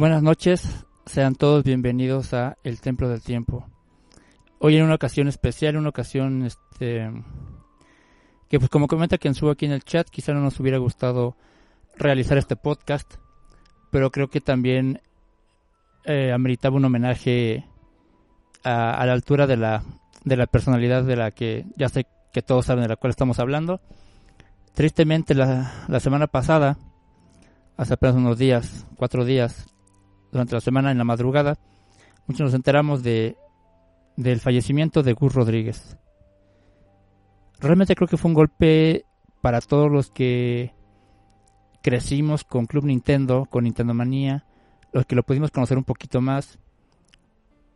[0.00, 3.66] Buenas noches, sean todos bienvenidos a El Templo del Tiempo.
[4.58, 7.12] Hoy en una ocasión especial, una ocasión este
[8.48, 11.36] que pues como comenta quien subo aquí en el chat, quizá no nos hubiera gustado
[11.98, 13.16] realizar este podcast,
[13.90, 15.02] pero creo que también
[16.06, 17.66] eh, ameritaba un homenaje
[18.64, 19.82] a, a, la altura de la,
[20.24, 23.38] de la personalidad de la que ya sé que todos saben de la cual estamos
[23.38, 23.82] hablando.
[24.72, 26.78] Tristemente la, la semana pasada,
[27.76, 29.69] hace apenas unos días, cuatro días,
[30.32, 31.58] durante la semana en la madrugada,
[32.26, 33.36] muchos nos enteramos de
[34.16, 35.96] del fallecimiento de Gus Rodríguez.
[37.58, 39.04] Realmente creo que fue un golpe
[39.40, 40.74] para todos los que
[41.82, 44.44] crecimos con Club Nintendo, con Nintendo Manía,
[44.92, 46.58] los que lo pudimos conocer un poquito más.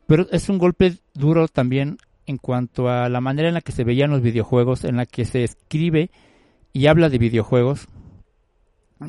[0.06, 1.96] Pero es un golpe duro también
[2.26, 5.25] en cuanto a la manera en la que se veían los videojuegos, en la que
[5.25, 6.11] se escribe
[6.73, 7.87] y habla de videojuegos.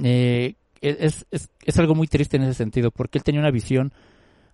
[0.03, 3.93] Eh, es, es, es, algo muy triste en ese sentido, porque él tenía una visión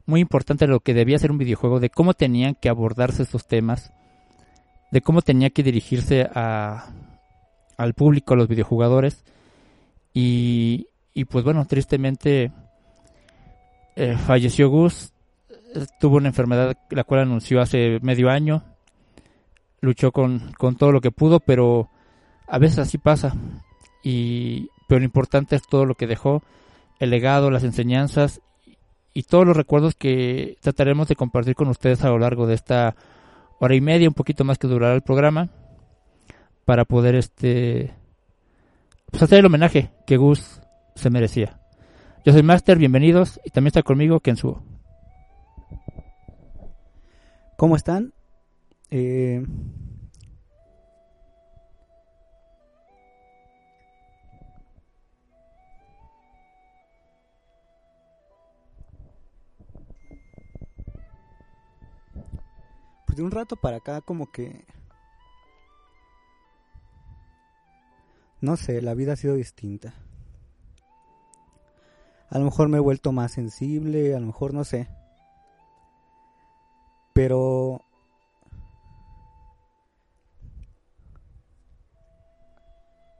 [0.05, 3.47] muy importante de lo que debía ser un videojuego, de cómo tenían que abordarse estos
[3.47, 3.91] temas,
[4.91, 6.91] de cómo tenía que dirigirse a,
[7.77, 9.23] al público, a los videojugadores.
[10.13, 12.51] Y, y pues bueno, tristemente
[13.95, 15.13] eh, falleció Gus,
[15.99, 18.63] tuvo una enfermedad la cual anunció hace medio año,
[19.79, 21.89] luchó con, con todo lo que pudo, pero
[22.47, 23.33] a veces así pasa.
[24.03, 26.43] Y, pero lo importante es todo lo que dejó,
[26.99, 28.41] el legado, las enseñanzas
[29.13, 32.97] y todos los recuerdos que trataremos de compartir con ustedes a lo largo de esta
[33.61, 35.47] hora y media, un poquito más que durará el programa,
[36.65, 37.93] para poder este
[39.09, 40.59] pues hacer el homenaje que Gus
[40.95, 41.57] se merecía.
[42.25, 44.61] Yo soy Master, bienvenidos y también está conmigo Kensuo.
[47.55, 48.11] ¿Cómo están?
[48.89, 49.41] Eh,
[63.11, 64.63] pues de un rato para acá como que
[68.39, 69.93] no sé, la vida ha sido distinta.
[72.29, 74.87] A lo mejor me he vuelto más sensible, a lo mejor no sé.
[77.11, 77.81] Pero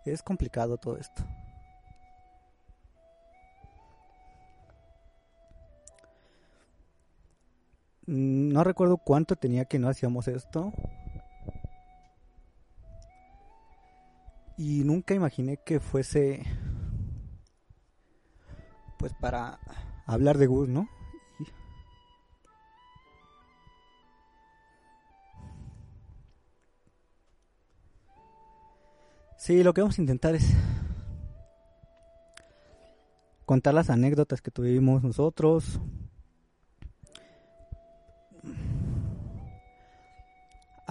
[0.06, 1.22] es complicado todo esto.
[8.13, 10.74] No recuerdo cuánto tenía que no hacíamos esto.
[14.58, 16.44] Y nunca imaginé que fuese
[18.98, 19.60] pues para
[20.06, 20.90] hablar de Gus, ¿no?
[29.38, 30.54] Sí, lo que vamos a intentar es
[33.46, 35.80] contar las anécdotas que tuvimos nosotros.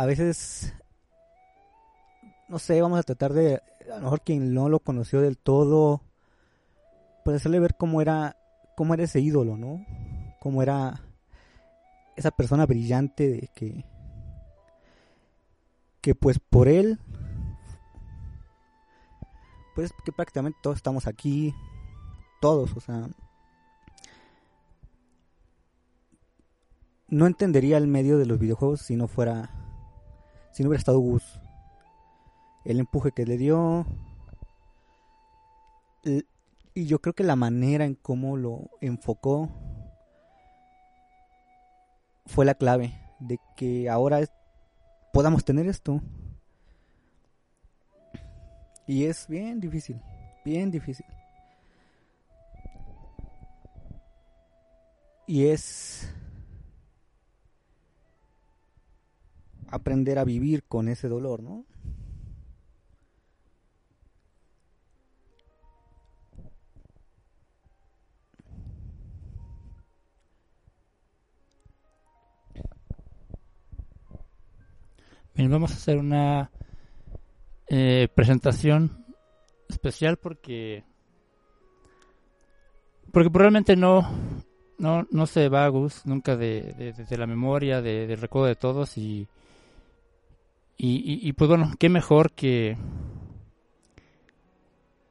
[0.00, 0.73] A veces,
[2.49, 3.61] no sé, vamos a tratar de,
[3.93, 6.00] a lo mejor quien no lo conoció del todo,
[7.23, 8.35] pues hacerle ver cómo era,
[8.79, 9.85] cómo era ese ídolo, ¿no?
[10.41, 11.02] Cómo era
[12.17, 13.85] esa persona brillante de que,
[16.00, 16.99] que pues por él
[19.75, 21.55] pues que prácticamente todos estamos aquí,
[22.41, 23.06] todos, o sea,
[27.08, 29.50] no entendería el medio de los videojuegos si no fuera,
[30.52, 31.41] si no hubiera estado Gus,
[32.64, 33.87] el empuje que le dio,
[36.75, 39.49] y yo creo que la manera en cómo lo enfocó
[42.26, 44.20] fue la clave de que ahora
[45.12, 46.00] podamos tener esto.
[48.87, 50.00] Y es bien difícil,
[50.44, 51.06] bien difícil.
[55.26, 56.12] Y es
[59.70, 61.64] aprender a vivir con ese dolor, ¿no?
[75.34, 76.50] Bien, vamos a hacer una
[77.69, 79.06] eh, presentación
[79.69, 80.84] especial porque
[83.12, 84.02] porque probablemente no
[84.78, 88.99] no, no se va Gus nunca de, de, la memoria, de, del recuerdo de todos
[88.99, 89.28] y,
[90.82, 92.76] y, y, pues bueno, qué mejor que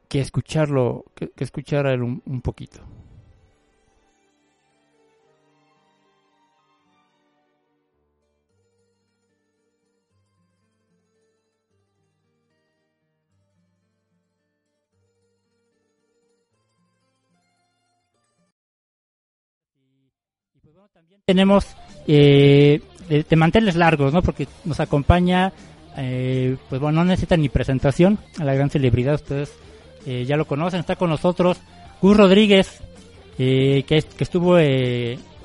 [0.08, 2.80] que escucharlo, que, que escuchar a él un, un poquito.
[21.30, 21.76] tenemos
[22.08, 24.22] eh, de, manteles largos, ¿no?
[24.22, 25.52] Porque nos acompaña,
[25.96, 29.52] eh, pues bueno, no necesita ni presentación a la gran celebridad, ustedes
[30.06, 31.58] eh, ya lo conocen, está con nosotros
[32.00, 32.80] Gus Rodríguez,
[33.36, 34.56] que, que estuvo,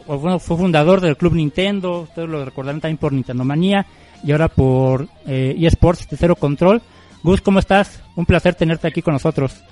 [0.07, 3.86] bueno, fue fundador del Club Nintendo, ustedes lo recordarán también por Nintendo Manía
[4.22, 6.81] y ahora por eSports de Cero Control.
[7.24, 8.03] Gus, ¿cómo estás?
[8.17, 9.63] Un placer tenerte aquí con nosotros.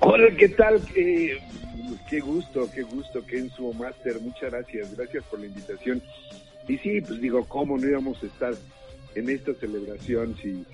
[0.00, 0.80] Hola, ¿qué tal?
[2.08, 6.02] qué gusto, qué gusto, Kenzo Master, muchas gracias, gracias por la invitación.
[6.68, 8.54] Y sí, pues digo, ¿cómo no íbamos a estar
[9.14, 10.64] en esta celebración si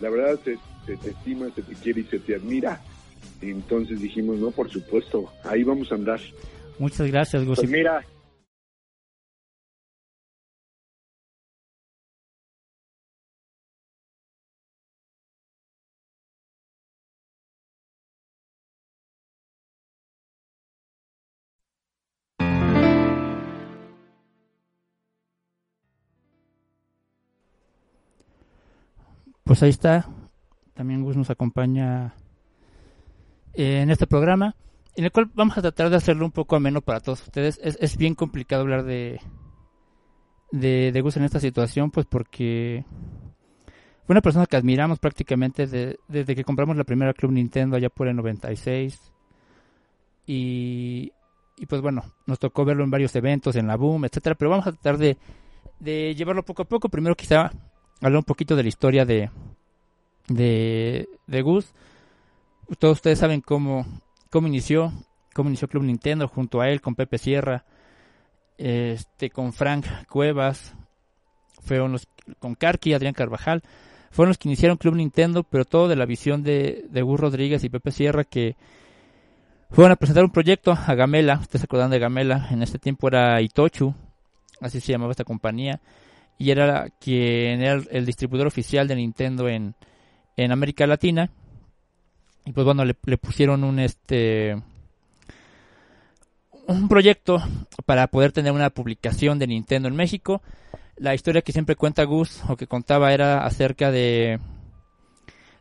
[0.00, 2.80] la verdad se, te estima, se te quiere y se te admira?
[3.42, 6.20] entonces dijimos, no, por supuesto, ahí vamos a andar.
[6.78, 7.58] Muchas gracias, Gus.
[7.58, 8.04] Pues mira,
[29.46, 30.08] Pues ahí está.
[30.74, 32.16] También Gus nos acompaña
[33.54, 34.56] eh, en este programa,
[34.96, 37.60] en el cual vamos a tratar de hacerlo un poco ameno para todos ustedes.
[37.62, 39.20] Es, bien complicado hablar de,
[40.50, 42.84] de, Gus en esta situación, pues porque
[44.04, 45.68] fue una persona que admiramos prácticamente
[46.08, 49.12] desde que compramos la primera Club Nintendo allá por el 96.
[50.26, 51.12] Y,
[51.56, 54.66] y pues bueno, nos tocó verlo en varios eventos, en la Boom, etcétera, pero vamos
[54.66, 55.16] a tratar de,
[55.78, 56.88] de llevarlo poco a poco.
[56.88, 57.52] Primero quizá
[58.00, 59.30] hablar un poquito de la historia de,
[60.28, 61.72] de, de Gus.
[62.78, 63.86] Todos ustedes saben cómo,
[64.30, 64.92] cómo inició,
[65.34, 67.64] cómo inició Club Nintendo junto a él, con Pepe Sierra,
[68.58, 70.74] este, con Frank Cuevas,
[71.62, 73.62] fueron los, con Karki, Adrián Carvajal,
[74.10, 77.62] fueron los que iniciaron Club Nintendo, pero todo de la visión de, de Gus Rodríguez
[77.64, 78.56] y Pepe Sierra que
[79.70, 83.08] fueron a presentar un proyecto a Gamela, ustedes se acuerdan de Gamela, en este tiempo
[83.08, 83.94] era Itochu,
[84.60, 85.80] así se llamaba esta compañía,
[86.38, 89.74] y era quien era el, distribuidor oficial de Nintendo en,
[90.36, 91.30] en América Latina.
[92.44, 94.60] Y pues bueno, le, pusieron un este
[96.68, 97.42] un proyecto
[97.86, 100.42] para poder tener una publicación de Nintendo en México.
[100.96, 104.40] La historia que siempre cuenta Gus o que contaba era acerca de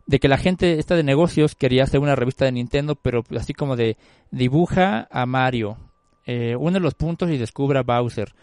[0.08, 3.54] de que la gente esta de negocios quería hacer una revista de Nintendo, pero así
[3.54, 3.98] como de
[4.30, 5.78] dibuja a Mario,
[6.26, 8.34] eh, une los puntos y descubra Bowser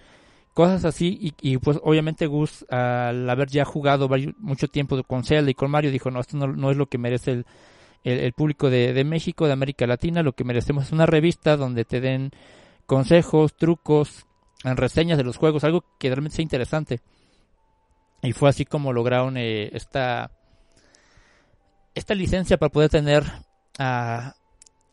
[0.54, 5.54] cosas así y, pues obviamente Gus al haber ya jugado mucho tiempo con Zelda y
[5.54, 7.44] con Mario dijo no esto no, es lo que merece
[8.04, 12.00] el, público de, México de América Latina lo que merecemos es una revista donde te
[12.00, 12.32] den
[12.84, 14.26] consejos trucos
[14.62, 17.00] reseñas de los juegos algo que realmente sea interesante
[18.22, 20.32] y fue así como lograron eh, esta
[21.94, 23.24] esta licencia para poder tener
[23.78, 24.34] a,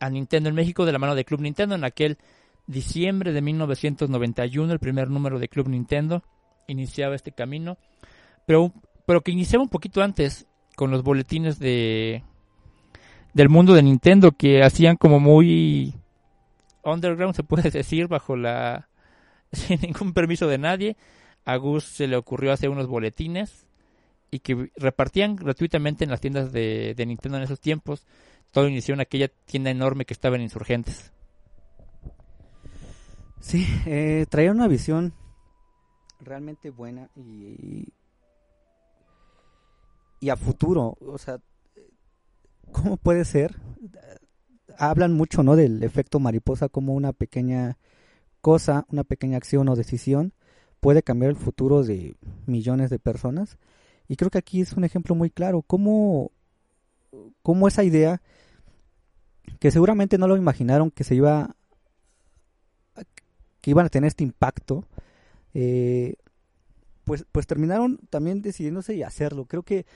[0.00, 2.18] a Nintendo en México de la mano de Club Nintendo en aquel
[2.70, 6.22] diciembre de 1991, el primer número de Club Nintendo
[6.66, 7.78] iniciaba este camino,
[8.46, 8.72] pero,
[9.06, 10.46] pero que iniciaba un poquito antes
[10.76, 12.22] con los boletines de
[13.34, 15.94] del mundo de Nintendo que hacían como muy
[16.82, 18.88] underground se puede decir bajo la
[19.52, 20.96] sin ningún permiso de nadie.
[21.44, 23.66] A Gus se le ocurrió hacer unos boletines
[24.30, 28.06] y que repartían gratuitamente en las tiendas de, de Nintendo en esos tiempos.
[28.52, 31.12] Todo inició en aquella tienda enorme que estaba en Insurgentes
[33.40, 35.12] Sí, eh, traía una visión
[36.20, 37.92] realmente buena y,
[40.20, 40.96] y a futuro.
[41.00, 41.40] O sea,
[42.70, 43.56] ¿cómo puede ser?
[44.78, 45.56] Hablan mucho, ¿no?
[45.56, 47.78] Del efecto mariposa como una pequeña
[48.40, 50.32] cosa, una pequeña acción o decisión
[50.80, 52.16] puede cambiar el futuro de
[52.46, 53.58] millones de personas.
[54.08, 55.62] Y creo que aquí es un ejemplo muy claro.
[55.62, 56.32] Cómo,
[57.42, 58.22] cómo esa idea,
[59.58, 61.56] que seguramente no lo imaginaron que se iba
[63.60, 64.84] que iban a tener este impacto,
[65.54, 66.14] eh,
[67.04, 69.46] pues, pues terminaron también decidiéndose y hacerlo.
[69.46, 69.86] Creo que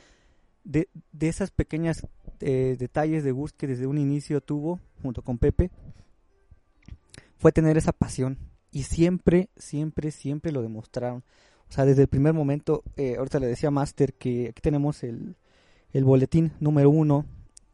[0.65, 2.07] de, de esas pequeñas
[2.41, 5.71] eh, detalles de Gus que desde un inicio tuvo, junto con Pepe,
[7.39, 8.39] fue tener esa pasión.
[8.71, 11.23] Y siempre, siempre, siempre lo demostraron.
[11.69, 15.03] O sea, desde el primer momento, eh, ahorita le decía a Master que aquí tenemos
[15.05, 15.37] el,
[15.93, 17.27] el boletín número uno.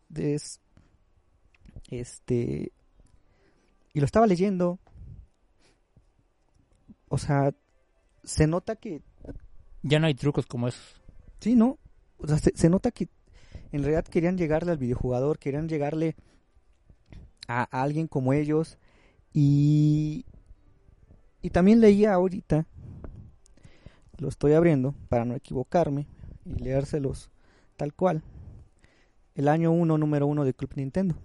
[0.08, 0.38] De
[1.90, 2.72] este.
[3.92, 4.78] Y lo estaba leyendo
[7.10, 7.52] o sea,
[8.22, 9.02] se nota que...
[9.82, 11.02] Ya no hay trucos como esos.
[11.40, 11.78] Sí, ¿no?
[12.18, 13.08] O sea, se, nota que
[13.72, 16.16] en realidad querían llegarle al videojugador, querían llegarle
[17.48, 18.78] a, alguien como ellos.
[19.32, 20.24] Y,
[21.42, 22.66] y también leía ahorita,
[24.18, 26.06] lo estoy abriendo para no equivocarme
[26.44, 27.30] y leérselos
[27.76, 28.22] tal cual,
[29.34, 31.16] el año 1, número 1 de Club Nintendo.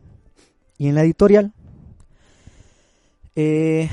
[0.77, 1.54] Y en la editorial,
[3.36, 3.89] eh,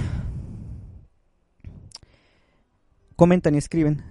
[3.17, 4.03] comentan y escriben,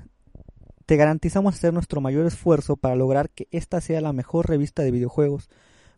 [0.85, 4.91] te garantizamos hacer nuestro mayor esfuerzo para lograr que esta sea la mejor revista de
[4.91, 5.49] videojuegos,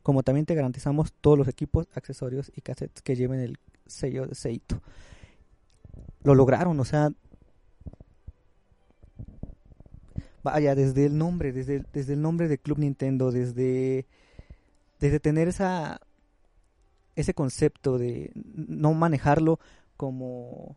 [0.03, 3.57] como también te garantizamos todos los equipos, accesorios y cassettes que lleven el
[3.87, 4.81] sello de Seito.
[6.23, 7.11] Lo lograron, o sea,
[10.43, 14.05] vaya, desde el nombre, desde, desde el nombre de Club Nintendo, desde,
[14.99, 16.01] desde tener esa,
[17.15, 19.59] ese concepto de no manejarlo
[19.97, 20.75] como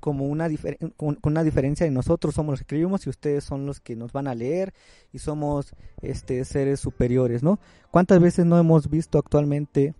[0.00, 0.48] como una
[0.96, 4.12] con, una diferencia de nosotros somos los que escribimos y ustedes son los que nos
[4.12, 4.72] van a leer
[5.12, 7.60] y somos este seres superiores, ¿no?
[7.90, 9.94] ¿Cuántas veces no hemos visto actualmente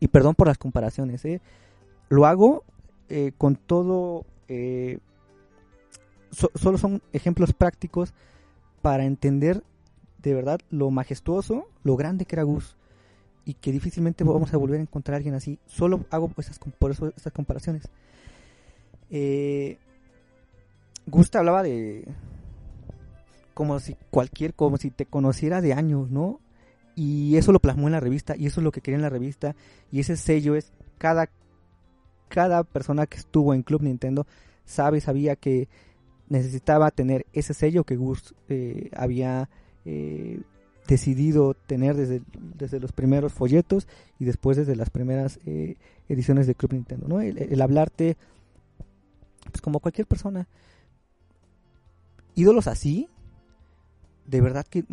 [0.00, 1.40] y perdón por las comparaciones, ¿eh?
[2.08, 2.64] Lo hago
[3.08, 4.98] eh, con todo eh,
[6.54, 8.14] solo son ejemplos prácticos
[8.82, 9.62] para entender
[10.22, 12.76] de verdad lo majestuoso, lo grande que era Gus
[13.44, 15.58] y que difícilmente vamos a volver a encontrar a alguien así.
[15.66, 17.88] Solo hago esas, por eso estas comparaciones.
[19.10, 19.78] Eh,
[21.06, 22.06] Gus te hablaba de
[23.54, 26.40] como si cualquier, como si te conociera de años, ¿no?
[26.94, 29.10] Y eso lo plasmó en la revista y eso es lo que quería en la
[29.10, 29.54] revista
[29.92, 31.28] y ese sello es cada
[32.28, 34.26] cada persona que estuvo en Club Nintendo
[34.64, 35.68] sabe, sabía que
[36.28, 39.48] necesitaba tener ese sello que Gus eh, había
[39.84, 40.40] eh,
[40.86, 42.22] decidido tener desde,
[42.56, 43.86] desde los primeros folletos
[44.18, 45.76] y después desde las primeras eh,
[46.08, 47.20] ediciones de Club Nintendo, ¿no?
[47.20, 48.16] El, hablarte,
[49.50, 50.46] pues como cualquier persona,
[52.34, 53.08] ídolos así,
[54.26, 54.84] de verdad que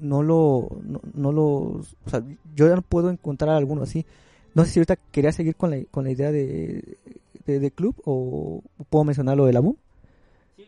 [0.00, 0.68] no lo,
[1.14, 2.22] no, lo, o sea,
[2.54, 4.06] yo ya no puedo encontrar alguno así.
[4.54, 6.98] No sé si ahorita quería seguir con la, con la idea de,
[7.46, 9.76] de, club o puedo mencionar lo de la boom.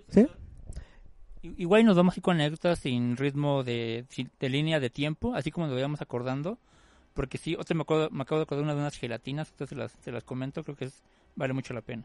[0.09, 0.27] ¿Sí?
[1.43, 4.05] Igual nos vamos a ir con anécdotas sin ritmo de,
[4.39, 6.59] de línea de tiempo, así como nos vayamos acordando.
[7.15, 10.13] Porque sí, otra me, me acabo de acordar una de unas gelatinas, entonces las, se
[10.13, 11.03] las comento, creo que es,
[11.35, 12.05] vale mucho la pena.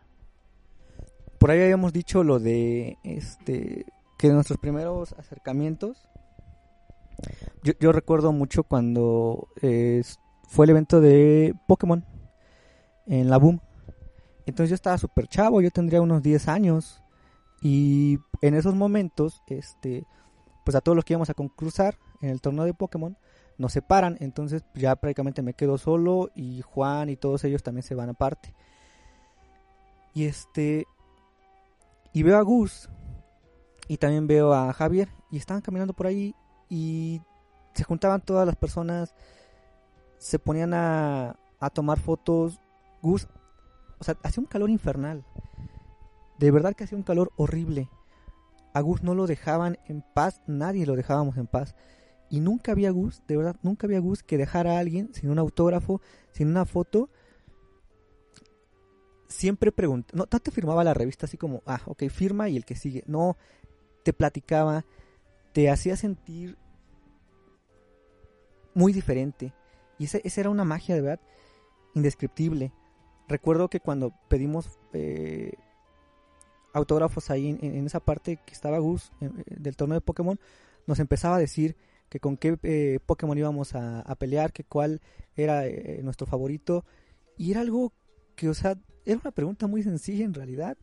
[1.46, 3.86] Por ahí habíamos dicho lo de este
[4.18, 6.10] que nuestros primeros acercamientos.
[7.62, 9.48] Yo, yo recuerdo mucho cuando
[10.48, 12.04] fue el evento de Pokémon
[13.06, 13.62] en la Boom.
[14.48, 17.04] Entonces yo estaba súper chavo, yo tendría unos 10 años.
[17.62, 20.08] Y en esos momentos, este,
[20.64, 21.74] pues a todos los que íbamos a concluir
[22.22, 23.20] en el torneo de Pokémon,
[23.60, 27.94] nos separan, entonces ya prácticamente me quedo solo y Juan y todos ellos también se
[27.94, 28.56] van aparte.
[30.16, 30.88] Y este
[32.16, 32.90] y veo a Gus
[33.90, 36.34] y también veo a Javier y estaban caminando por ahí
[36.70, 37.22] y
[37.74, 39.14] se juntaban todas las personas,
[40.18, 42.62] se ponían a, a tomar fotos.
[43.02, 43.28] Gus,
[44.00, 45.26] o sea, hacía un calor infernal.
[46.40, 47.90] De verdad que hacía un calor horrible.
[48.74, 51.76] A Gus no lo dejaban en paz, nadie lo dejábamos en paz.
[52.30, 55.38] Y nunca había Gus, de verdad, nunca había Gus que dejara a alguien sin un
[55.38, 56.00] autógrafo,
[56.32, 57.10] sin una foto.
[59.36, 62.64] Siempre preguntaba, no, no te firmaba la revista así como, ah, ok, firma y el
[62.64, 63.04] que sigue.
[63.06, 63.36] No,
[64.04, 64.86] te platicaba,
[65.52, 66.58] te hacía sentir
[68.74, 69.54] muy diferente.
[70.00, 71.20] Y esa, era una magia de verdad
[71.96, 72.72] indescriptible.
[73.28, 75.54] Recuerdo que cuando pedimos eh,
[76.72, 80.40] autógrafos ahí en, esa parte que estaba Gus eh, del torneo de Pokémon,
[80.88, 81.76] nos empezaba a decir
[82.08, 85.02] que con qué eh, Pokémon íbamos a, pelear, que cuál
[85.36, 86.86] era eh, nuestro favorito.
[87.38, 87.92] Y era algo
[88.38, 90.78] que, o sea, era una pregunta muy sencilla en realidad,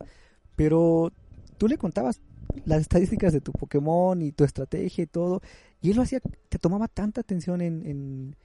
[0.56, 1.12] pero
[1.58, 2.20] tú le contabas
[2.64, 5.40] las estadísticas de tu Pokémon y tu estrategia y todo,
[5.80, 8.36] y él lo hacía, te tomaba tanta atención en,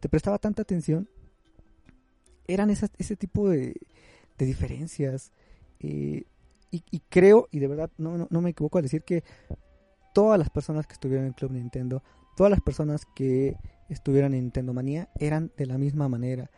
[0.00, 1.08] te prestaba tanta atención.
[2.48, 3.74] Eran ese tipo de,
[4.38, 5.32] de diferencias.
[5.80, 6.24] Eh,
[6.70, 9.24] y, creo, y de verdad no, no, me equivoco al decir que
[10.12, 12.02] todas las personas que estuvieron en Club Nintendo,
[12.36, 13.56] todas las personas que
[13.88, 16.50] estuvieron en Nintendo Manía eran de la misma manera.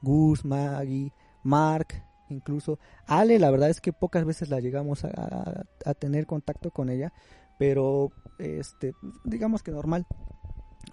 [0.00, 1.88] Gus, Maggie, Mark,
[2.28, 5.64] incluso Ale, la verdad es que pocas veces la llegamos a,
[5.98, 7.12] tener contacto con ella,
[7.58, 10.06] pero este, digamos que normal.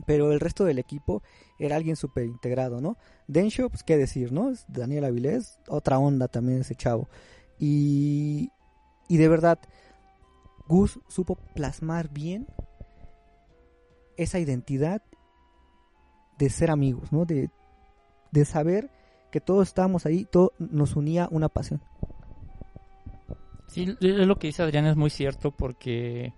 [0.07, 1.21] Pero el resto del equipo
[1.59, 2.97] era alguien súper integrado, ¿no?
[3.27, 4.51] Densho, pues qué decir, ¿no?
[4.67, 7.07] Daniel Avilés, otra onda también ese chavo.
[7.59, 8.49] Y,
[9.07, 9.59] y de verdad,
[10.67, 12.47] Gus supo plasmar bien
[14.17, 15.01] esa identidad
[16.37, 17.25] de ser amigos, ¿no?
[17.25, 17.49] De,
[18.45, 18.89] saber
[19.33, 21.81] que todos estábamos ahí, todo nos unía una pasión.
[23.65, 26.33] Sí, lo que dice Adrián es muy cierto porque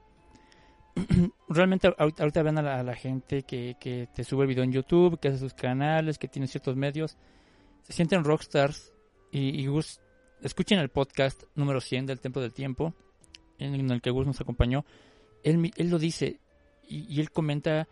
[1.50, 5.28] realmente ahorita, ven a la, gente que, que, te sube el video en YouTube, que
[5.28, 7.18] hace sus canales, que tiene ciertos medios,
[7.82, 8.94] se sienten rockstars
[9.30, 10.00] y, y Gus
[10.42, 12.94] escuchen el podcast número 100 del Templo del Tiempo,
[13.60, 14.86] en el que Gus nos acompañó.
[15.44, 16.40] Él, él lo dice
[16.88, 17.90] y, él comenta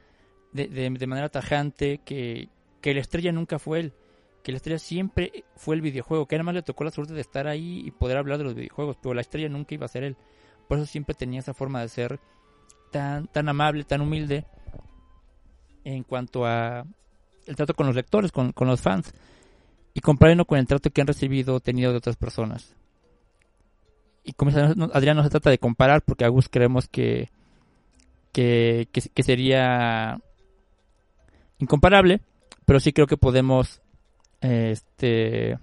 [0.53, 2.47] de, de, manera tajante que,
[2.79, 3.93] que la estrella nunca fue él,
[4.43, 7.47] que la estrella siempre fue el videojuego, que además le tocó la suerte de estar
[7.47, 10.17] ahí y poder hablar de los videojuegos, pero la estrella nunca iba a ser él.
[10.67, 12.19] Por eso siempre tenía esa forma de ser
[12.91, 14.45] tan, tan amable, tan humilde
[15.85, 16.85] en cuanto a
[17.45, 19.13] el trato con los lectores, con, los fans,
[19.93, 22.75] y compararlo con el trato que han recibido o tenido de otras personas.
[24.25, 24.51] Y como
[24.93, 27.29] Adrián no se trata de comparar, porque a Gus creemos que,
[28.31, 30.19] que, que sería
[31.59, 32.21] incomparable,
[32.65, 33.82] pero sí creo que podemos
[34.43, 35.57] este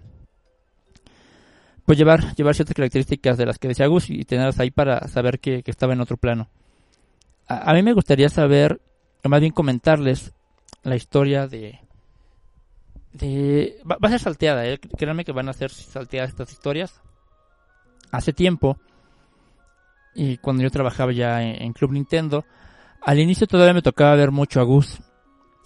[1.85, 5.39] pues llevar llevar ciertas características de las que decía Gus y tenerlas ahí para saber
[5.41, 6.49] que, estaba en otro plano.
[7.47, 8.81] A, mí me gustaría saber,
[9.25, 10.33] o más bien comentarles
[10.83, 11.81] la historia de
[13.13, 14.79] de va, a ser salteada, ¿eh?
[14.79, 17.01] créanme que van a ser salteadas estas historias.
[18.13, 18.79] Hace tiempo
[20.15, 22.45] y cuando yo trabajaba ya en Club Nintendo,
[23.03, 25.01] al inicio todavía me tocaba ver mucho a Gus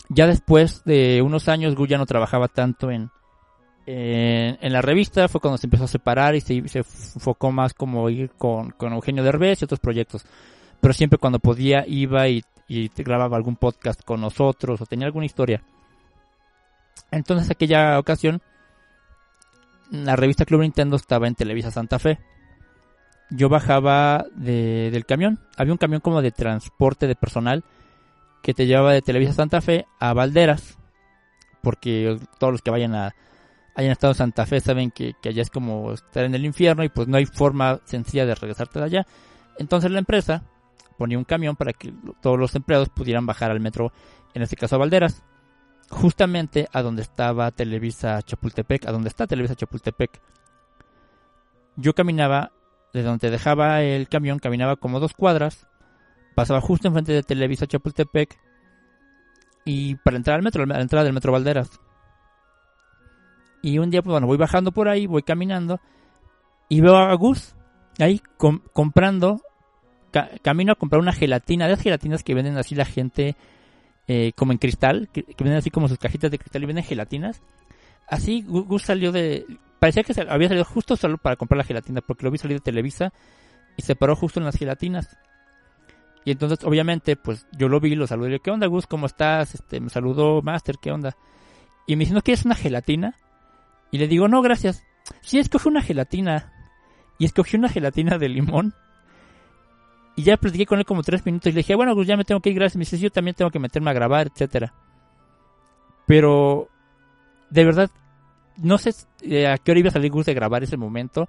[0.09, 3.11] ya después de unos años, Gu ya no trabajaba tanto en,
[3.87, 8.09] en, la revista, fue cuando se empezó a separar y se, se enfocó más como
[8.11, 10.25] ir con, con, Eugenio Derbez y otros proyectos.
[10.81, 12.43] Pero siempre cuando podía iba y,
[12.97, 15.63] grababa algún podcast con nosotros o tenía alguna historia.
[17.11, 18.43] Entonces aquella ocasión,
[19.91, 22.19] la revista Club Nintendo estaba en Televisa Santa Fe.
[23.31, 27.65] Yo bajaba de, del camión, había un camión como de transporte de personal
[28.45, 30.77] que te llevaba de Televisa Santa Fe a Valderas,
[31.63, 33.15] porque todos los que vayan a
[33.75, 36.91] hayan estado en Santa Fe saben que, allá es como estar en el infierno y
[36.91, 39.07] pues no hay forma sencilla de regresarte de allá.
[39.59, 40.45] Entonces la empresa
[40.99, 43.93] ponía un camión para que todos los empleados pudieran bajar al metro,
[44.35, 45.25] en este caso a Valderas,
[45.89, 50.21] justamente a donde estaba Televisa Chapultepec, a donde está Televisa Chapultepec.
[51.77, 52.53] Yo caminaba,
[52.93, 55.67] de donde dejaba el camión, caminaba como dos cuadras
[56.35, 58.39] pasaba justo enfrente de Televisa Chapultepec
[59.65, 61.81] y para entrar al metro, a la entrada del metro Valderas.
[63.63, 65.81] Y un día, pues bueno, voy bajando por ahí, voy caminando
[66.69, 67.55] y veo a Gus
[67.99, 68.21] ahí
[68.73, 69.41] comprando,
[70.43, 73.37] camino a comprar una gelatina, de las gelatinas que venden así la gente
[74.07, 77.41] eh, como en cristal, que, venden así como sus cajitas de cristal y venden gelatinas.
[78.07, 79.47] Así Gus salió de,
[79.79, 82.65] parecía que había salido justo solo para comprar la gelatina, porque lo vi salir de
[82.65, 83.13] Televisa
[83.77, 85.17] y se paró justo en las gelatinas.
[86.25, 88.41] Y entonces, obviamente, pues yo lo vi, lo saludé.
[88.41, 88.87] ¿qué onda, Gus?
[88.87, 89.55] ¿Cómo estás?
[89.55, 91.17] Este, me saludó Master, ¿qué onda?
[91.87, 93.19] Y me dice, ¿no quieres una gelatina?
[93.91, 94.83] Y le digo, no, gracias.
[95.21, 96.53] Sí, escogí una gelatina.
[97.19, 98.75] Y escogí una gelatina de limón.
[100.17, 101.49] Y ya platiqué con él como tres minutos.
[101.49, 102.77] Y le dije, bueno, Gus, ya me tengo que ir, gracias.
[102.77, 104.73] Me dice, yo también tengo que meterme a grabar, etcétera.
[106.07, 106.69] Pero,
[107.51, 107.91] de verdad,
[108.57, 111.29] no sé eh, a qué hora iba a salir Gus de grabar ese momento.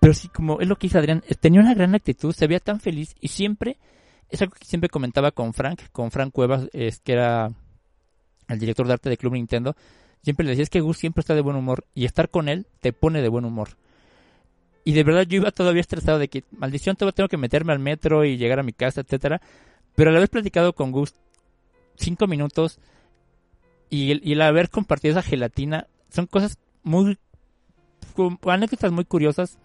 [0.00, 2.80] Pero sí, como es lo que dice Adrián, tenía una gran actitud, se veía tan
[2.80, 3.78] feliz y siempre
[4.30, 7.52] es algo que siempre comentaba con Frank, con Frank Cuevas, es que era
[8.48, 9.76] el director de arte de Club Nintendo.
[10.22, 12.66] Siempre le decía, es que Gus siempre está de buen humor y estar con él
[12.80, 13.70] te pone de buen humor.
[14.84, 18.24] Y de verdad yo iba todavía estresado de que, maldición, tengo que meterme al metro
[18.24, 19.40] y llegar a mi casa, etcétera.
[19.94, 21.14] Pero al haber platicado con Gus
[21.96, 22.78] cinco minutos
[23.88, 27.18] y el, haber compartido esa gelatina, son cosas muy,
[28.46, 29.58] anécdotas muy curiosas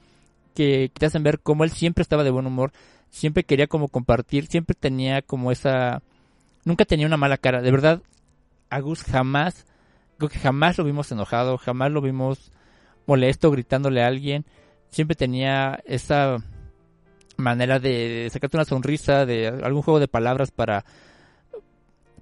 [0.56, 2.72] que te hacen ver cómo él siempre estaba de buen humor
[3.10, 6.02] siempre quería como compartir, siempre tenía como esa,
[6.66, 8.02] nunca tenía una mala cara, de verdad,
[8.70, 9.66] Agus jamás,
[10.18, 12.52] creo que jamás lo vimos enojado, jamás lo vimos
[13.08, 14.46] molesto, gritándole a alguien,
[14.90, 16.38] siempre tenía esa
[17.38, 20.86] manera de, sacarte una sonrisa, de algún juego de palabras para,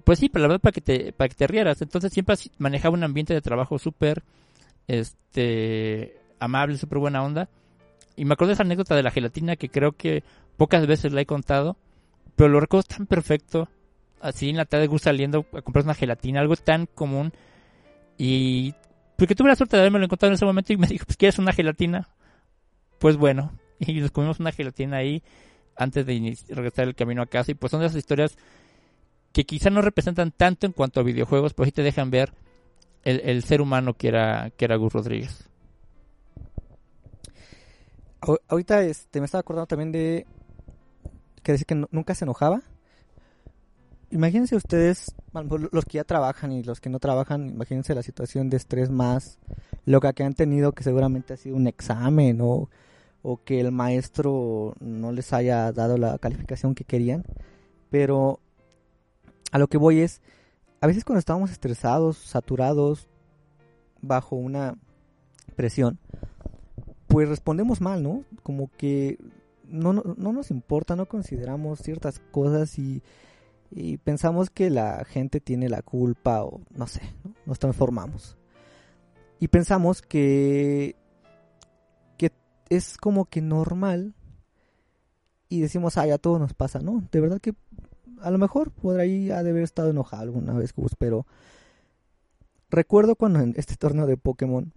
[0.04, 3.34] pues sí, para, para que te, para que te rieras, entonces siempre manejaba un ambiente
[3.34, 4.22] de trabajo súper,
[4.86, 7.48] este, amable, súper buena onda,
[8.16, 10.24] y me acuerdo de esa anécdota de la gelatina que creo que
[10.58, 11.78] pocas veces la he contado,
[12.36, 13.70] pero lo recuerdo tan perfecto.
[14.20, 17.32] Así en la tarde Gus saliendo a comprar una gelatina, algo tan común.
[18.18, 18.74] Y
[19.16, 21.16] porque tuve la suerte de haberme lo encontrado en ese momento y me dijo, pues
[21.16, 22.08] ¿quieres una gelatina?
[22.98, 25.22] Pues bueno, y nos comimos una gelatina ahí
[25.76, 27.52] antes de regresar el camino a casa.
[27.52, 28.36] Y pues son de esas historias
[29.32, 32.32] que quizá no representan tanto en cuanto a videojuegos, pero sí te dejan ver
[33.04, 35.48] el, el ser humano que era, que era Gus Rodríguez.
[38.48, 40.26] Ahorita este, me estaba acordando también de
[41.48, 42.60] que decir que nunca se enojaba.
[44.10, 48.58] Imagínense ustedes, los que ya trabajan y los que no trabajan, imagínense la situación de
[48.58, 49.38] estrés más
[49.86, 52.68] loca que han tenido, que seguramente ha sido un examen o,
[53.22, 57.24] o que el maestro no les haya dado la calificación que querían.
[57.88, 58.40] Pero
[59.50, 60.20] a lo que voy es,
[60.82, 63.08] a veces cuando estamos estresados, saturados,
[64.02, 64.76] bajo una
[65.56, 65.98] presión,
[67.06, 68.24] pues respondemos mal, ¿no?
[68.42, 69.16] Como que
[69.68, 73.02] no, no, nos importa, no consideramos ciertas cosas y,
[74.02, 77.02] pensamos que la gente tiene la culpa o no sé,
[77.46, 78.36] nos transformamos.
[79.40, 80.96] Y pensamos que,
[82.16, 82.32] que
[82.70, 84.14] es como que normal
[85.48, 87.02] y decimos, ah, ya todo nos pasa, ¿no?
[87.12, 87.54] De verdad que
[88.20, 91.26] a lo mejor por ahí de haber estado enojado alguna vez, pero
[92.70, 94.72] recuerdo cuando en este torneo de Pokémon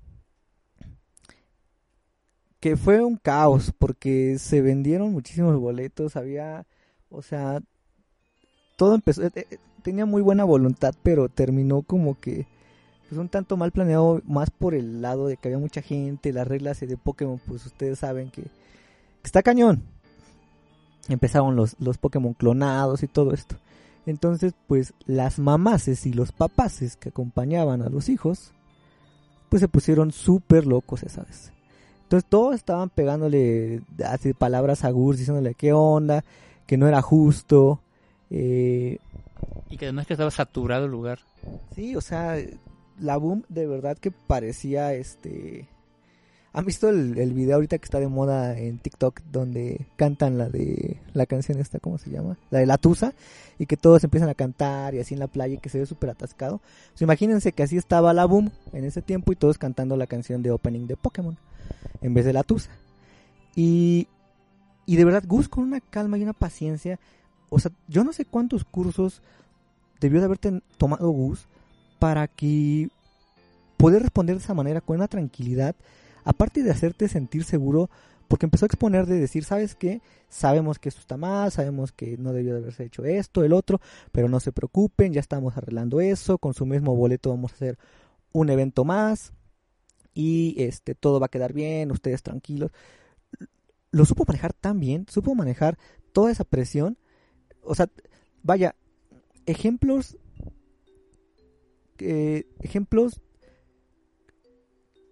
[2.61, 6.65] que fue un caos porque se vendieron muchísimos boletos, había,
[7.09, 7.59] o sea,
[8.77, 12.47] todo empezó, eh, eh, tenía muy buena voluntad, pero terminó como que
[13.09, 16.47] pues un tanto mal planeado, más por el lado de que había mucha gente, las
[16.47, 18.43] reglas de Pokémon, pues ustedes saben que,
[19.23, 19.83] está cañón.
[21.09, 23.57] Empezaron los, los Pokémon clonados y todo esto.
[24.05, 28.53] Entonces, pues las mamases y los papaces que acompañaban a los hijos,
[29.49, 31.51] pues se pusieron súper locos esa vez.
[32.11, 36.25] Entonces todos estaban pegándole así palabras a Gurs, diciéndole qué onda,
[36.67, 37.79] que no era justo.
[38.29, 38.97] Eh,
[39.69, 41.19] y que además que estaba saturado el lugar.
[41.73, 42.35] Sí, o sea,
[42.99, 45.69] la boom de verdad que parecía este...
[46.53, 50.49] ¿Han visto el, el, video ahorita que está de moda en TikTok donde cantan la
[50.49, 52.37] de la canción esta, ¿cómo se llama?
[52.49, 53.13] La de la Tusa
[53.57, 55.85] y que todos empiezan a cantar y así en la playa y que se ve
[55.85, 56.59] súper atascado.
[56.91, 60.43] Pues imagínense que así estaba la boom en ese tiempo y todos cantando la canción
[60.43, 61.37] de opening de Pokémon
[62.01, 62.71] en vez de la tusa.
[63.55, 64.07] Y,
[64.85, 66.99] y de verdad, Gus con una calma y una paciencia,
[67.49, 69.21] o sea, yo no sé cuántos cursos
[69.99, 71.47] debió de haberte tomado Gus
[71.99, 72.89] para que
[73.77, 75.75] poder responder de esa manera con una tranquilidad,
[76.23, 77.89] aparte de hacerte sentir seguro,
[78.27, 80.01] porque empezó a exponer de decir, ¿sabes qué?
[80.29, 83.81] Sabemos que esto está mal, sabemos que no debió de haberse hecho esto, el otro,
[84.11, 87.77] pero no se preocupen, ya estamos arreglando eso, con su mismo boleto vamos a hacer
[88.31, 89.33] un evento más,
[90.13, 92.71] y este todo va a quedar bien, ustedes tranquilos.
[93.91, 95.77] Lo supo manejar tan bien, supo manejar
[96.13, 96.97] toda esa presión.
[97.63, 97.89] O sea,
[98.41, 98.75] vaya,
[99.45, 100.17] ejemplos
[102.03, 103.21] eh, ejemplos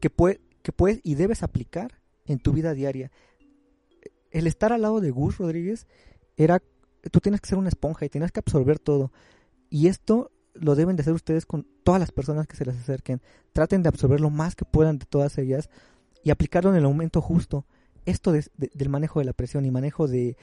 [0.01, 3.11] que, puede, que puedes y debes aplicar en tu vida diaria.
[4.31, 5.87] El estar al lado de Gus Rodríguez
[6.37, 6.61] era,
[7.11, 9.11] tú tienes que ser una esponja y tienes que absorber todo.
[9.69, 13.21] Y esto lo deben de hacer ustedes con todas las personas que se les acerquen.
[13.53, 15.69] Traten de absorber lo más que puedan de todas ellas
[16.23, 17.65] y aplicarlo en el momento justo.
[18.05, 20.37] Esto del manejo de la presión y manejo de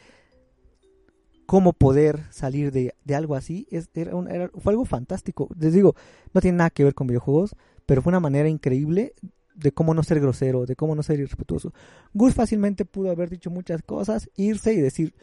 [1.46, 5.48] cómo poder salir de, algo así es, era, fue algo fantástico.
[5.58, 5.94] Les digo,
[6.32, 7.54] no tiene nada que ver con videojuegos,
[7.86, 9.14] pero fue una manera increíble
[9.56, 11.72] de cómo no ser grosero, de cómo no ser irrespetuoso.
[12.12, 15.14] Gus fácilmente pudo haber dicho muchas cosas, irse y decir,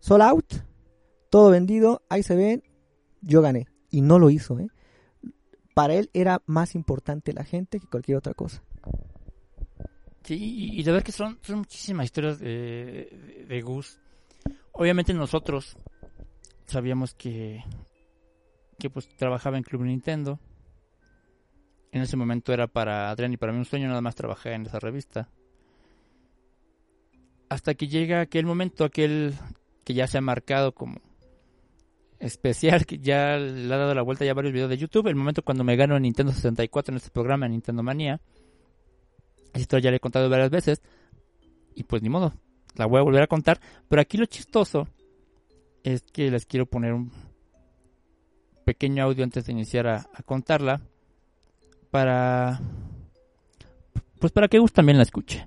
[0.00, 0.54] sold out,
[1.30, 2.62] todo vendido, ahí se ven,
[3.20, 4.58] yo gané y no lo hizo.
[4.58, 4.68] ¿eh?
[5.74, 8.62] Para él era más importante la gente que cualquier otra cosa.
[10.24, 13.98] Sí, y de ver que son, son muchísimas historias de, de, Gus.
[14.72, 15.76] Obviamente nosotros
[16.64, 17.64] sabíamos que,
[18.78, 20.38] que pues trabajaba en Club Nintendo.
[21.92, 24.66] En ese momento era para Adrián y para mí un sueño nada más trabajar en
[24.66, 25.28] esa revista.
[27.48, 29.34] Hasta que llega aquel momento, aquel
[29.84, 31.00] que ya se ha marcado como
[32.22, 35.08] especial que ya le ha dado la vuelta ya varios videos de YouTube.
[35.08, 38.20] El momento cuando me gano Nintendo 64 en este programa, Nintendo Manía.
[39.46, 40.82] Esta historia ya le he contado varias veces.
[41.74, 42.32] Y pues ni modo,
[42.76, 43.60] la voy a volver a contar.
[43.88, 44.88] Pero aquí lo chistoso
[45.82, 47.10] es que les quiero poner un
[48.64, 50.80] pequeño audio antes de iniciar a, contarla.
[51.92, 52.60] Para.
[54.18, 55.46] Pues para que Gus también la escuche.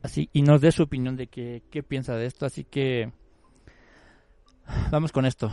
[0.00, 2.46] Así, y nos dé su opinión de qué, qué piensa de esto.
[2.46, 3.12] Así que
[4.90, 5.50] Vamos con esto.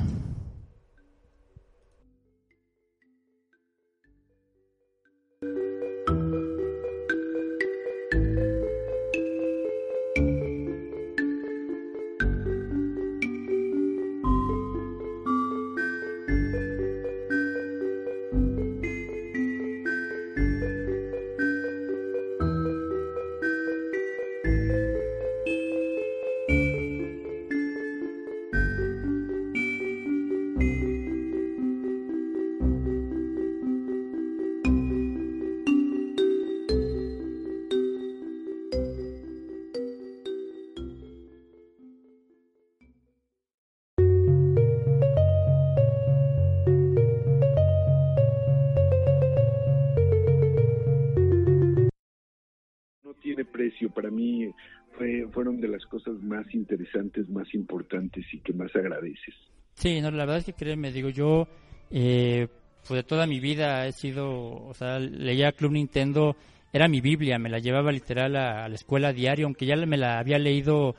[59.86, 61.48] Sí, no, la verdad es que créeme, digo, yo
[61.91, 62.48] eh,
[62.88, 66.36] pues de toda mi vida he sido, o sea, leía Club Nintendo,
[66.74, 70.17] era mi Biblia, me la llevaba literal a, la escuela diario, aunque ya me la
[70.17, 70.95] había leído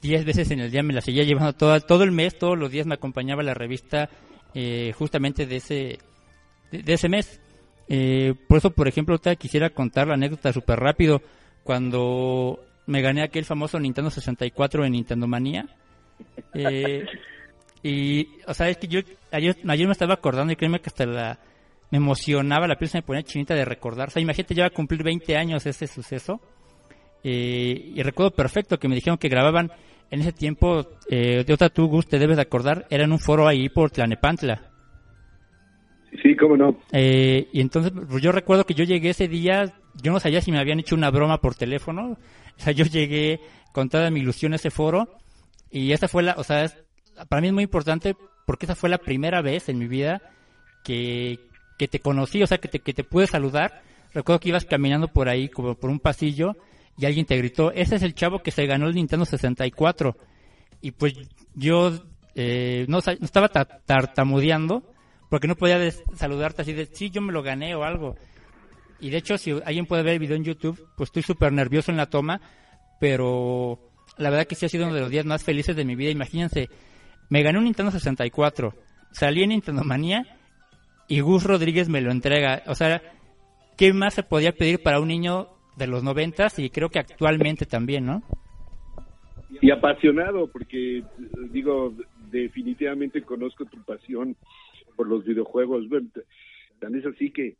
[0.00, 2.70] diez veces en el día, me la seguía llevando toda, todo el mes, todos los
[2.70, 4.08] días me acompañaba la revista
[4.54, 5.98] eh, justamente de ese,
[6.70, 7.38] de ese mes.
[7.86, 11.20] Eh, por eso, por ejemplo, te quisiera contar la anécdota súper rápido.
[11.64, 15.66] Cuando me gané aquel famoso Nintendo 64 en Nintendo Manía.
[16.54, 17.04] Eh,
[17.86, 21.06] y, o sea, es que yo ayer, ayer me estaba acordando y créeme que hasta
[21.06, 21.38] la,
[21.90, 24.08] me emocionaba, la piel se me ponía chinita de recordar.
[24.08, 26.40] O sea, imagínate, ya va a cumplir 20 años ese suceso.
[27.22, 29.70] Eh, y recuerdo perfecto que me dijeron que grababan
[30.10, 33.18] en ese tiempo, eh, de otra tú, Gus, te debes de acordar, era en un
[33.18, 34.70] foro ahí por Tlanepantla.
[36.22, 36.78] Sí, cómo no.
[36.92, 40.58] Eh, y entonces yo recuerdo que yo llegué ese día, yo no sabía si me
[40.58, 43.40] habían hecho una broma por teléfono, o sea, yo llegué
[43.72, 45.18] con toda mi ilusión a ese foro
[45.70, 46.72] y esa fue la, o sea,
[47.28, 50.22] para mí es muy importante porque esa fue la primera vez en mi vida
[50.84, 51.40] que,
[51.78, 53.82] que te conocí, o sea, que te, que te pude saludar.
[54.14, 56.56] Recuerdo que ibas caminando por ahí, como por un pasillo,
[56.96, 60.16] y alguien te gritó, ese es el chavo que se ganó el Nintendo 64.
[60.80, 61.14] Y pues
[61.54, 61.92] yo
[62.34, 64.82] eh, no, estaba tartamudeando
[65.28, 68.16] porque no podía saludarte así de, sí, yo me lo gané o algo.
[69.00, 71.90] Y de hecho, si alguien puede ver el video en YouTube, pues estoy súper nervioso
[71.90, 72.40] en la toma,
[73.00, 73.78] pero
[74.16, 76.10] la verdad que sí ha sido uno de los días más felices de mi vida.
[76.10, 76.70] Imagínense,
[77.30, 78.72] me gané un Nintendo 64,
[79.10, 80.24] salí en Nintendo Manía
[81.08, 82.62] y Gus Rodríguez me lo entrega.
[82.66, 83.02] O sea,
[83.76, 87.66] ¿qué más se podía pedir para un niño de los noventas y creo que actualmente
[87.66, 88.22] también, ¿no?
[89.60, 91.02] Y apasionado, porque
[91.50, 91.94] digo,
[92.30, 94.36] definitivamente conozco tu pasión
[94.96, 95.88] por los videojuegos.
[95.88, 96.08] Bueno,
[96.80, 97.56] tan es así que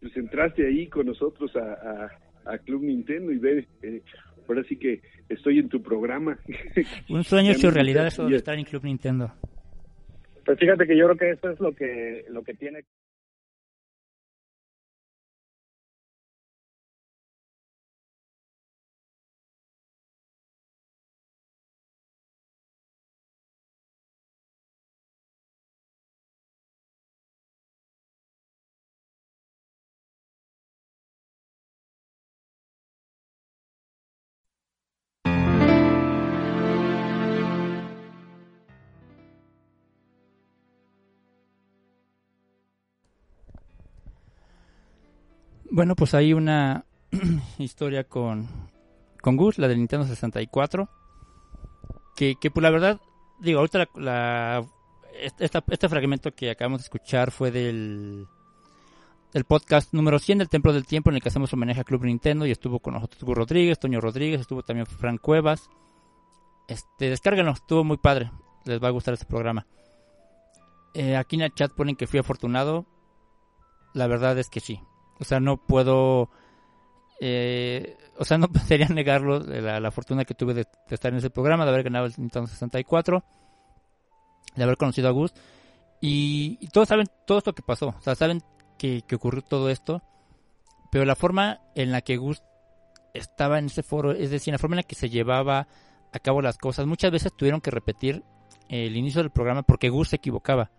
[0.00, 2.10] pues entraste ahí con nosotros a,
[2.44, 4.02] a, Club Nintendo y ve, eh,
[4.48, 6.38] ahora sí que estoy en tu programa.
[7.08, 9.32] Un sueño hecho realidad eso de estar en Club Nintendo.
[10.44, 12.84] Pues fíjate que yo creo que eso es lo que lo que tiene
[45.76, 46.86] Bueno, pues hay una
[47.58, 48.48] historia con,
[49.20, 50.88] con Gus, la del Nintendo 64.
[52.16, 52.98] Que, que pues la verdad,
[53.40, 54.66] digo, ahorita la,
[55.38, 58.26] este fragmento que acabamos de escuchar fue del,
[59.34, 62.04] del podcast número 100 del Templo del Tiempo en el que hacemos homenaje a Club
[62.04, 65.68] Nintendo y estuvo con nosotros Gus Rodríguez, Toño Rodríguez, estuvo también Frank Cuevas.
[66.68, 68.30] Este, descárganos, estuvo muy padre.
[68.64, 69.66] Les va a gustar este programa.
[70.94, 72.86] Eh, aquí en el chat ponen que fui afortunado.
[73.92, 74.80] La verdad es que sí.
[75.20, 76.30] O sea, no puedo...
[77.20, 81.30] Eh, o sea, no podría negarlo, la, la fortuna que tuve de, estar en ese
[81.30, 83.24] programa, de haber ganado el Nintendo 64,
[84.54, 85.32] de haber conocido a Gus.
[86.00, 88.42] Y, todos saben todo esto que pasó, o sea, saben
[88.78, 90.02] que, que, ocurrió todo esto,
[90.90, 92.42] pero la forma en la que Gus
[93.14, 95.68] estaba en ese foro, es decir, la forma en la que se llevaba
[96.12, 98.24] a cabo las cosas, muchas veces tuvieron que repetir
[98.68, 100.70] el inicio del programa porque Gus se equivocaba.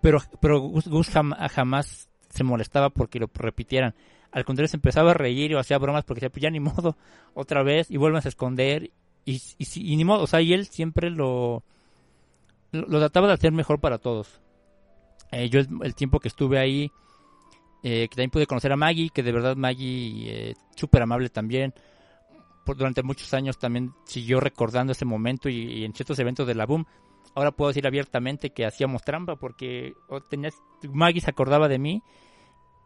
[0.00, 3.94] Pero, pero Gus, Gus jamás se molestaba porque lo repitieran.
[4.30, 6.96] Al contrario, se empezaba a reír o hacía bromas porque decía, pues ya ni modo,
[7.34, 8.90] otra vez, y vuelven a esconder.
[9.24, 11.62] Y, y, ni modo, o sea, y él siempre lo,
[12.72, 14.40] lo, trataba de hacer mejor para todos.
[15.30, 16.90] Eh, yo el, tiempo que estuve ahí,
[17.82, 21.72] eh, que también pude conocer a Maggie, que de verdad Maggie, eh, súper amable también.
[22.64, 26.66] Por, durante muchos años también siguió recordando ese momento y, en ciertos eventos de la
[26.66, 26.86] Boom.
[27.34, 29.94] Ahora puedo decir abiertamente que hacíamos trampa porque
[30.28, 30.54] tenías,
[30.90, 32.02] Maggie se acordaba de mí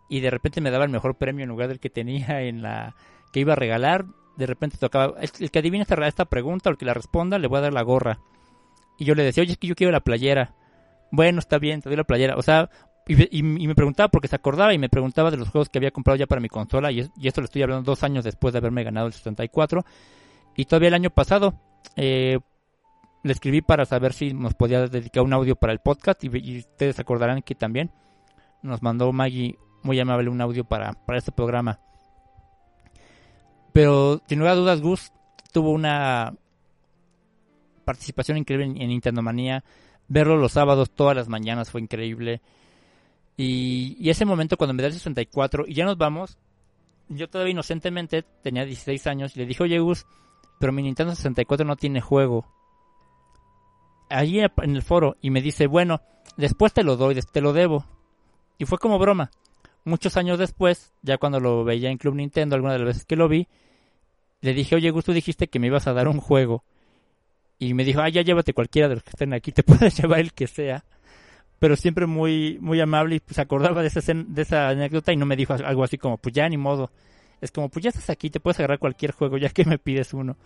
[0.08, 2.94] y de repente me daba el mejor premio en lugar del que tenía en la
[3.32, 4.06] que iba a regalar.
[4.36, 7.48] De repente tocaba, el que adivine esta, esta pregunta o el que la responda le
[7.48, 8.20] voy a dar la gorra.
[8.98, 10.54] Y yo le decía, oye, es que yo quiero la playera.
[11.10, 12.36] Bueno, está bien, te doy la playera.
[12.36, 12.70] O sea,
[13.08, 16.16] y, me preguntaba porque se acordaba y me preguntaba de los juegos que había comprado
[16.16, 16.90] ya para mi consola.
[16.90, 19.84] Y, esto le estoy hablando dos años después de haberme ganado el 74.
[20.56, 21.54] Y todavía el año pasado
[21.94, 22.38] eh,
[23.26, 26.22] le escribí para saber si nos podía dedicar un audio para el podcast.
[26.24, 27.90] Y, y ustedes acordarán que también
[28.62, 31.80] nos mandó Maggie muy amable un audio para, para este programa.
[33.72, 35.12] Pero sin lugar a dudas, Gus
[35.52, 36.34] tuvo una
[37.84, 39.64] participación increíble en, Nintendo Manía.
[40.08, 42.40] Verlo los sábados todas las mañanas fue increíble.
[43.36, 46.38] Y, ese momento cuando me da el 64 y ya nos vamos,
[47.08, 50.06] yo todavía inocentemente tenía 16 años y le dije, oye Gus,
[50.58, 52.46] pero mi Nintendo 64 no tiene juego.
[54.08, 56.00] Allí en el foro y me dice, bueno,
[56.36, 57.84] después te lo doy, te lo debo.
[58.58, 59.30] Y fue como broma
[59.86, 63.16] muchos años después, ya cuando lo veía en Club Nintendo, alguna de las veces que
[63.16, 63.48] lo vi,
[64.42, 66.64] le dije, oye, Gus, tú dijiste que me ibas a dar un juego.
[67.58, 70.20] Y me dijo, ah, ya llévate cualquiera de los que estén aquí, te puedes llevar
[70.20, 70.84] el que sea.
[71.58, 75.24] pero siempre muy muy amable y pues acordaba de esa, de esa anécdota y no
[75.24, 76.90] me dijo algo así como, pues ya ni modo.
[77.40, 80.12] Es como, pues ya estás aquí, te puedes agarrar cualquier juego, ya que me pides
[80.14, 80.36] uno.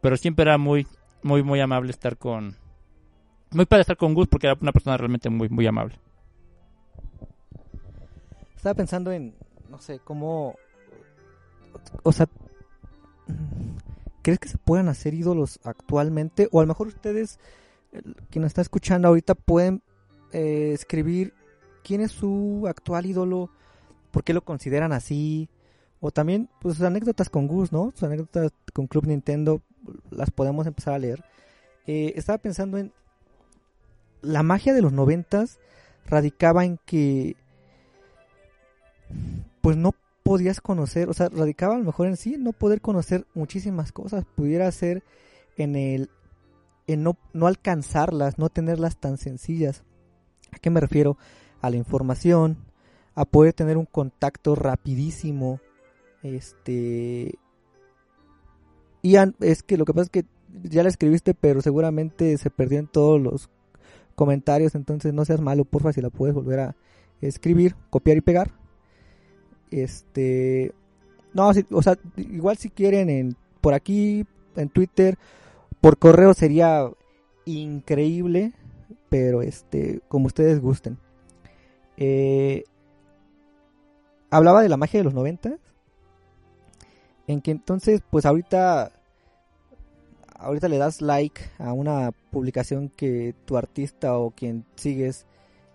[0.00, 0.86] Pero siempre era muy,
[1.22, 2.56] muy, muy amable estar con...
[3.52, 5.98] Muy para estar con Gus porque era una persona realmente muy, muy amable.
[8.56, 9.34] Estaba pensando en,
[9.70, 10.56] no sé, cómo...
[12.02, 12.26] O sea,
[14.22, 16.48] ¿crees que se puedan hacer ídolos actualmente?
[16.50, 17.38] O a lo mejor ustedes,
[18.30, 19.82] quien está escuchando ahorita, pueden
[20.32, 21.32] eh, escribir
[21.84, 23.50] quién es su actual ídolo,
[24.10, 25.48] por qué lo consideran así,
[26.00, 27.92] o también pues sus anécdotas con Gus, ¿no?
[27.92, 29.62] Sus anécdotas con Club Nintendo
[30.10, 31.24] las podemos empezar a leer.
[31.86, 32.92] Eh, estaba pensando en
[34.26, 35.58] la magia de los noventas
[36.06, 37.36] radicaba en que
[39.60, 43.26] pues no podías conocer, o sea, radicaba a lo mejor en sí no poder conocer
[43.34, 45.02] muchísimas cosas, pudiera ser
[45.56, 46.10] en el
[46.86, 49.82] en no, no alcanzarlas, no tenerlas tan sencillas.
[50.52, 51.16] ¿A qué me refiero?
[51.60, 52.58] A la información,
[53.14, 55.60] a poder tener un contacto rapidísimo,
[56.22, 57.38] este...
[59.02, 60.24] Y es que lo que pasa es que
[60.64, 63.50] ya la escribiste, pero seguramente se perdió en todos los
[64.16, 66.76] comentarios, entonces no seas malo, porfa, si la puedes volver a
[67.20, 68.50] escribir, copiar y pegar.
[69.70, 70.72] Este...
[71.32, 75.18] No, o sea, igual si quieren en, por aquí, en Twitter,
[75.80, 76.90] por correo sería
[77.44, 78.54] increíble
[79.08, 80.98] pero este, como ustedes gusten.
[81.96, 82.64] Eh,
[84.30, 85.56] hablaba de la magia de los 90
[87.28, 88.92] en que entonces, pues ahorita,
[90.46, 95.26] ahorita le das like a una publicación que tu artista o quien sigues,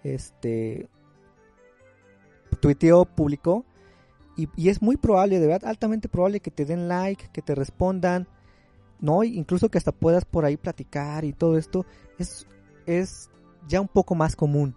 [0.03, 0.87] este,
[2.59, 3.65] tuiteó, publicó,
[4.37, 7.53] y, y, es muy probable, de verdad, altamente probable que te den like, que te
[7.53, 8.27] respondan,
[8.99, 11.85] no, incluso que hasta puedas por ahí platicar y todo esto,
[12.17, 12.47] es
[12.85, 13.29] es
[13.67, 14.75] ya un poco más común,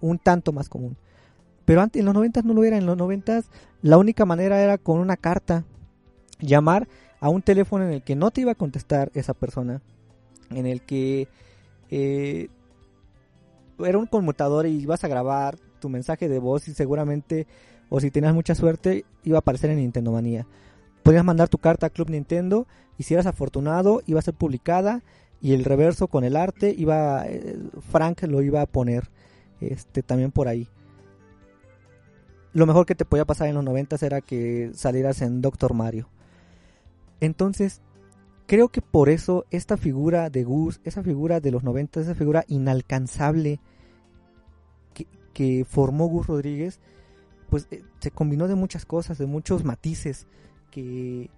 [0.00, 0.96] un tanto más común.
[1.64, 3.42] Pero antes, en los 90 no lo era, en los 90
[3.82, 5.64] la única manera era con una carta,
[6.40, 6.88] llamar
[7.20, 9.82] a un teléfono en el que no te iba a contestar esa persona,
[10.50, 11.28] en el que
[11.90, 12.48] eh,
[13.78, 17.46] era un conmutador y ibas a grabar tu mensaje de voz y seguramente,
[17.88, 20.46] o si tenías mucha suerte, iba a aparecer en Nintendo Manía.
[21.02, 22.66] Podías mandar tu carta a Club Nintendo
[22.98, 25.02] y si eras afortunado iba a ser publicada
[25.40, 27.56] y el reverso con el arte iba eh,
[27.90, 29.08] Frank lo iba a poner
[29.60, 30.68] este también por ahí
[32.52, 36.08] lo mejor que te podía pasar en los 90 era que salieras en Doctor Mario
[37.20, 37.80] entonces
[38.46, 42.44] creo que por eso esta figura de Gus esa figura de los 90 esa figura
[42.48, 43.60] inalcanzable
[45.34, 46.80] que, formó Gus Rodríguez
[47.48, 50.26] pues eh, se combinó de muchas cosas de muchos matices
[50.72, 51.30] que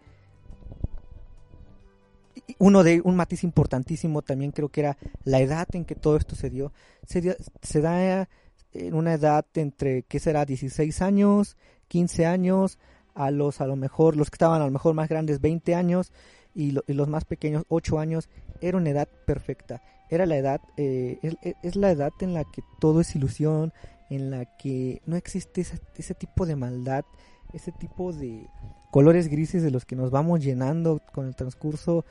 [2.58, 6.36] uno de un matiz importantísimo también creo que era la edad en que todo esto
[6.36, 6.72] se dio.
[7.06, 8.28] Se, se da
[8.72, 10.44] en una edad entre, ¿qué será?
[10.44, 11.56] 16 años,
[11.88, 12.78] 15 años,
[13.14, 16.12] a los a lo mejor, los que estaban a lo mejor más grandes 20 años
[16.54, 18.28] y, los más pequeños 8 años,
[18.60, 19.82] era una edad perfecta.
[20.08, 21.18] Era la edad, eh,
[21.62, 23.72] es, la edad en la que todo es ilusión,
[24.08, 27.04] en la que no existe ese, ese tipo de maldad,
[27.52, 28.48] ese tipo de
[28.90, 32.04] colores grises de los que nos vamos llenando con el transcurso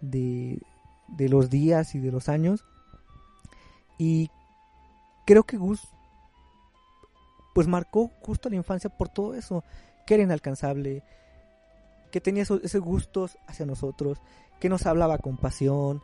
[0.00, 0.60] de,
[1.18, 2.64] los días y de los años.
[3.98, 4.30] Y
[5.26, 5.88] creo que Gus
[7.54, 9.62] pues marcó justo la infancia por todo eso,
[10.06, 11.02] que era inalcanzable,
[12.10, 14.20] que tenía esos, gustos hacia nosotros,
[14.60, 16.02] que nos hablaba con pasión,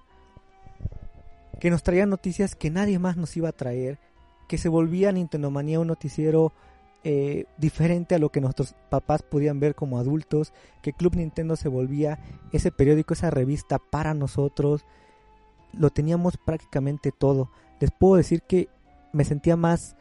[1.61, 3.99] que nos traía noticias que nadie más nos iba a traer,
[4.49, 6.53] que se volvía Nintendo Manía un noticiero
[7.05, 11.69] eh, diferente a lo que nuestros papás podían ver como adultos, que Club Nintendo se
[11.69, 12.19] volvía
[12.53, 14.85] ese periódico, esa revista para nosotros,
[15.73, 17.51] lo teníamos prácticamente todo.
[17.79, 18.69] Les puedo decir que
[19.13, 19.97] me sentía más,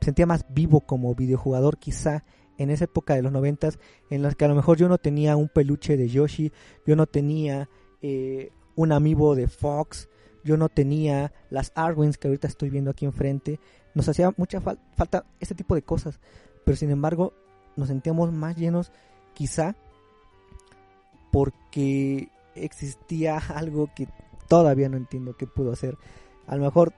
[0.00, 2.24] sentía más vivo como videojugador quizá
[2.58, 3.78] en esa época de los noventas,
[4.10, 6.52] en las que a lo mejor yo no tenía un peluche de Yoshi,
[6.86, 7.68] yo no tenía
[8.02, 10.08] eh, un amiibo de Fox,
[10.44, 13.60] yo no tenía las Arwins que ahorita estoy viendo aquí enfrente,
[13.94, 16.20] nos hacía mucha falta este tipo de cosas,
[16.64, 17.32] pero sin embargo
[17.76, 18.92] nos sentíamos más llenos
[19.32, 19.74] quizá
[21.32, 24.08] porque existía algo que
[24.48, 25.96] todavía no entiendo qué pudo hacer.
[26.46, 26.92] A lo mejor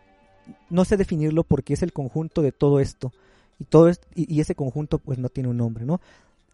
[0.71, 3.13] no sé definirlo porque es el conjunto de todo esto
[3.59, 6.01] y todo y, ese conjunto pues no tiene un nombre, ¿no?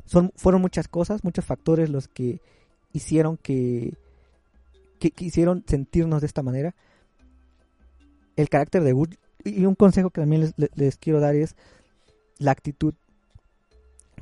[0.07, 2.41] Son fueron muchas cosas, muchos factores los que
[2.93, 3.95] hicieron que
[4.99, 6.75] que, hicieron sentirnos de esta manera.
[8.37, 11.57] El carácter de Wood y un consejo que también les, quiero dar es
[12.39, 12.95] la actitud.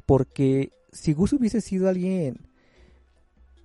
[0.06, 2.38] Porque si Gus hubiese sido alguien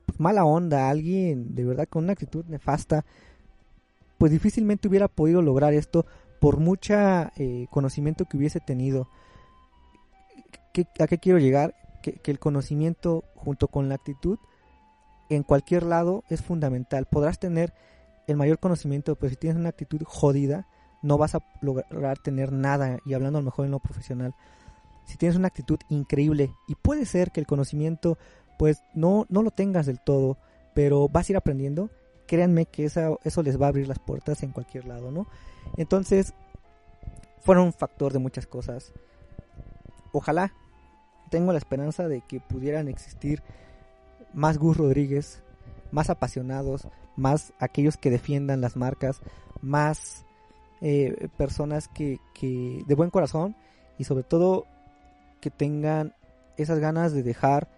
[0.06, 3.06] pues, mala onda, alguien de verdad con una actitud nefasta,
[4.18, 6.06] pues difícilmente hubiera podido lograr esto
[6.46, 9.10] por mucha eh, conocimiento que hubiese tenido,
[10.74, 11.74] ¿qué- ¿a qué quiero llegar?
[12.04, 14.38] Que, el conocimiento junto con la actitud
[15.32, 17.08] en cualquier lado es fundamental.
[17.08, 17.74] Podrás tener
[18.28, 20.68] el mayor conocimiento, pero si tienes una actitud jodida,
[21.02, 23.00] no vas a lograr tener nada.
[23.08, 24.36] Y hablando a lo mejor en lo profesional,
[25.06, 28.20] si tienes una actitud increíble, y puede ser que el conocimiento,
[28.60, 30.38] pues no, no lo tengas del todo,
[30.76, 31.90] pero vas a ir aprendiendo,
[32.28, 35.26] créanme que eso les va a abrir las puertas en cualquier lado, ¿no?
[35.78, 36.34] Entonces,
[37.42, 38.94] fueron un factor de muchas cosas.
[40.12, 40.54] Ojalá,
[41.30, 43.44] tengo la esperanza de que pudieran existir
[44.34, 45.44] más Gus Rodríguez,
[45.92, 49.22] más apasionados, más aquellos que defiendan las marcas,
[49.62, 50.26] más
[50.82, 53.56] eh, personas que, que de buen corazón
[53.98, 54.66] y sobre todo
[55.40, 56.14] que tengan
[56.58, 57.70] esas ganas de dejar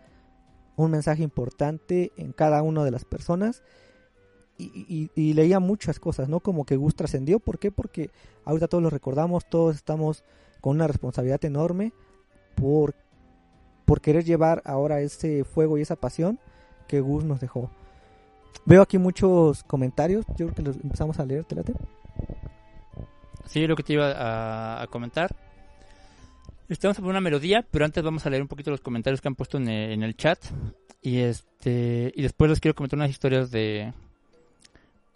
[0.75, 3.63] un mensaje importante en cada una de las personas
[4.57, 6.39] y, y- leía muchas cosas, ¿no?
[6.39, 7.71] Como que Gus trascendió, ¿por qué?
[7.71, 8.09] Porque
[8.45, 10.23] ahorita todos lo recordamos, todos estamos
[10.61, 11.93] con una responsabilidad enorme
[12.55, 12.95] por,
[13.85, 16.39] por querer llevar ahora ese fuego y esa pasión
[16.87, 17.69] que Gus nos dejó.
[18.65, 21.73] Veo aquí muchos comentarios, yo creo que los empezamos a leer, ¿te late?
[23.45, 25.35] Sí, lo que te iba a, comentar.
[26.67, 29.35] Estamos a una melodía, pero antes vamos a leer un poquito los comentarios que han
[29.35, 30.39] puesto en el, en el chat.
[31.01, 33.93] Y este y después les quiero comentar unas historias de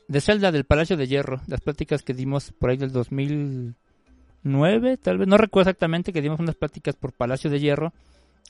[0.08, 5.18] de Zelda del Palacio de Hierro, las pláticas que dimos por ahí del 2009, tal
[5.18, 7.94] vez no recuerdo exactamente que dimos unas pláticas por Palacio de Hierro,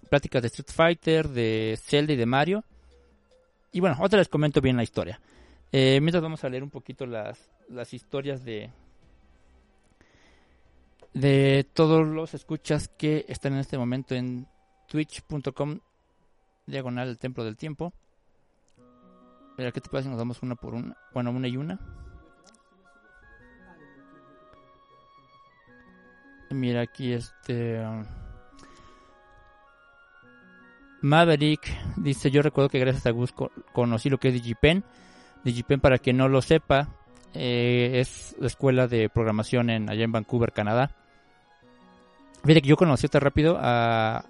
[0.10, 2.64] pláticas de Street Fighter, de Zelda y de Mario.
[3.72, 5.20] Y bueno, ahora les comento bien la historia.
[5.72, 8.70] Eh, mientras vamos a leer un poquito las, las historias de,
[11.14, 14.48] de todos los escuchas que están en este momento en
[14.88, 15.80] twitch.com
[16.66, 17.94] diagonal el templo del tiempo.
[19.58, 20.96] Mira, ¿qué te parece si nos damos una por una?
[21.14, 21.80] Bueno, una y una.
[26.50, 27.80] Mira aquí este...
[27.86, 28.06] um,
[31.02, 31.62] Maverick
[31.98, 34.84] dice, yo recuerdo que gracias a Gus co- conocí lo que es DigiPen.
[35.44, 36.90] DigiPen, para quien no lo sepa,
[37.34, 40.92] eh, es la escuela de programación en, allá en Vancouver, Canadá.
[42.44, 44.26] Fíjate que yo conocí hasta rápido a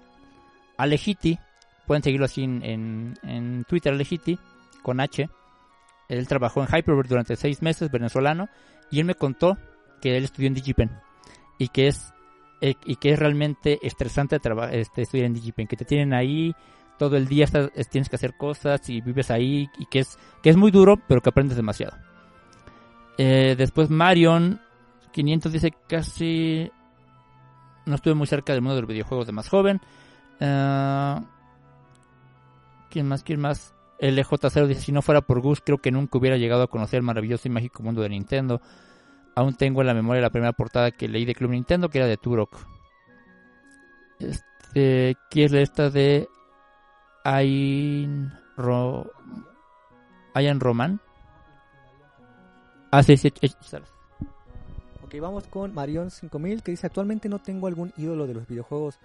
[0.78, 1.38] Alejiti.
[1.86, 4.38] Pueden seguirlo así en, en, en Twitter, Alejiti,
[4.82, 5.28] con H.
[6.08, 8.48] Él trabajó en Hyperbird durante seis meses, venezolano.
[8.90, 9.56] Y él me contó
[10.00, 10.90] que él estudió en DigiPen.
[11.58, 12.12] Y que es,
[12.60, 14.36] eh, y que es realmente estresante
[14.72, 15.66] este, estudiar en DigiPen.
[15.66, 16.54] Que te tienen ahí
[16.98, 19.68] todo el día, estás- es- tienes que hacer cosas y vives ahí.
[19.78, 21.96] Y que es, que es muy duro, pero que aprendes demasiado.
[23.18, 24.60] Eh, después Marion
[25.12, 26.70] 500 dice casi
[27.84, 29.80] no estuve muy cerca del mundo de los videojuegos de más joven.
[30.40, 31.22] Ah,
[32.90, 33.22] ¿Quién más?
[33.22, 33.74] ¿Quién más?
[34.02, 37.04] LJ0 dice, si no fuera por Gus, creo que nunca hubiera llegado a conocer el
[37.04, 38.60] maravilloso y mágico mundo de Nintendo.
[39.36, 42.08] Aún tengo en la memoria la primera portada que leí de Club Nintendo, que era
[42.08, 42.56] de Turok.
[44.18, 46.28] Este, ¿quién es esta de
[47.24, 49.10] Ain Ro...
[50.34, 51.00] Ayan Roman?
[52.90, 53.32] Ah, sí, sí.
[55.04, 58.98] Ok, vamos con Marion 5000 que dice actualmente no tengo algún ídolo de los videojuegos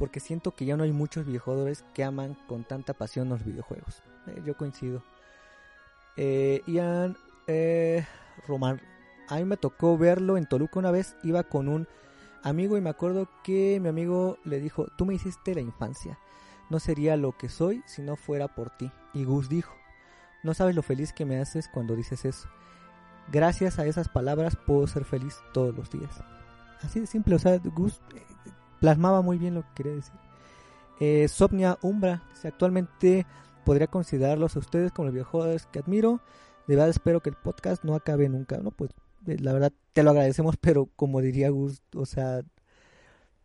[0.00, 4.02] porque siento que ya no hay muchos videojuegos que aman con tanta pasión los videojuegos.
[4.28, 5.02] Eh, yo coincido.
[6.16, 8.06] Eh, Ian eh,
[8.48, 8.80] Román,
[9.28, 11.86] a mí me tocó verlo en Toluca una vez, iba con un
[12.42, 16.18] amigo y me acuerdo que mi amigo le dijo, tú me hiciste la infancia,
[16.70, 18.90] no sería lo que soy si no fuera por ti.
[19.12, 19.74] Y Gus dijo,
[20.42, 22.48] no sabes lo feliz que me haces cuando dices eso.
[23.30, 26.24] Gracias a esas palabras puedo ser feliz todos los días.
[26.80, 28.00] Así de simple, o sea, Gus
[28.80, 30.14] plasmaba muy bien lo que quería decir.
[31.00, 33.26] Eh, Sopnia Umbra, dice, actualmente
[33.64, 36.20] podría considerarlos a ustedes como los videojuegos que admiro.
[36.66, 38.70] De verdad espero que el podcast no acabe nunca, ¿no?
[38.70, 38.90] Pues
[39.26, 42.42] eh, la verdad te lo agradecemos, pero como diría Gus, o sea,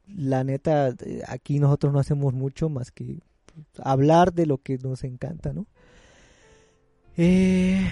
[0.08, 3.20] la neta, eh, aquí nosotros no hacemos mucho más que
[3.82, 5.66] hablar de lo que nos encanta, ¿no?
[7.18, 7.90] Eh,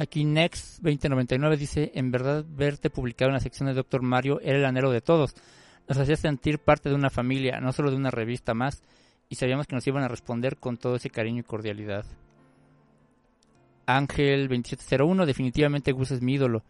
[0.00, 4.56] Aquí Next 2099 dice, en verdad verte publicado en la sección de Doctor Mario era
[4.56, 5.34] el anhelo de todos.
[5.88, 8.84] Nos hacía sentir parte de una familia, no solo de una revista más,
[9.28, 12.04] y sabíamos que nos iban a responder con todo ese cariño y cordialidad.
[13.86, 16.62] Ángel 2701, definitivamente Gus es mi ídolo.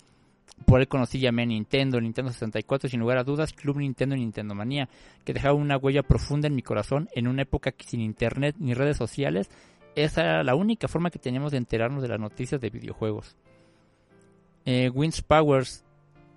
[0.64, 4.16] Por él conocí y amé a Nintendo, Nintendo 64, sin lugar a dudas, Club Nintendo
[4.16, 4.88] y Nintendo Manía,
[5.26, 8.72] que dejaba una huella profunda en mi corazón en una época que sin internet ni
[8.72, 9.50] redes sociales
[9.94, 13.36] esa era la única forma que teníamos de enterarnos de las noticias de videojuegos.
[14.64, 15.84] Eh, Wins Powers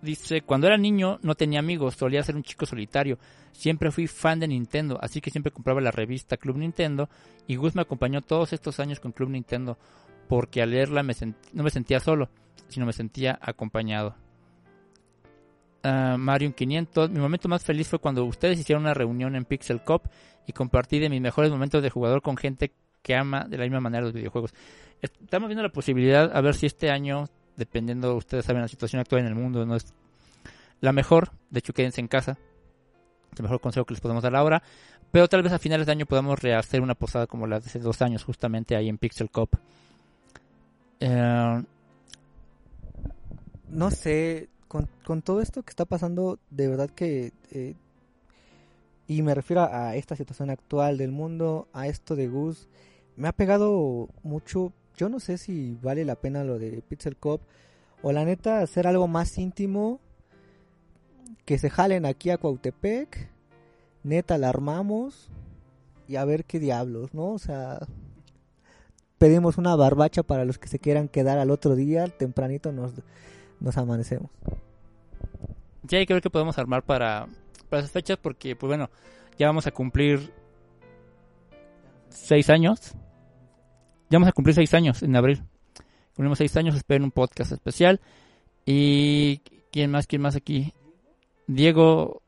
[0.01, 3.17] dice, cuando era niño no tenía amigos, solía ser un chico solitario.
[3.51, 7.09] Siempre fui fan de Nintendo, así que siempre compraba la revista Club Nintendo
[7.47, 9.77] y Gus me acompañó todos estos años con Club Nintendo
[10.27, 11.13] porque al leerla me
[11.53, 12.29] no me sentía solo.
[12.69, 14.15] sino me sentía acompañado.
[15.83, 17.09] Uh, Mario 500.
[17.09, 20.05] Mi momento más feliz fue cuando ustedes hicieron una reunión en Pixel Cop
[20.47, 22.71] y compartí de mis mejores momentos de jugador con gente
[23.01, 24.53] que ama de la misma manera los videojuegos.
[25.01, 29.21] Estamos viendo la posibilidad a ver si este año, dependiendo, ustedes saben la situación actual
[29.21, 29.93] en el mundo, no es
[30.79, 31.31] la mejor.
[31.49, 32.37] De hecho, quédense en casa.
[33.31, 34.61] Es el mejor consejo que les podemos dar ahora.
[35.11, 37.79] Pero tal vez a finales de año podamos rehacer una posada como la de hace
[37.79, 39.55] dos años, justamente ahí en Pixel Cop.
[40.99, 41.63] Eh,
[43.69, 47.33] no sé, con, todo esto que está pasando, de verdad que...
[47.51, 47.75] Eh,
[49.07, 52.69] y me refiero a esta situación actual del mundo, a esto de Gus,
[53.15, 54.73] me ha pegado mucho.
[54.95, 57.41] Yo no sé si vale la pena lo de Pixel Cop
[58.01, 59.99] o la neta hacer algo más íntimo.
[61.45, 63.29] Que se jalen aquí a Cuautepec,
[64.03, 65.29] neta la armamos
[66.07, 67.29] y a ver qué diablos, ¿no?
[67.29, 67.79] O sea,
[69.17, 72.91] pedimos una barbacha para los que se quieran quedar al otro día, tempranito nos,
[73.59, 74.29] nos amanecemos.
[75.83, 77.27] Ya creo que podemos armar para,
[77.69, 78.89] para esas fechas porque, pues bueno,
[79.37, 80.31] ya vamos a cumplir
[82.09, 82.93] seis años.
[84.11, 85.41] Ya vamos a cumplir seis años en abril.
[86.15, 88.01] Cumplimos seis años, esperen un podcast especial.
[88.65, 89.37] Y
[89.71, 90.73] quién más, quién más aquí.
[91.47, 92.21] Diego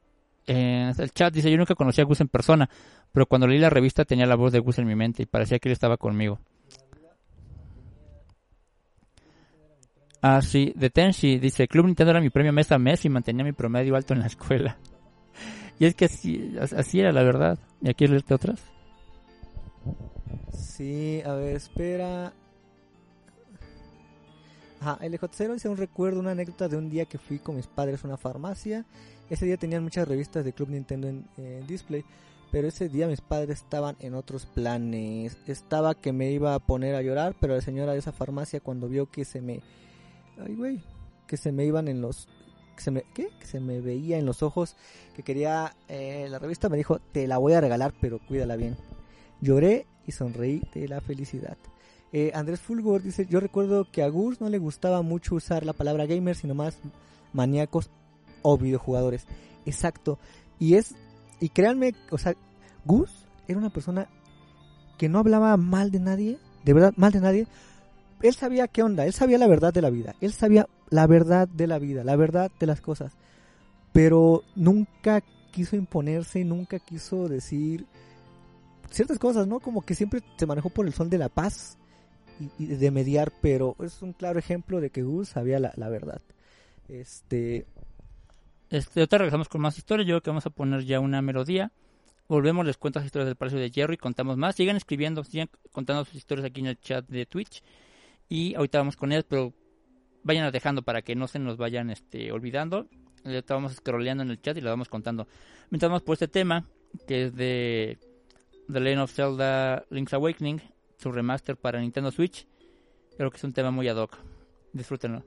[0.47, 2.69] en el chat dice, yo nunca conocí a Gus en persona,
[3.11, 5.59] pero cuando leí la revista tenía la voz de Gus en mi mente y parecía
[5.59, 6.39] que él estaba conmigo.
[10.21, 13.43] Ah, sí, de Tenshi dice, Club Nintendo era mi premio mes a mes y mantenía
[13.43, 14.77] mi promedio alto en la escuela.
[15.79, 17.59] y es que así, así era la verdad.
[17.81, 18.72] ¿Y aquí leerte otras?
[20.57, 22.33] Sí, a ver, espera.
[24.79, 27.67] Ajá, el J0 dice un recuerdo, una anécdota de un día que fui con mis
[27.67, 28.85] padres a una farmacia.
[29.29, 32.03] Ese día tenían muchas revistas de Club Nintendo en, display,
[32.51, 35.37] pero ese día mis padres estaban en otros planes.
[35.47, 38.89] Estaba que me iba a poner a llorar, pero la señora de esa farmacia cuando
[38.89, 39.61] vio que se me...
[40.37, 40.83] Ay, güey,
[41.27, 42.27] que se me iban en los...
[42.75, 43.29] Que se me, ¿Qué?
[43.39, 44.75] Que se me veía en los ojos,
[45.15, 48.75] que quería eh, la revista, me dijo, te la voy a regalar, pero cuídala bien.
[49.39, 51.57] Lloré y sonreí de la felicidad.
[52.11, 55.73] Eh, Andrés Fulgor dice, yo recuerdo que a Gus no le gustaba mucho usar la
[55.73, 56.77] palabra gamer, sino más
[57.33, 57.89] maníacos
[58.43, 59.25] o videojugadores.
[59.65, 60.19] Exacto.
[60.59, 60.93] Y es,
[61.39, 62.35] y créanme, o sea,
[62.85, 63.09] Gus
[63.47, 64.07] era una persona
[64.97, 67.47] que no hablaba mal de nadie, de verdad, mal de nadie.
[68.21, 71.47] Él sabía qué onda, él sabía la verdad de la vida, él sabía la verdad
[71.47, 73.13] de la vida, la verdad de las cosas.
[73.91, 77.85] Pero nunca quiso imponerse, nunca quiso decir
[78.89, 79.59] ciertas cosas, ¿no?
[79.59, 81.77] Como que siempre se manejó por el sol de la paz
[82.59, 86.21] y, de mediar, pero es un claro ejemplo de que Gus sabía la, verdad.
[86.87, 87.65] Este.
[88.69, 90.07] Este, ahorita regresamos con más historias.
[90.07, 91.71] Yo creo que vamos a poner ya una melodía.
[92.27, 94.55] Volvemos, les cuento las historias del Palacio de Hierro y contamos más.
[94.55, 97.61] Sigan escribiendo, sigan contando sus historias aquí en el chat de Twitch.
[98.29, 99.53] Y ahorita vamos con ellas, pero
[100.23, 102.87] vayan dejando para que no se nos vayan este, olvidando.
[103.25, 105.27] Estábamos scrolleando en el chat y lo vamos contando.
[105.69, 106.67] Mientras vamos por este tema,
[107.07, 107.99] que es de
[108.71, 110.61] The Legend of Zelda Link's Awakening,
[110.97, 112.47] su remaster para Nintendo Switch.
[113.17, 114.17] Creo que es un tema muy ad hoc.
[114.71, 115.23] Disfrútenlo.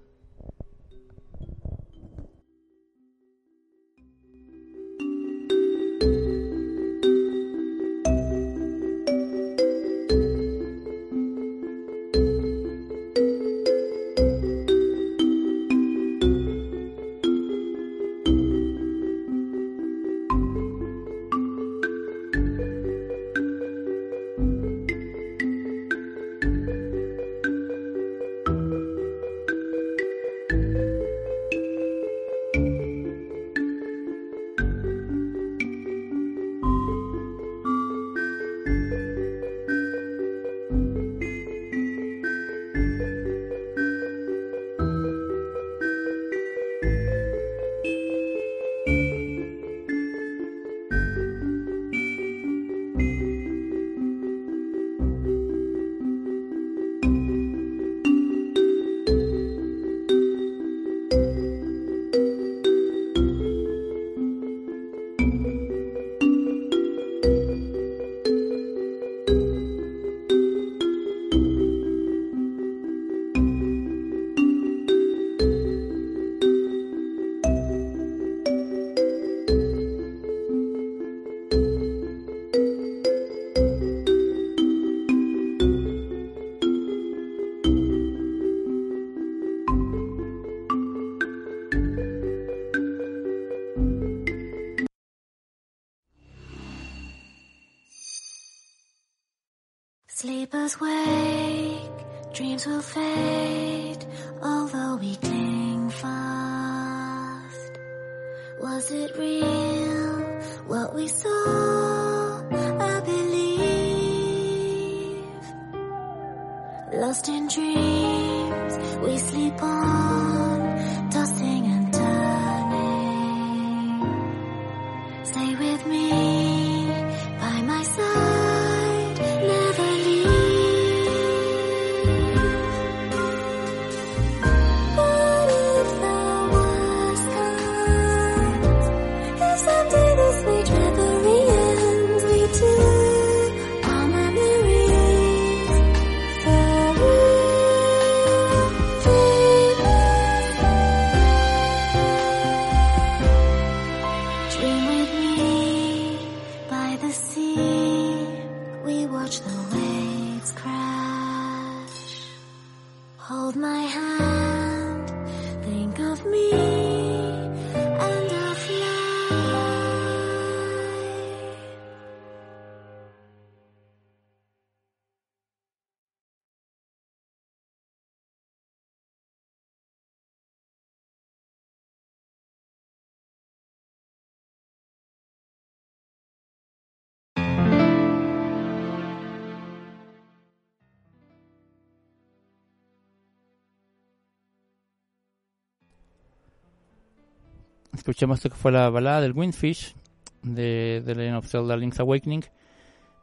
[197.96, 199.96] Escuchamos esto que fue la balada del Windfish
[200.42, 202.44] de The Legend of Zelda Link's Awakening,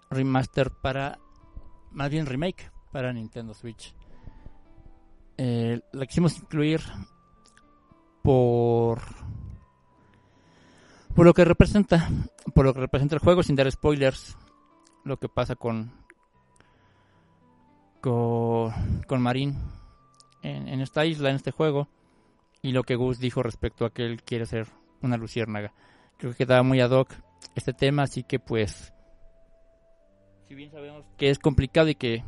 [0.10, 1.20] remaster para,
[1.92, 3.94] más bien remake para Nintendo Switch.
[5.38, 6.82] Eh, la quisimos incluir
[8.24, 9.00] por
[11.16, 12.10] por lo que representa,
[12.56, 14.36] por lo que representa el juego, sin dar spoilers,
[15.04, 15.92] lo que pasa con
[18.02, 18.72] con,
[19.08, 19.68] con en,
[20.42, 21.88] en esta isla, en este juego
[22.64, 24.68] y lo que Gus dijo respecto a que él quiere ser
[25.02, 25.74] una luciérnaga.
[26.18, 27.14] Creo que quedaba muy ad hoc
[27.56, 28.92] este tema, así que pues,
[30.48, 32.24] si bien sabemos que es complicado y que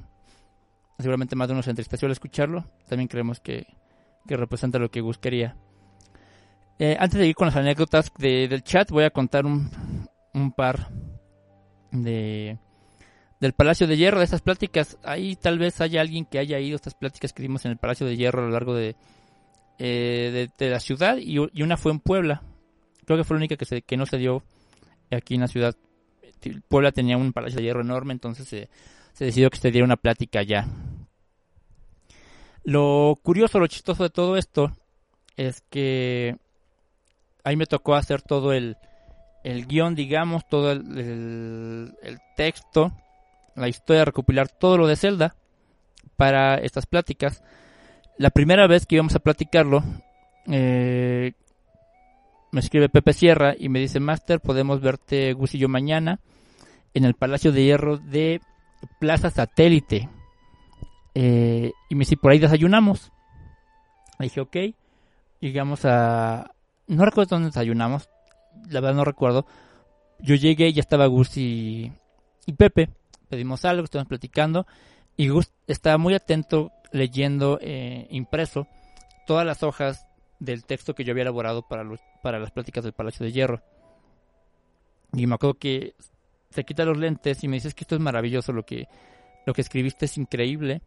[0.99, 3.65] seguramente más de uno se entristeció al escucharlo, también creemos que,
[4.27, 5.55] que representa lo que Gus quería.
[6.79, 9.69] Eh, antes de ir con las anécdotas de- del chat, voy a contar un,
[10.33, 10.89] un par
[11.91, 12.59] de
[13.39, 14.97] del Palacio de Hierro, de estas pláticas.
[15.03, 17.77] Ahí tal vez haya alguien que haya ido a estas pláticas que dimos en el
[17.77, 18.95] Palacio de Hierro a lo largo de,
[19.80, 22.41] eh, de, la ciudad y, una fue en Puebla.
[23.05, 24.43] Creo que fue la única que, se, que no se dio
[25.11, 25.76] aquí en la ciudad.
[26.67, 28.69] Puebla tenía un palacio de hierro enorme, entonces se,
[29.13, 30.67] se decidió que se diera una plática allá.
[32.63, 34.71] Lo curioso, lo chistoso de todo esto
[35.38, 36.38] es que
[37.43, 38.78] ahí me tocó hacer todo el,
[39.43, 42.91] el guion, digamos, todo el, el- el texto,
[43.55, 45.36] la historia, recopilar todo lo de Zelda
[46.17, 47.43] para estas pláticas.
[48.18, 49.84] La primera vez que íbamos a platicarlo,
[50.47, 51.34] eh,
[52.51, 56.20] me escribe Pepe Sierra y me dice, Master, podemos verte Gus y yo mañana
[56.93, 58.39] en el Palacio de Hierro de
[58.99, 60.09] Plaza Satélite.
[61.13, 63.11] Eh, y me dice, por ahí desayunamos.
[64.20, 64.57] Le dije, ok.
[65.41, 66.51] Llegamos a...
[66.88, 68.09] No recuerdo dónde desayunamos.
[68.70, 69.45] La verdad no recuerdo.
[70.20, 71.91] Yo llegué ya estaba Gus y,
[72.45, 72.89] y Pepe.
[73.28, 74.66] Pedimos algo, estuvimos platicando.
[75.18, 78.67] Y Gus estaba muy atento leyendo eh, impreso
[79.25, 80.05] todas las hojas
[80.39, 83.61] del texto que yo había elaborado para, los, para las pláticas del Palacio de Hierro.
[85.13, 85.95] Y me acuerdo que
[86.49, 88.88] se quita los lentes y me dice "Es que esto es maravilloso, lo que,
[89.45, 90.81] lo que escribiste es increíble.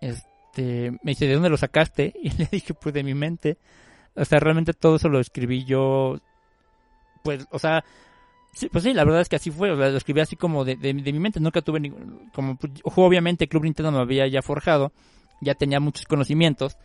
[0.00, 2.14] Este, me dice, ¿de dónde lo sacaste?
[2.22, 3.58] Y le dije, pues de mi mente.
[4.14, 6.18] O sea, realmente todo eso lo escribí yo,
[7.22, 7.84] pues, o sea,
[8.72, 10.76] pues sí, la verdad es que así fue, o sea, lo escribí así como de,
[10.76, 14.42] de, de mi mente, nunca tuve ningún, como, pues, obviamente Club Nintendo me había ya
[14.42, 14.92] forjado,
[15.40, 16.76] ya tenía muchos conocimientos,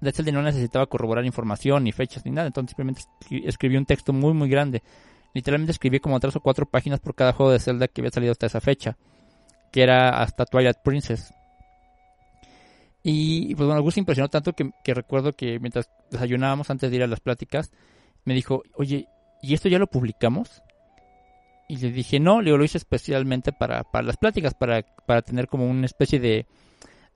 [0.00, 3.86] de Zelda no necesitaba corroborar información, ni fechas, ni nada, entonces simplemente escri- escribí un
[3.86, 4.82] texto muy, muy grande.
[5.34, 8.32] Literalmente escribí como tres o cuatro páginas por cada juego de Zelda que había salido
[8.32, 8.96] hasta esa fecha,
[9.72, 11.32] que era hasta Twilight Princess.
[13.02, 17.06] Y pues bueno, Gus impresionó tanto que, recuerdo que mientras desayunábamos antes de ir a
[17.06, 17.72] las pláticas,
[18.24, 19.08] me dijo, oye,
[19.42, 20.62] ¿y esto ya lo publicamos?
[21.68, 25.48] Y le dije, no, le lo hice especialmente para, para las pláticas, para, para tener
[25.48, 26.46] como una especie de,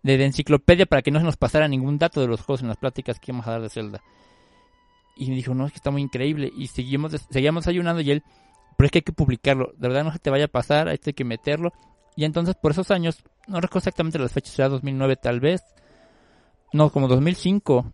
[0.02, 2.68] de, de enciclopedia para que no se nos pasara ningún dato de los juegos en
[2.68, 4.02] las pláticas que íbamos a dar de Zelda.
[5.16, 6.50] Y me dijo, no, es que está muy increíble.
[6.56, 8.22] Y seguimos, seguíamos ayunando y él,
[8.76, 9.72] pero es que hay que publicarlo.
[9.76, 11.72] De verdad no se te vaya a pasar, hay que meterlo.
[12.16, 15.62] Y entonces por esos años, no recuerdo exactamente las fechas, era 2009 tal vez.
[16.72, 17.92] No, como 2005.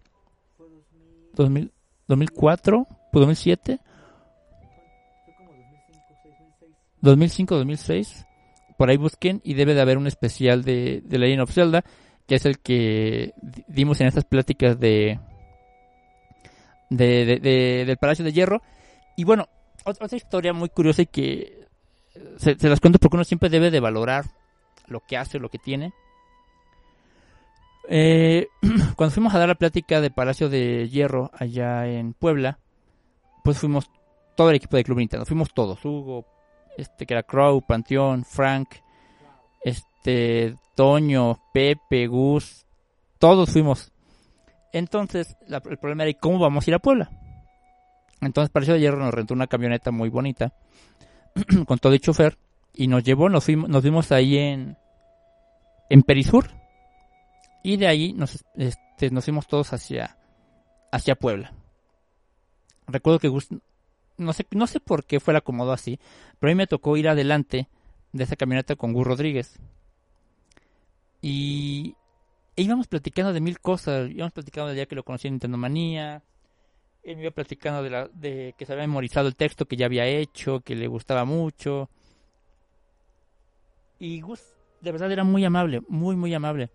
[1.35, 1.73] 2000,
[2.07, 3.81] 2004, pues 2007.
[7.01, 8.28] 2005, 2006.
[8.79, 11.85] Por ahí busquen y debe de haber un especial de, de Legend of Zelda,
[12.27, 15.19] que es el que di- dimos en estas pláticas de,
[16.89, 18.63] de, de- de- del Palacio de Hierro.
[19.17, 19.47] Y bueno,
[19.85, 21.67] ot- otra historia muy curiosa y que
[22.39, 24.25] se, se las cuento porque uno siempre debe de valorar
[24.87, 25.93] lo que hace, lo que tiene.
[27.89, 28.49] Eh,
[28.97, 32.59] cuando fuimos a dar la plática de Palacio de Hierro allá en Puebla,
[33.45, 33.91] pues fuimos
[34.37, 36.25] todo el equipo de Club Nintendo, fuimos todos, Hugo,
[36.79, 38.69] este que era Crow, Panteón, Frank,
[39.63, 42.65] este Toño, Pepe, Gus,
[43.19, 43.93] todos fuimos.
[44.73, 47.11] Entonces, el problema era ¿y cómo vamos a ir a Puebla.
[48.21, 50.53] Entonces, Palacio de Hierro nos rentó una camioneta muy bonita
[51.67, 52.39] con todo el chofer
[52.75, 54.77] y nos llevó, nos fuimos, nos vimos ahí en
[55.91, 56.51] en Perisur
[57.63, 60.17] y de ahí nos, este, nos fuimos todos hacia
[60.93, 61.53] hacia Puebla.
[62.87, 63.49] Recuerdo que Gus,
[64.19, 65.99] no sé no sé por qué fue el acomodo así,
[66.39, 67.69] pero a mí me tocó ir adelante
[68.13, 69.59] de esa camioneta con Gus Rodríguez.
[71.21, 71.97] Y
[72.57, 76.23] íbamos platicando de mil cosas, íbamos platicando del día que lo conocí en Nintendo Manía,
[77.03, 79.87] él me iba platicando de, la, de que se había memorizado el texto que ya
[79.87, 81.89] había hecho, que le gustaba mucho.
[83.99, 84.43] Y Gus,
[84.81, 86.71] de verdad, era muy amable, muy, muy amable.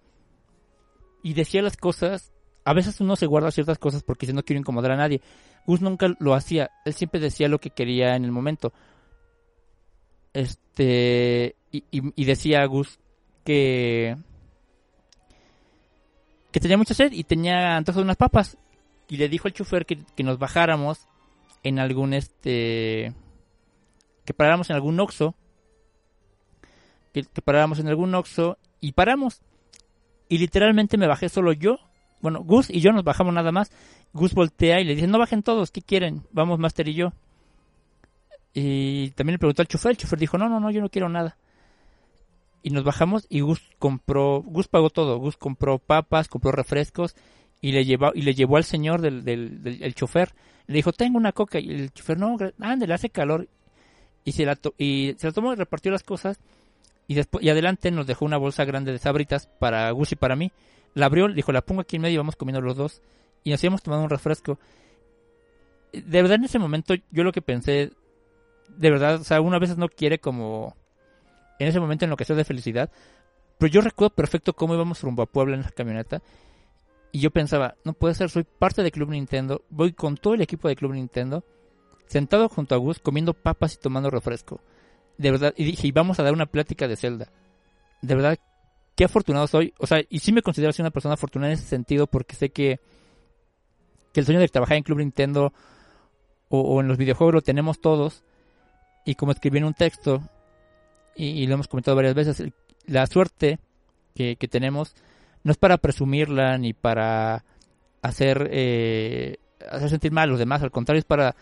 [1.22, 2.34] Y decía las cosas,
[2.66, 5.22] a veces uno se guarda ciertas cosas porque si no quiero incomodar a nadie.
[5.66, 8.74] Gus nunca lo hacía, él siempre decía lo que quería en el momento.
[10.34, 13.00] Este, y, y- y decía Gus
[13.46, 14.18] que
[16.52, 18.58] que tenía mucha sed y tenía antojo de unas papas.
[19.10, 21.08] Y le dijo al chofer que, que nos bajáramos
[21.64, 23.14] en algún este
[24.26, 25.36] que paráramos en algún oxo
[27.14, 29.42] que, que paráramos en algún oxo y paramos.
[30.30, 31.78] Y literalmente me bajé solo yo
[32.24, 33.72] bueno Gus y yo nos bajamos nada más.
[34.14, 37.14] Gus voltea y le dice no bajen todos qué quieren vamos Master y yo
[38.56, 41.10] y también le preguntó al chofer el chofer dijo no no no yo no quiero
[41.10, 41.38] nada
[42.64, 47.16] y nos bajamos y Gus compró, Gus pagó todo, Gus compró papas, compró refrescos
[47.62, 50.34] y le llevó, y le llevó al señor del, del, el chofer,
[50.68, 53.50] le dijo tengo una coca y el chofer no, ándale, hace calor
[54.24, 56.40] y se la y se la tomó y repartió las cosas
[57.08, 60.36] y después y adelante nos dejó una bolsa grande de sabritas para Gus y para
[60.36, 60.52] mí,
[60.94, 63.02] la abrió, dijo la pongo aquí en medio y vamos comiendo los dos
[63.44, 64.60] y nos íbamos tomando un refresco.
[65.92, 67.92] De verdad en ese momento yo lo que pensé,
[68.70, 70.76] de verdad, o sea, uno a veces no quiere como
[71.60, 72.92] en ese momento enloqueció de felicidad.
[73.58, 76.22] Pero yo recuerdo perfecto cómo íbamos rumbo a Puebla en la camioneta.
[77.12, 79.64] Y yo pensaba, no puede ser, soy parte de Club Nintendo.
[79.70, 81.44] Voy con todo el equipo de Club Nintendo.
[82.08, 84.62] Sentado junto a Gus, comiendo papas y tomando refresco.
[85.18, 87.30] De verdad, y dije, y vamos a dar una plática de Zelda.
[88.02, 88.38] De verdad,
[88.96, 89.74] qué afortunado soy.
[89.80, 92.50] O sea, y sí me considero así una persona afortunada en ese sentido porque sé
[92.50, 92.80] que,
[94.12, 95.54] que el sueño de trabajar en Club Nintendo
[96.50, 98.24] o, en los videojuegos lo tenemos todos.
[99.06, 100.22] Y como escribí en un texto,
[101.16, 102.44] y, lo hemos comentado varias veces,
[102.86, 103.60] la suerte
[104.16, 104.96] que, que tenemos
[105.44, 107.44] no es para presumirla ni para
[108.02, 109.38] hacer, eh,
[109.70, 111.36] hacer sentir mal a los demás, al contrario, es para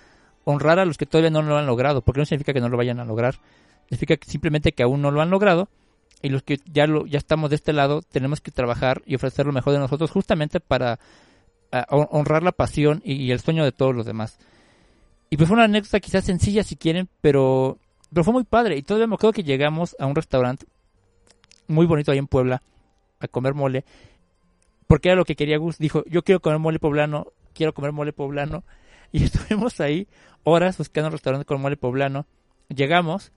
[0.43, 2.77] honrar a los que todavía no lo han logrado, porque no significa que no lo
[2.77, 3.35] vayan a lograr,
[3.91, 5.69] significa simplemente que aún no lo han logrado
[6.21, 9.45] y los que ya, lo, ya estamos de este lado tenemos que trabajar y ofrecer
[9.45, 10.99] lo mejor de nosotros justamente para
[11.89, 14.37] hon- honrar la pasión y, y el sueño de todos los demás.
[15.29, 17.77] Y pues fue una anécdota quizás sencilla si quieren, pero
[18.13, 18.75] pero fue muy padre.
[18.77, 20.65] Y todavía me acuerdo que llegamos a un restaurante
[21.67, 22.61] muy bonito ahí en Puebla
[23.21, 23.85] a comer mole.
[24.87, 25.77] Porque era lo que quería Gus.
[25.77, 28.63] Dijo, yo quiero comer mole poblano, quiero comer mole poblano.
[29.13, 30.07] Y estuvimos ahí
[30.43, 32.25] horas buscando un restaurante con mole poblano.
[32.69, 33.31] Llegamos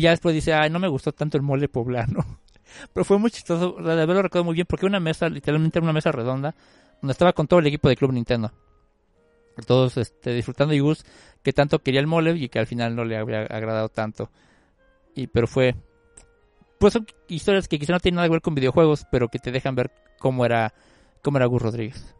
[0.00, 2.24] y ya después dice, ay, no me gustó tanto el mole poblano.
[2.94, 5.84] Pero fue muy chistoso, de verdad lo recuerdo muy bien, porque una mesa, literalmente era
[5.84, 6.54] una mesa redonda,
[7.02, 8.50] donde estaba con todo el equipo de Club Nintendo.
[9.66, 11.04] Todos este, disfrutando y Gus
[11.42, 14.30] que tanto quería el mole y que al final no le había agradado tanto.
[15.14, 15.74] Y pero fue
[16.78, 19.52] pues son historias que quizá no tienen nada que ver con videojuegos, pero que te
[19.52, 20.72] dejan ver cómo era
[21.20, 22.14] cómo era Gus Rodríguez.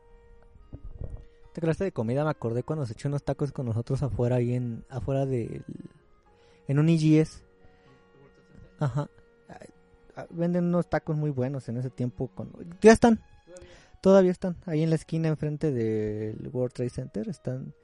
[1.47, 4.53] Esta clase de comida me acordé cuando se echó unos tacos con nosotros afuera ahí
[4.53, 5.65] en afuera del
[6.69, 7.43] en un IGS.
[8.81, 9.09] Ajá.
[10.17, 12.31] Ah, Venden unos tacos muy buenos en ese tiempo
[12.81, 13.21] ya están.
[14.03, 17.75] Todavía están ahí en la esquina enfrente del World Trade Center están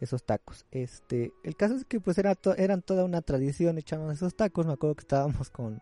[0.00, 0.64] esos tacos.
[0.70, 4.66] Este, el caso es que pues era to- eran toda una tradición echarnos esos tacos.
[4.66, 5.80] Me acuerdo que estábamos con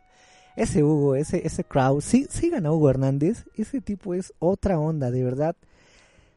[0.57, 2.01] ese Hugo, ese ese crowd.
[2.01, 3.45] Sí, sigan a Hugo Hernández.
[3.57, 5.57] Ese tipo es otra onda, de verdad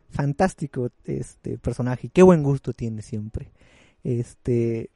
[0.09, 2.09] fantástico este personaje.
[2.09, 3.51] Qué buen gusto tiene siempre.
[4.03, 4.89] Este.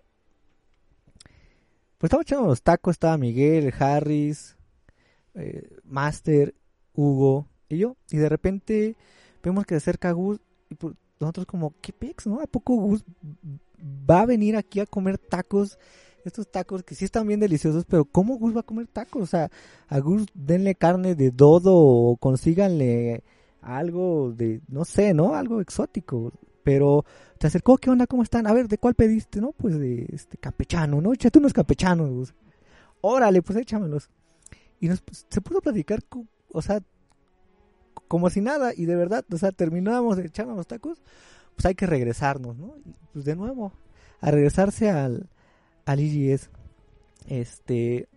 [2.01, 4.57] Pues estaba echando los tacos, estaba Miguel, Harris,
[5.35, 6.55] eh, Master,
[6.95, 7.95] Hugo y yo.
[8.09, 8.95] Y de repente
[9.43, 10.39] vemos que se acerca Gus
[10.71, 10.77] y
[11.19, 12.41] nosotros como, ¿qué pex, no?
[12.41, 13.05] ¿A poco Gus
[14.09, 15.77] va a venir aquí a comer tacos?
[16.25, 19.21] Estos tacos que sí están bien deliciosos, pero ¿cómo Gus va a comer tacos?
[19.21, 19.51] O sea,
[19.87, 23.23] a Gus denle carne de dodo o consíganle
[23.61, 25.35] algo de, no sé, ¿no?
[25.35, 26.33] Algo exótico.
[26.63, 27.05] Pero
[27.39, 28.07] te acercó, ¿qué onda?
[28.07, 28.47] ¿Cómo están?
[28.47, 29.41] A ver, ¿de cuál pediste?
[29.41, 31.13] No, pues de este campechano, ¿no?
[31.13, 32.09] Échate unos campechanos.
[32.09, 32.33] Gus.
[33.01, 34.09] Órale, pues échamelos.
[34.79, 36.81] Y nos, se pudo platicar, co- o sea,
[38.07, 41.01] como si nada, y de verdad, o sea, terminábamos de echarnos los tacos,
[41.55, 42.75] pues hay que regresarnos, ¿no?
[42.85, 43.73] Y, pues de nuevo,
[44.21, 45.29] a regresarse al,
[45.85, 46.49] al IGS.
[47.27, 48.09] Este,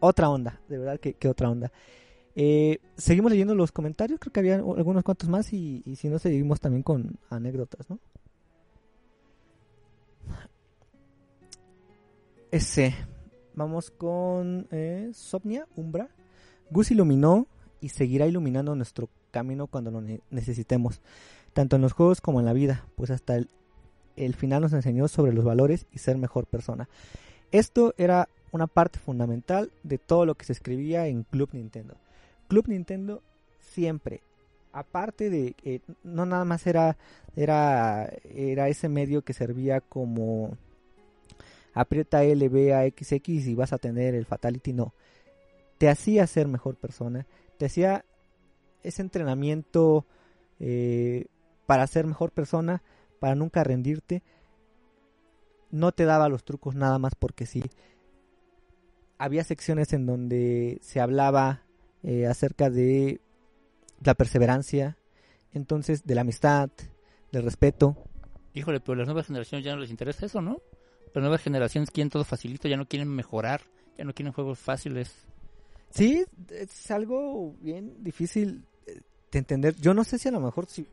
[0.00, 1.72] otra onda, de verdad que, que otra onda.
[2.40, 6.60] Eh, seguimos leyendo los comentarios, creo que había algunos cuantos más y, si no seguimos
[6.60, 7.98] también con anécdotas, ¿no?
[12.52, 12.94] Ese.
[13.56, 16.10] Vamos con eh, Sopnia, Umbra.
[16.70, 17.48] Gus iluminó
[17.80, 21.00] y seguirá iluminando nuestro camino cuando lo ne- necesitemos,
[21.54, 23.36] tanto en los juegos como en la vida, pues hasta
[24.14, 26.88] el final nos enseñó sobre los valores y ser mejor persona.
[27.50, 31.96] Esto era una parte fundamental de todo lo que se escribía en Club Nintendo.
[32.48, 33.22] Club Nintendo
[33.60, 34.22] siempre,
[34.72, 36.96] aparte de que no nada más era
[37.36, 40.56] era era ese medio que servía como
[41.74, 44.94] aprieta L, B, A, X, X y vas a tener el Fatality, no.
[45.78, 47.26] Te hacía ser mejor persona,
[47.56, 48.04] te hacía
[48.82, 50.04] ese entrenamiento
[50.58, 51.26] eh,
[51.66, 52.82] para ser mejor persona,
[53.20, 54.22] para nunca rendirte.
[55.70, 57.62] No te daba los trucos nada más porque sí.
[59.18, 61.62] Había secciones en donde se hablaba
[62.02, 63.20] eh, acerca de
[64.02, 64.96] la perseverancia,
[65.52, 66.70] entonces de la amistad,
[67.32, 67.96] del respeto.
[68.54, 70.60] Híjole, pero las nuevas generaciones ya no les interesa eso, ¿no?
[71.14, 73.62] Las nuevas generaciones quieren todo facilito, ya no quieren mejorar,
[73.96, 75.26] ya no quieren juegos fáciles.
[75.90, 79.00] Sí, es algo bien difícil eh,
[79.32, 79.74] de entender.
[79.76, 80.86] Yo no sé si a lo mejor si,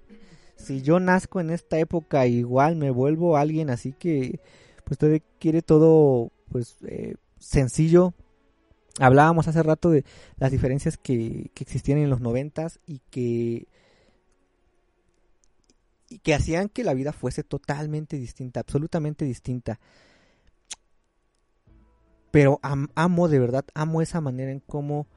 [0.55, 4.39] si yo nazco en esta época igual me vuelvo alguien así que
[4.85, 8.13] pues todavía quiere todo pues eh, sencillo.
[8.99, 10.05] Hablábamos hace rato de
[10.37, 13.67] las diferencias que, que existían en los noventas y que
[16.09, 19.79] y que hacían que la vida fuese totalmente distinta, absolutamente distinta.
[22.31, 25.07] Pero am- amo de verdad, amo esa manera en cómo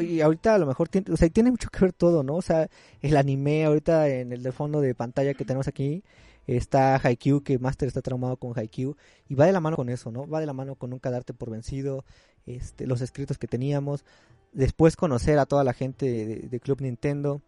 [0.00, 2.36] y ahorita a lo mejor tiene, o sea, tiene mucho que ver todo, ¿no?
[2.36, 2.68] O sea,
[3.02, 6.02] el anime ahorita en el de fondo de pantalla que tenemos aquí
[6.46, 8.96] está Haikyuu, que Master está traumado con Haikyuu
[9.28, 10.28] y va de la mano con eso, ¿no?
[10.28, 12.04] Va de la mano con nunca darte por vencido,
[12.46, 14.04] este, los escritos que teníamos,
[14.52, 17.42] después conocer a toda la gente de, de Club Nintendo.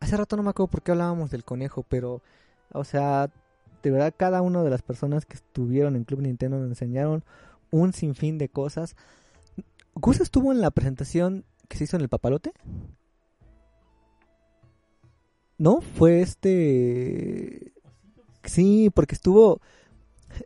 [0.00, 2.22] Hace rato no me acuerdo por qué hablábamos del conejo, pero,
[2.72, 3.30] o sea,
[3.82, 7.24] de verdad cada una de las personas que estuvieron en Club Nintendo nos enseñaron
[7.70, 8.96] un sinfín de cosas.
[9.94, 12.52] ¿Gus estuvo en la presentación que se hizo en el papalote?
[15.60, 15.82] ¿No?
[15.82, 17.72] Fue este...
[18.44, 19.60] Sí, porque estuvo...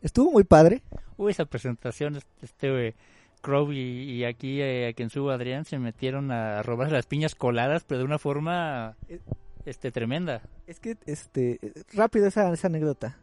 [0.02, 0.82] Estuvo muy padre.
[1.16, 2.94] Uy, esa presentación, este eh,
[3.40, 7.36] Crow y, y aquí eh, a quien subo Adrián se metieron a robar las piñas
[7.36, 9.20] coladas, pero de una forma Eh.
[9.64, 10.42] este tremenda.
[10.66, 11.60] Es que, este...
[11.92, 13.16] Rápido esa, esa anécdota.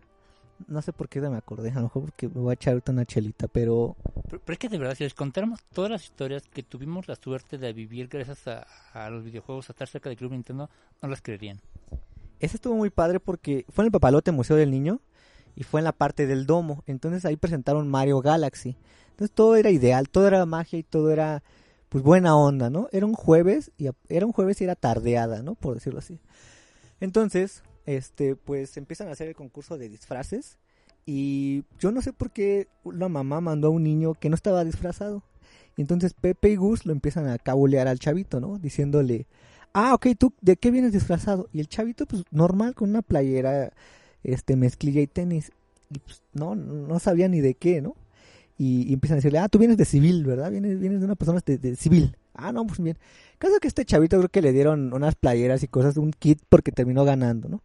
[0.67, 3.03] No sé por qué me acordé, a lo mejor porque me voy a echar una
[3.03, 3.97] chelita, pero...
[4.29, 7.15] Pero, pero es que de verdad, si les contáramos todas las historias que tuvimos la
[7.15, 10.69] suerte de vivir gracias a, a los videojuegos, a estar cerca del Club Nintendo,
[11.01, 11.59] no las creerían.
[12.41, 14.99] Ese estuvo muy padre porque fue en el Papalote Museo del Niño
[15.55, 16.83] y fue en la parte del domo.
[16.87, 18.77] Entonces ahí presentaron Mario Galaxy.
[19.11, 21.43] Entonces todo era ideal, todo era magia y todo era
[21.89, 22.89] pues buena onda, ¿no?
[22.91, 25.53] Era un jueves y era un jueves y era tardeada, ¿no?
[25.53, 26.19] Por decirlo así.
[26.99, 30.57] Entonces, este, pues empiezan a hacer el concurso de disfraces
[31.05, 34.63] y yo no sé por qué la mamá mandó a un niño que no estaba
[34.63, 35.23] disfrazado.
[35.77, 38.57] Entonces Pepe y Gus lo empiezan a cabulear al chavito, ¿no?
[38.57, 39.27] Diciéndole,
[39.73, 41.49] ah, ok, ¿tú de qué vienes disfrazado?
[41.53, 43.71] Y el chavito, pues normal, con una playera,
[44.23, 45.51] este, mezclilla y tenis.
[45.89, 47.95] Y pues no, no sabía ni de qué, ¿no?
[48.57, 50.51] Y, empiezan a decirle, ah, tú vienes de civil, ¿verdad?
[50.51, 52.15] Vienes, vienes de una persona de, de civil.
[52.33, 52.97] Ah, no, pues bien.
[53.37, 56.71] Caso que este chavito creo que le dieron unas playeras y cosas, un kit porque
[56.71, 57.61] terminó ganando, ¿no?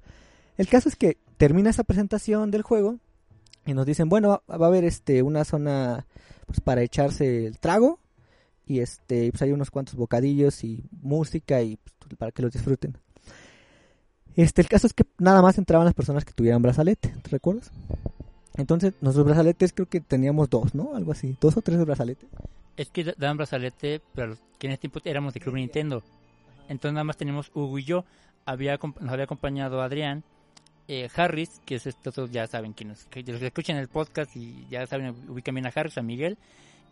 [0.57, 2.97] El caso es que termina esa presentación del juego
[3.67, 6.07] y nos dicen, bueno, va, va a haber este una zona
[6.47, 7.99] pues para echarse el trago
[8.67, 12.99] y este pues hay unos cuantos bocadillos y música y pues, para que los disfruten.
[14.35, 17.71] Este, el caso es que nada más entraban las personas que tuvieran brazalete, ¿te recuerdas?
[18.57, 20.95] Entonces, nuestros brazaletes creo que teníamos dos, ¿no?
[20.95, 22.29] Algo así, dos o tres brazaletes.
[22.77, 26.03] Es que daban brazalete, pero que en ese tiempo éramos de Club Nintendo.
[26.69, 28.05] Entonces nada más teníamos Hugo y yo.
[28.45, 30.23] Había, nos había acompañado Adrián,
[30.89, 33.89] eh, Harris, que es esto, todos ya saben quién es, que los que escuchan el
[33.89, 36.39] podcast y ya saben, ubican bien a Harris, a Miguel.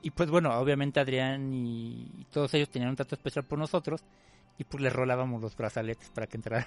[0.05, 4.03] Y pues bueno, obviamente Adrián y, todos ellos tenían un trato especial por nosotros
[4.59, 6.67] y pues les rolábamos los brazaletes para que entraran.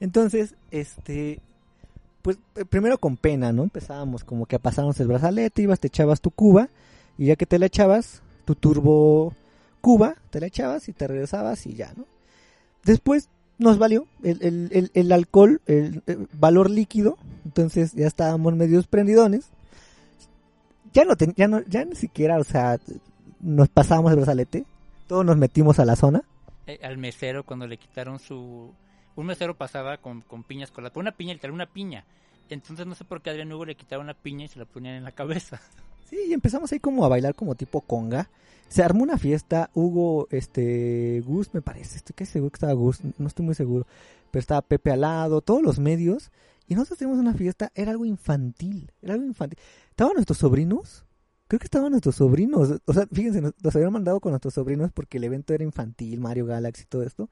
[0.00, 1.40] Entonces, este,
[2.22, 3.62] pues eh, primero con pena, ¿no?
[3.62, 6.68] Empezábamos como que a pasarnos el brazalete, ibas, te echabas tu cuba,
[7.16, 9.32] y ya que te la echabas, tu turbo
[9.80, 12.04] cuba, te la echabas y te regresabas y ya, ¿no?
[12.84, 18.56] Después nos valió el, el, el, el alcohol, el, el valor líquido, entonces ya estábamos
[18.56, 19.50] medios prendidones.
[20.96, 22.78] Ya no, ten- ya no, ya ni siquiera, o sea,
[23.40, 24.64] nos pasábamos el brazalete,
[25.06, 26.22] Todos nos metimos a la zona.
[26.66, 28.72] eh, al mesero cuando le quitaron su...
[29.14, 30.96] Un mesero pasaba con, con piñas coladas.
[30.96, 32.04] Una piña, literal, una piña.
[32.50, 34.64] Entonces no sé por qué a Adrián Hugo le quitaron una piña y se la
[34.64, 35.60] ponían en la cabeza.
[36.08, 38.30] Sí, y empezamos ahí como a bailar como tipo conga.
[38.68, 43.00] Se armó una fiesta, Hugo, este, Gus me parece, estoy casi seguro que estaba Gus,
[43.18, 43.88] no estoy muy seguro,
[44.30, 46.30] pero estaba Pepe al lado, todos los medios,
[46.68, 49.58] y nosotros teníamos una fiesta, era algo infantil, era algo infantil.
[49.96, 51.06] Estaban nuestros sobrinos,
[51.48, 54.92] creo que estaban nuestros sobrinos, o sea, fíjense, nos, nos habían mandado con nuestros sobrinos
[54.92, 57.30] porque el evento era infantil, Mario Galaxy y todo esto,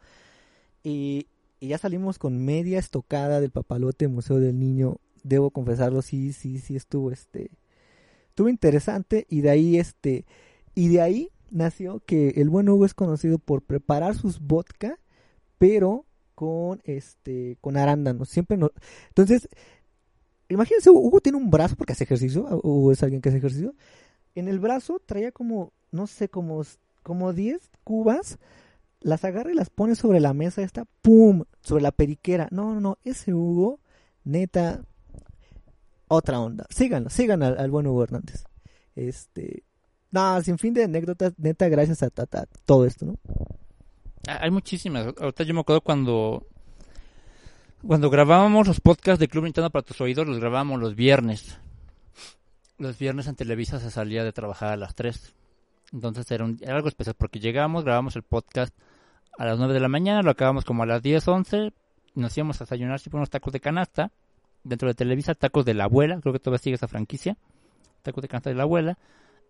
[0.83, 1.29] y,
[1.61, 6.59] y ya salimos con media estocada del papalote Museo del Niño, debo confesarlo, sí, sí,
[6.59, 7.51] sí estuvo este
[8.35, 9.27] estuvo interesante.
[9.29, 10.27] Y de ahí este
[10.75, 14.99] y de ahí nació que el buen Hugo es conocido por preparar sus vodka
[15.59, 16.05] pero
[16.35, 18.29] con este con arándanos.
[18.29, 18.73] Siempre no
[19.09, 19.49] entonces
[20.49, 23.75] imagínense Hugo tiene un brazo porque hace ejercicio Hugo es alguien que hace ejercicio
[24.35, 26.63] en el brazo traía como no sé como
[27.03, 28.39] como 10 cubas
[29.01, 32.81] las agarra y las pone sobre la mesa esta pum sobre la periquera no no
[32.81, 33.81] no ese Hugo
[34.25, 34.85] neta
[36.09, 36.67] otra onda.
[36.71, 38.45] Síganlo, sigan al, buen Hugo Hernández.
[38.95, 39.65] Este,
[40.11, 43.15] no, sin fin de anécdotas, neta, gracias a, a- a todo esto, ¿no?
[44.29, 45.07] Ah, Hay muchísimas.
[45.19, 46.47] Ahorita yo me acuerdo cuando
[47.87, 51.59] cuando grabábamos los podcasts de Club Nintendo para tus oídos, los grabábamos los viernes.
[52.79, 55.35] Los viernes en Televisa se salía de trabajar a las 3.
[55.93, 58.75] Entonces era, un- algo especial porque llegábamos, grabábamos el podcast
[59.39, 61.73] a las 9 de la mañana, lo acabamos como a las 10, 11,
[62.15, 64.11] nos íbamos a desayunar siempre unos tacos de canasta.
[64.63, 67.37] Dentro de Televisa, tacos de la abuela, creo que todavía sigue esa franquicia.
[68.03, 68.99] Tacos de canasta de la abuela.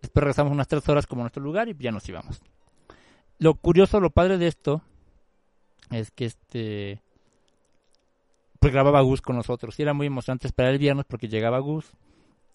[0.02, 2.40] Después regresamos unas 3 horas como a nuestro lugar y ya nos íbamos.
[3.38, 4.82] Lo curioso, lo padre de esto
[5.90, 7.00] es que este
[8.64, 11.92] pues grababa Gus con nosotros y era muy emocionante esperar el viernes porque llegaba Gus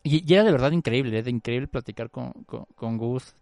[0.02, 1.22] y, era de verdad increíble, ¿eh?
[1.22, 2.34] de increíble platicar con,
[2.74, 3.36] con, Gus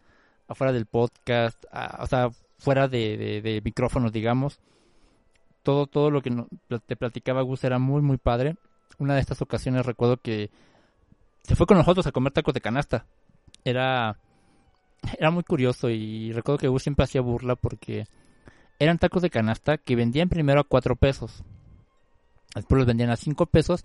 [0.49, 4.59] afuera del podcast, a- o sea, fuera de, de, micrófonos, digamos.
[5.63, 6.30] Todo, todo lo que
[6.86, 8.57] te platicaba Gus era muy, muy padre.
[8.97, 10.49] Una de estas ocasiones recuerdo que
[11.43, 13.05] se fue con nosotros a comer tacos de canasta.
[13.63, 14.20] Era,
[15.18, 18.07] era muy curioso y recuerdo que Gus siempre hacía burla porque
[18.78, 21.45] eran tacos de canasta que vendían primero a 4 pesos.
[22.56, 23.84] Después los vendían a 5 pesos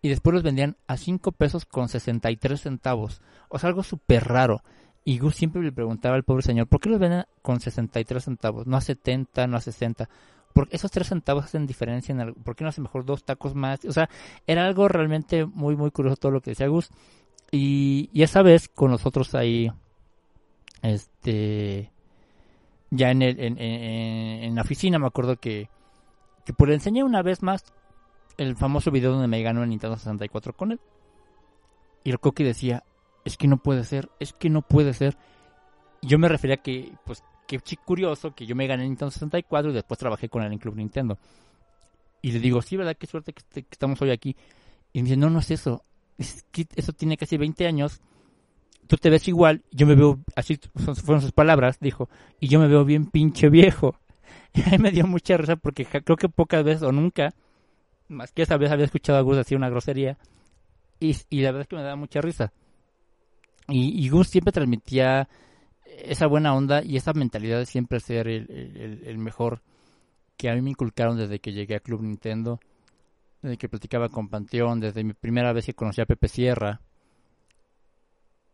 [0.00, 3.20] y después los vendían a 5 pesos con 63 centavos.
[3.48, 4.62] O sea, algo súper raro.
[5.04, 8.66] Y Gus siempre le preguntaba al pobre señor, ¿por qué los venden con 63 centavos?
[8.66, 10.08] No a 70, no a 60.
[10.52, 12.40] Porque esos 3 centavos hacen diferencia en algo.
[12.42, 13.84] ¿Por qué no hace mejor dos tacos más?
[13.84, 14.08] O sea,
[14.46, 16.90] era algo realmente muy, muy curioso todo lo que decía Gus.
[17.50, 19.70] Y, y esa vez con nosotros ahí,
[20.82, 21.90] este,
[22.90, 25.68] ya en, el, en, en- la oficina me acuerdo que,
[26.44, 27.64] que pues le enseñé una vez más
[28.38, 30.80] el famoso video donde me ganó el Nintendo 64 con él.
[32.04, 32.82] Y el Coqui decía,
[33.24, 35.16] es que no puede ser, es que no puede ser.
[36.02, 39.70] Yo me refería a que, pues, chi- curioso que yo me gané el Nintendo 64
[39.70, 41.18] y después trabajé con él en Club Nintendo.
[42.20, 42.96] Y le digo, sí, ¿verdad?
[42.98, 44.36] Qué suerte que, este- que estamos hoy aquí.
[44.92, 45.82] Y me dice, no, no es eso.
[46.18, 48.00] Es que eso tiene casi 20 años.
[48.88, 50.58] Tú te ves igual, yo me veo, así
[51.04, 52.08] fueron sus palabras, dijo,
[52.40, 53.96] y yo me veo bien pinche viejo.
[54.54, 57.32] Y a mí me dio mucha risa porque creo que pocas veces o nunca,
[58.12, 60.18] más que esa vez había escuchado a Gus decir una grosería.
[61.00, 62.52] Y, y la verdad es que me daba mucha risa.
[63.68, 65.28] Y, y Gus siempre transmitía
[65.86, 69.60] esa buena onda y esa mentalidad de siempre ser el, el- el- mejor
[70.36, 72.60] que a mí me inculcaron desde que llegué a Club Nintendo,
[73.42, 76.80] desde que platicaba con Panteón, desde mi primera vez que conocí a Pepe Sierra.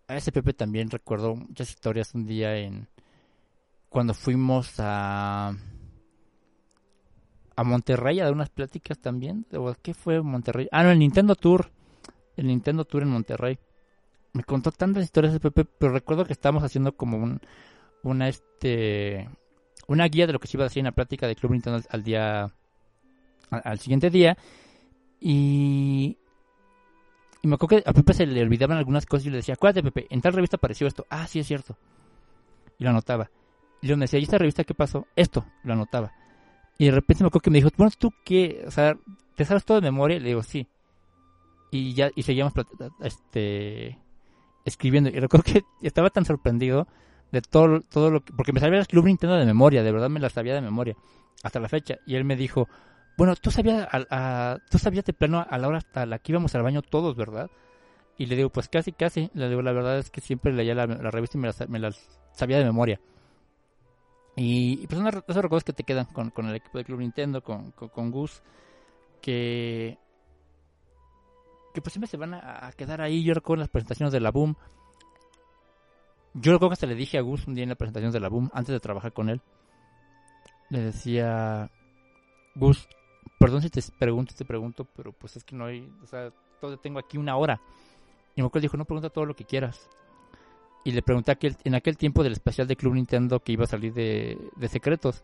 [0.09, 2.89] A ese Pepe también recuerdo muchas historias un día en
[3.89, 5.55] cuando fuimos a
[7.59, 9.45] a Monterrey a dar unas pláticas también.
[9.53, 10.69] ¿O ¿Qué fue Monterrey?
[10.71, 11.73] Ah, no, el Nintendo Tour.
[12.37, 13.59] El Nintendo Tour en Monterrey.
[14.33, 17.41] Me contó tantas historias de Pepe, pero recuerdo que estábamos haciendo como un,
[18.05, 19.29] una este
[19.89, 21.83] una guía de lo que se iba a decir en la plática de Club Nintendo
[21.89, 22.43] al, día
[23.51, 24.39] al, al siguiente día
[25.19, 26.17] y
[27.43, 29.83] y me acuerdo que a Pepe se le olvidaban algunas cosas y le decía, acuérdate
[29.83, 31.77] Pepe, en tal revista apareció esto, ah sí es cierto
[32.79, 33.31] y lo anotaba
[33.81, 35.09] y le decía, ¿y esta revista qué pasó?
[35.17, 36.13] Esto, lo anotaba
[36.79, 38.65] y de repente me acuerdo que me dijo, bueno, ¿tú qué?
[38.67, 38.97] O sea,
[39.35, 40.19] ¿te sabes todo de memoria?
[40.19, 40.67] Le digo, sí
[41.71, 42.53] y ya y seguíamos
[43.01, 43.99] este
[44.65, 46.87] escribiendo y recuerdo que estaba tan sorprendido
[47.31, 48.33] de todo, todo lo que...
[48.33, 50.97] Porque me sabía el Club Nintendo de memoria, de verdad me la sabía de memoria,
[51.43, 51.97] hasta la fecha.
[52.07, 52.69] Y él me dijo,
[53.19, 53.87] bueno, tú sabías,
[54.71, 57.51] tú sabías de plano a la hora hasta la que íbamos al baño todos, ¿verdad?
[58.17, 59.31] Y le digo, pues casi, casi.
[59.35, 61.79] Le digo, la verdad es que siempre leía la, la revista y me las, me
[61.79, 62.99] las sabía de memoria.
[64.39, 67.43] Y, pues una- esos recuerdos que te quedan con, con el equipo de Club Nintendo,
[67.43, 68.41] con, con, Gus,
[69.21, 69.99] que...
[71.75, 73.25] Que pues siempre se van a, a quedar ahí.
[73.25, 74.57] Yo recuerdo las presentaciones de la Boom
[76.35, 78.29] Yo recuerdo que hasta le dije a Gus un día en la presentación de la
[78.29, 79.41] Boom, antes de trabajar con él,
[80.71, 81.71] le decía,
[82.55, 82.89] Gus,
[83.39, 86.79] perdón si te pregunto, te pregunto, pero pues es que no hay, o sea, todo
[86.79, 87.61] tengo aquí una hora.
[88.37, 89.89] Y me acuerdo dijo, no, pregunta todo lo que quieras.
[90.85, 93.69] Y le pregunté aquel, en aquel tiempo del especial de Club Nintendo que iba a
[93.69, 95.23] salir de, de secretos.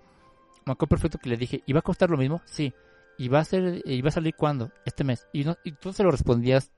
[0.67, 2.43] Me acuerdo perfecto que le dije, ¿iba a costar lo mismo?
[2.45, 2.73] Sí.
[3.17, 4.71] ¿Y va a, ser, y va a salir cuándo?
[4.85, 5.27] Este mes.
[5.33, 6.71] Y, no, y tú se lo respondías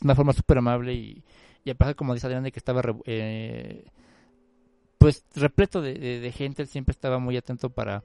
[0.00, 1.24] de una forma súper amable y,
[1.64, 3.84] y aparte como dice Adrián de que estaba eh,
[4.98, 8.04] pues repleto de, de- gente, él siempre estaba muy atento para,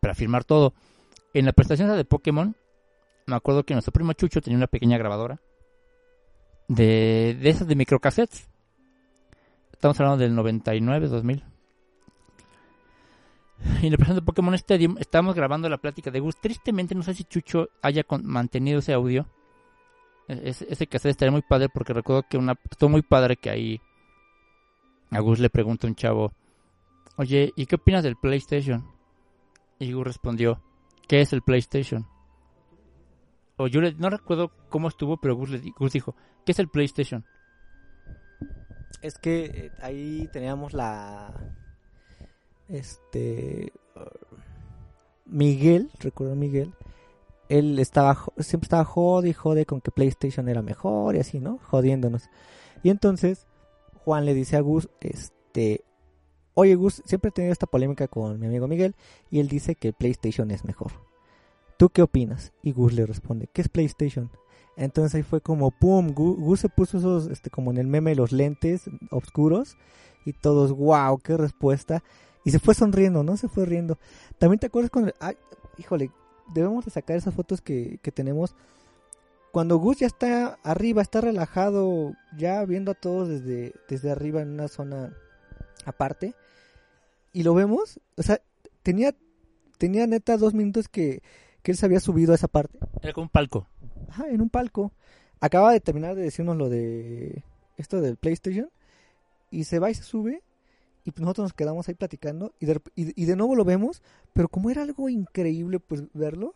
[0.00, 0.72] para firmar todo.
[1.34, 2.54] En la presentación de Pokémon,
[3.26, 5.40] me acuerdo que nuestro primo Chucho tenía una pequeña grabadora
[6.68, 8.48] de, de esas de microcassettes.
[9.78, 11.44] Estamos hablando del 99, 2000.
[13.80, 16.36] Y presentación de Pokémon Stadium estábamos grabando la plática de Gus.
[16.40, 19.26] Tristemente, no sé si Chucho haya mantenido ese audio.
[20.26, 23.50] E- Ese, ese cassette estaría muy padre porque recuerdo que una, estuvo muy padre que
[23.50, 23.80] ahí
[25.12, 26.32] a Gus le pregunta un chavo,
[27.16, 28.84] oye, ¿y qué opinas del PlayStation?
[29.78, 30.60] Y Gus respondió,
[31.06, 32.04] ¿qué es el PlayStation?
[33.56, 36.14] O yo le- no recuerdo cómo estuvo, pero Gus, le Gus dijo,
[36.44, 37.24] ¿qué es el PlayStation?
[39.02, 41.32] Es que eh, ahí teníamos la.
[42.68, 43.72] Este.
[43.96, 44.00] uh,
[45.26, 46.74] Miguel, recuerdo a Miguel.
[47.48, 48.18] Él estaba.
[48.38, 51.58] Siempre estaba jode y jode con que PlayStation era mejor y así, ¿no?
[51.58, 52.28] Jodiéndonos.
[52.82, 53.46] Y entonces.
[54.04, 54.88] Juan le dice a Gus.
[55.00, 55.84] Este.
[56.54, 58.96] Oye, Gus, siempre he tenido esta polémica con mi amigo Miguel.
[59.30, 60.92] Y él dice que PlayStation es mejor.
[61.76, 62.52] ¿Tú qué opinas?
[62.62, 64.30] Y Gus le responde: ¿Qué es PlayStation?
[64.78, 68.14] Entonces ahí fue como pum, Gu- Gus se puso esos, este, como en el meme,
[68.14, 69.76] los lentes oscuros
[70.24, 72.02] y todos, wow, qué respuesta.
[72.44, 73.36] Y se fue sonriendo, ¿no?
[73.36, 73.98] Se fue riendo.
[74.38, 75.36] También te acuerdas cuando, ay,
[75.78, 76.12] híjole,
[76.54, 78.54] debemos de sacar esas fotos que, que tenemos.
[79.50, 84.50] Cuando Gus ya está arriba, está relajado, ya viendo a todos desde, desde arriba en
[84.50, 85.12] una zona
[85.84, 86.34] aparte.
[87.32, 88.40] Y lo vemos, o sea,
[88.82, 89.14] tenía,
[89.78, 91.22] tenía neta dos minutos que,
[91.62, 92.78] que él se había subido a esa parte.
[93.02, 93.66] Era como un palco.
[94.28, 94.92] En un palco.
[95.40, 97.44] Acaba de terminar de decirnos lo de
[97.76, 98.70] esto del PlayStation.
[99.50, 100.42] Y se va y se sube.
[101.04, 102.52] Y pues nosotros nos quedamos ahí platicando.
[102.60, 104.02] Y de nuevo lo vemos.
[104.32, 106.54] Pero como era algo increíble pues verlo.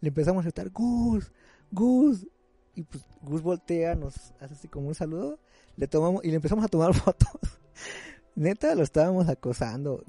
[0.00, 1.32] Le empezamos a gritar, Gus,
[1.70, 2.26] Gus.
[2.74, 5.38] Y pues Gus voltea, nos hace así como un saludo.
[5.76, 7.58] Le tomamos y le empezamos a tomar fotos.
[8.36, 10.04] Neta, lo estábamos acosando.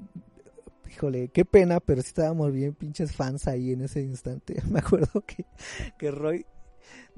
[0.88, 4.62] Híjole, qué pena, pero sí estábamos bien pinches fans ahí en ese instante.
[4.70, 5.44] Me acuerdo que,
[5.98, 6.46] que Roy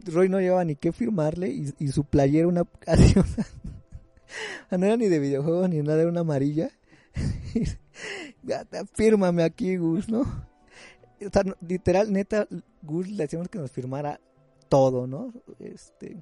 [0.06, 4.96] Roy no llevaba ni qué firmarle y, y su playera una así, una- no era
[4.96, 6.70] ni de videojuegos ni nada, era una amarilla.
[8.94, 10.20] Fírmame aquí, Gus, ¿no?
[10.22, 12.48] O sea, literal, neta,
[12.82, 14.20] Gus le hacíamos que nos firmara
[14.68, 15.32] todo, ¿no?
[15.60, 16.16] Este,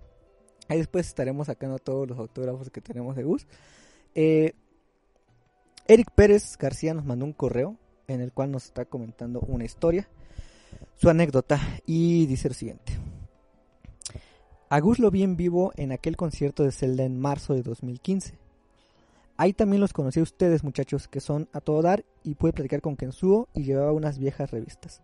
[0.68, 3.47] ahí después estaremos sacando todos los autógrafos que tenemos de Gus.
[4.14, 4.52] Eh,
[5.86, 7.77] Eric Pérez García nos mandó un correo
[8.09, 10.09] en el cual nos está comentando una historia,
[10.97, 12.93] su anécdota, y dice lo siguiente.
[14.72, 18.38] A Gus lo vi en vivo en aquel concierto de Zelda en marzo de 2015.
[19.36, 22.80] Ahí también los conocí a ustedes, muchachos, que son a todo dar y pude platicar
[22.80, 25.02] con Kensuo y llevaba unas viejas revistas.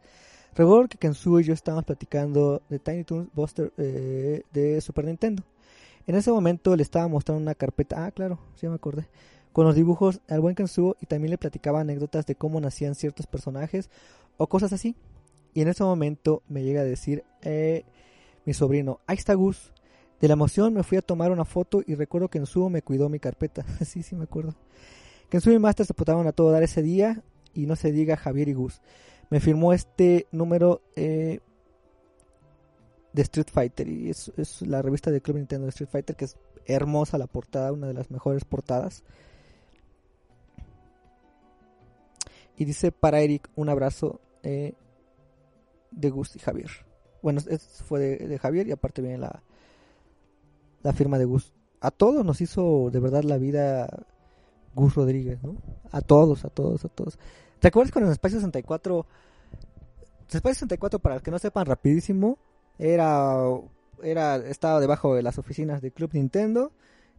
[0.54, 5.42] Recuerdo que Kensuo y yo estábamos platicando de Tiny Toons Buster eh, de Super Nintendo.
[6.06, 9.08] En ese momento le estaba mostrando una carpeta, ah, claro, sí me acordé,
[9.52, 13.26] con los dibujos al buen Kensuo y también le platicaba anécdotas de cómo nacían ciertos
[13.26, 13.90] personajes
[14.36, 14.94] o cosas así.
[15.54, 17.84] Y en ese momento me llega a decir, eh,
[18.46, 19.72] mi sobrino, ahí está Gus.
[20.20, 23.10] De la emoción me fui a tomar una foto y recuerdo que Kensuo me cuidó
[23.10, 23.66] mi carpeta.
[23.84, 24.54] sí, sí me acuerdo.
[25.28, 28.48] Kensuo y Master se portaron a todo dar ese día y no se diga Javier
[28.48, 28.80] y Gus.
[29.28, 31.40] Me firmó este número eh,
[33.12, 34.30] de Street Fighter y es,
[34.62, 37.94] la revista de Club Nintendo de Street Fighter que es hermosa la portada, una de
[37.94, 39.02] las mejores portadas.
[42.56, 44.74] Y dice para Eric un abrazo eh,
[45.90, 46.85] de Gus y Javier.
[47.26, 47.40] Bueno,
[47.88, 49.42] fue de, Javier y aparte viene la,
[50.84, 51.52] la firma de Gus.
[51.80, 53.88] A todos nos hizo de verdad la vida
[54.76, 55.56] Gus Rodríguez, ¿no?
[55.90, 57.18] A todos, a todos, a todos.
[57.58, 59.06] ¿Te acuerdas cuando en Espacio 64?
[60.28, 62.38] Espacio 64, para los que no sepan, rapidísimo,
[62.78, 63.40] era,
[64.04, 66.70] era, estaba debajo de las oficinas de Club Nintendo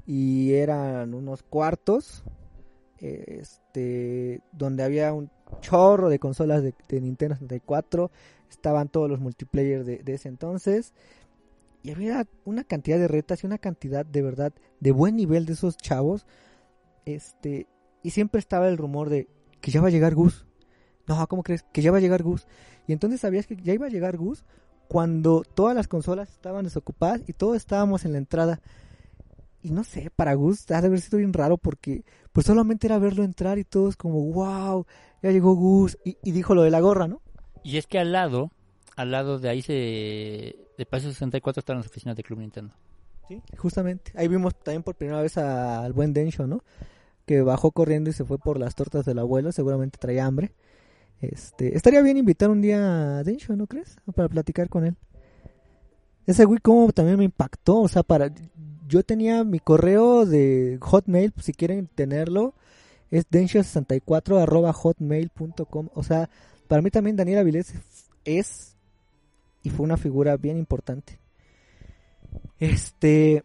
[0.05, 2.23] y eran unos cuartos
[2.99, 5.29] este donde había un
[5.59, 8.09] chorro de consolas de, de Nintendo 64
[8.49, 10.93] estaban todos los multiplayer de, ese entonces.
[11.83, 15.53] Y había una cantidad de retas y una cantidad de verdad de buen nivel de
[15.53, 16.25] esos chavos.
[17.05, 17.67] Este
[18.03, 19.27] y siempre estaba el rumor de
[19.61, 20.45] que ya va a llegar Gus.
[21.07, 22.47] No cómo crees que ya va a llegar Gus.
[22.85, 24.43] Y entonces sabías que ya iba a llegar Gus
[24.87, 28.61] cuando todas las consolas estaban desocupadas y todos estábamos en la entrada
[29.61, 32.99] y no sé, para Gus ha de haber sido bien raro porque pues solamente era
[32.99, 34.85] verlo entrar y todos como, wow,
[35.21, 37.21] ya llegó Gus y, y dijo lo de la gorra, ¿no?
[37.67, 38.49] Y es que al lado,
[38.95, 42.73] al lado de ahí se, de Paso 64 están las oficinas de Club Nintendo.
[43.27, 44.13] Sí, justamente.
[44.15, 46.63] Ahí vimos también por primera vez al buen Densho, ¿no?
[47.25, 50.53] Que bajó corriendo y se fue por las tortas del abuelo, seguramente traía hambre.
[51.19, 53.97] Este, estaría bien invitar un día a Densho, ¿no crees?
[54.15, 54.95] Para platicar con él.
[56.25, 58.31] Ese güey como también me impactó, o sea, para
[58.87, 62.53] yo tenía mi correo de Hotmail, pues, si quieren tenerlo,
[63.11, 66.29] es densho64 arroba hotmail.com, o sea,
[66.67, 67.73] para mí también Daniel Avilés
[68.25, 68.75] es
[69.63, 71.19] y fue una figura bien importante.
[72.59, 73.43] Este.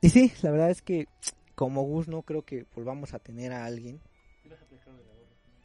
[0.00, 1.06] Y sí, la verdad es que
[1.54, 4.00] como Gus no creo que volvamos a tener a alguien.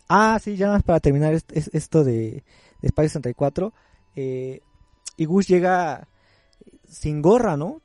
[0.09, 2.43] Ah, sí, ya más para terminar est- es- esto de,
[2.81, 3.73] de Spy 64.
[4.15, 4.61] eh,
[5.17, 6.07] y Gus llega
[6.87, 7.81] sin gorra, ¿no?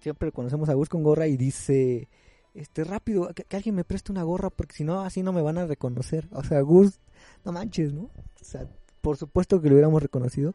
[0.00, 2.08] Siempre conocemos a Gus con gorra y dice,
[2.54, 5.58] este, rápido, que, alguien me preste una gorra porque si no, así no me van
[5.58, 6.28] a reconocer.
[6.32, 7.00] O sea, Gus,
[7.44, 8.02] no manches, ¿no?
[8.02, 8.68] O sea,
[9.00, 10.54] por supuesto que lo hubiéramos reconocido.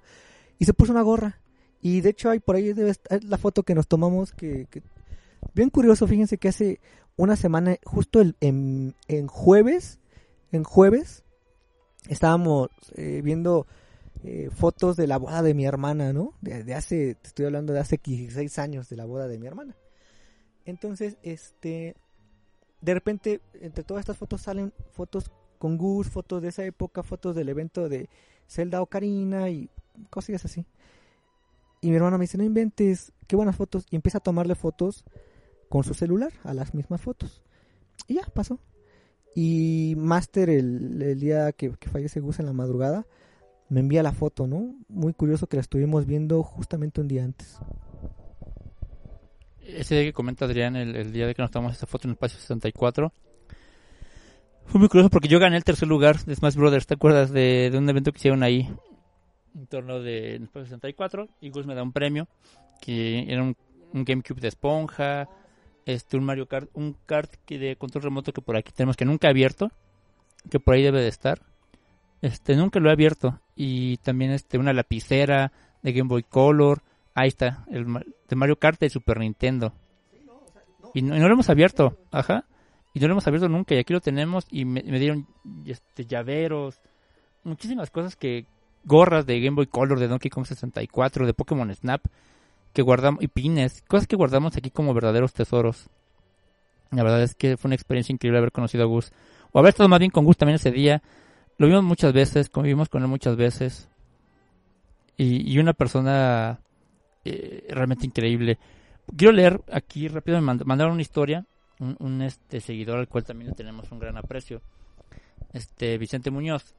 [0.58, 1.40] Y se puso una gorra.
[1.82, 4.84] Y de hecho hay por ahí debe estar la foto que nos tomamos que, que-
[5.54, 6.80] bien curioso, fíjense que hace
[7.16, 10.00] una semana, justo el, en, en jueves,
[10.52, 11.24] en jueves,
[12.08, 13.68] estábamos eh, viendo
[14.24, 16.34] eh, fotos de la boda de mi hermana, ¿no?
[16.42, 19.48] De, de hace, te estoy hablando de hace 16 años de la boda de mi
[19.48, 19.76] hermana.
[20.66, 21.96] Entonces, este,
[22.82, 27.36] de repente, entre todas estas fotos salen fotos con Gus, fotos de esa época, fotos
[27.36, 28.10] del evento de
[28.48, 29.70] Zelda Ocarina y
[30.10, 30.66] cosillas así.
[31.82, 33.86] Y mi hermano me dice, no inventes, qué buenas fotos.
[33.90, 35.06] Y empieza a tomarle fotos
[35.70, 37.42] con su celular a las mismas fotos.
[38.08, 38.60] Y ya, pasó.
[39.36, 43.06] Y Master, el, el día que, que fallece Gus en la madrugada,
[43.70, 44.76] me envía la foto, ¿no?
[44.88, 47.60] Muy curioso que la estuvimos viendo justamente un día antes.
[49.78, 52.12] Ese día que comenta Adrián, el, el día de que nos tomamos esa foto en
[52.12, 53.12] el espacio 64,
[54.66, 56.86] fue muy curioso porque yo gané el tercer lugar de Smash Brothers.
[56.86, 58.70] ¿Te acuerdas de, de un evento que hicieron ahí?
[59.56, 61.28] Un torneo de en el espacio 64.
[61.42, 62.28] Y Gus me da un premio
[62.80, 63.56] que era un,
[63.94, 65.28] un GameCube de esponja,
[65.86, 69.06] este un Mario Kart, un kart que de control remoto que por aquí tenemos que
[69.06, 69.72] nunca he abierto,
[70.50, 71.42] que por ahí debe de estar.
[72.22, 75.52] Este nunca lo he abierto y también este una lapicera
[75.82, 76.84] de Game Boy Color.
[77.20, 77.86] Ahí está, el
[78.30, 79.74] de Mario Kart de Super Nintendo.
[80.94, 82.46] Y no, y no lo hemos abierto, ajá.
[82.94, 83.76] Y no lo hemos abierto nunca.
[83.76, 84.48] Y aquí lo tenemos.
[84.50, 85.28] Y me, me dieron
[85.66, 86.80] este, llaveros.
[87.44, 88.46] Muchísimas cosas que.
[88.86, 92.02] Gorras de Game Boy Color, de Donkey Kong 64, de Pokémon Snap.
[92.72, 93.22] Que guardamos.
[93.22, 93.84] Y pines.
[93.86, 95.90] Cosas que guardamos aquí como verdaderos tesoros.
[96.92, 99.12] La verdad es que fue una experiencia increíble haber conocido a Gus.
[99.52, 101.04] O haber estado más bien con Gus también ese día.
[101.58, 102.50] Lo vimos muchas veces.
[102.50, 103.90] Convivimos con él muchas veces.
[105.18, 106.62] Y, y una persona
[107.26, 108.58] eh, realmente increíble.
[109.16, 111.46] Quiero leer aquí rápido, me mand- mandaron una historia,
[111.80, 114.62] un, un, este seguidor al cual también le tenemos un gran aprecio.
[115.54, 116.76] Este Vicente Muñoz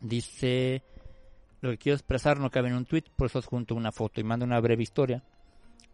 [0.00, 0.82] dice
[1.60, 4.24] lo que quiero expresar no cabe en un tweet, por eso junto una foto y
[4.24, 5.24] manda una breve historia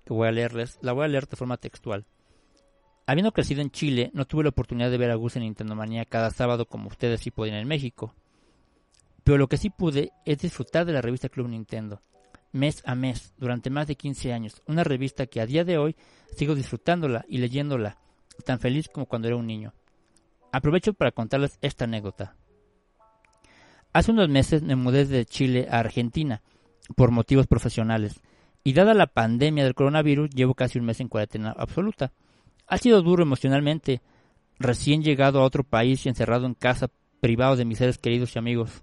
[0.04, 0.78] que voy a leerles.
[0.82, 2.04] La voy a leer de forma textual.
[3.06, 6.04] Habiendo crecido en Chile, no tuve la oportunidad de ver a Gus en Nintendo Manía
[6.06, 8.14] cada sábado como ustedes sí podían en México.
[9.22, 12.02] Pero lo que sí pude es disfrutar de la revista Club Nintendo
[12.54, 14.62] mes a mes durante más de 15 años.
[14.66, 15.96] Una revista que a día de hoy
[16.36, 17.98] sigo disfrutándola y leyéndola,
[18.46, 19.74] tan feliz como cuando era un niño.
[20.52, 22.36] Aprovecho para contarles esta anécdota.
[23.92, 26.42] Hace unos meses me mudé de Chile a Argentina
[26.96, 28.20] por motivos profesionales
[28.62, 32.12] y dada la pandemia del coronavirus llevo casi un mes en cuarentena absoluta.
[32.66, 34.00] Ha sido duro emocionalmente,
[34.58, 36.88] recién llegado a otro país y encerrado en casa,
[37.20, 38.82] privado de mis seres queridos y amigos.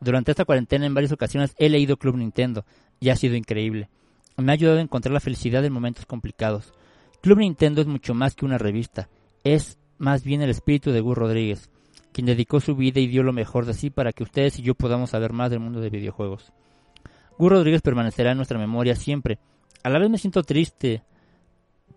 [0.00, 2.64] Durante esta cuarentena en varias ocasiones he leído Club Nintendo
[3.00, 3.88] y ha sido increíble.
[4.36, 6.72] Me ha ayudado a encontrar la felicidad en momentos complicados.
[7.20, 9.10] Club Nintendo es mucho más que una revista,
[9.44, 11.70] es más bien el espíritu de Gus Rodríguez,
[12.12, 14.74] quien dedicó su vida y dio lo mejor de sí para que ustedes y yo
[14.74, 16.52] podamos saber más del mundo de videojuegos.
[17.38, 19.38] Gus Rodríguez permanecerá en nuestra memoria siempre.
[19.82, 21.02] A la vez me siento triste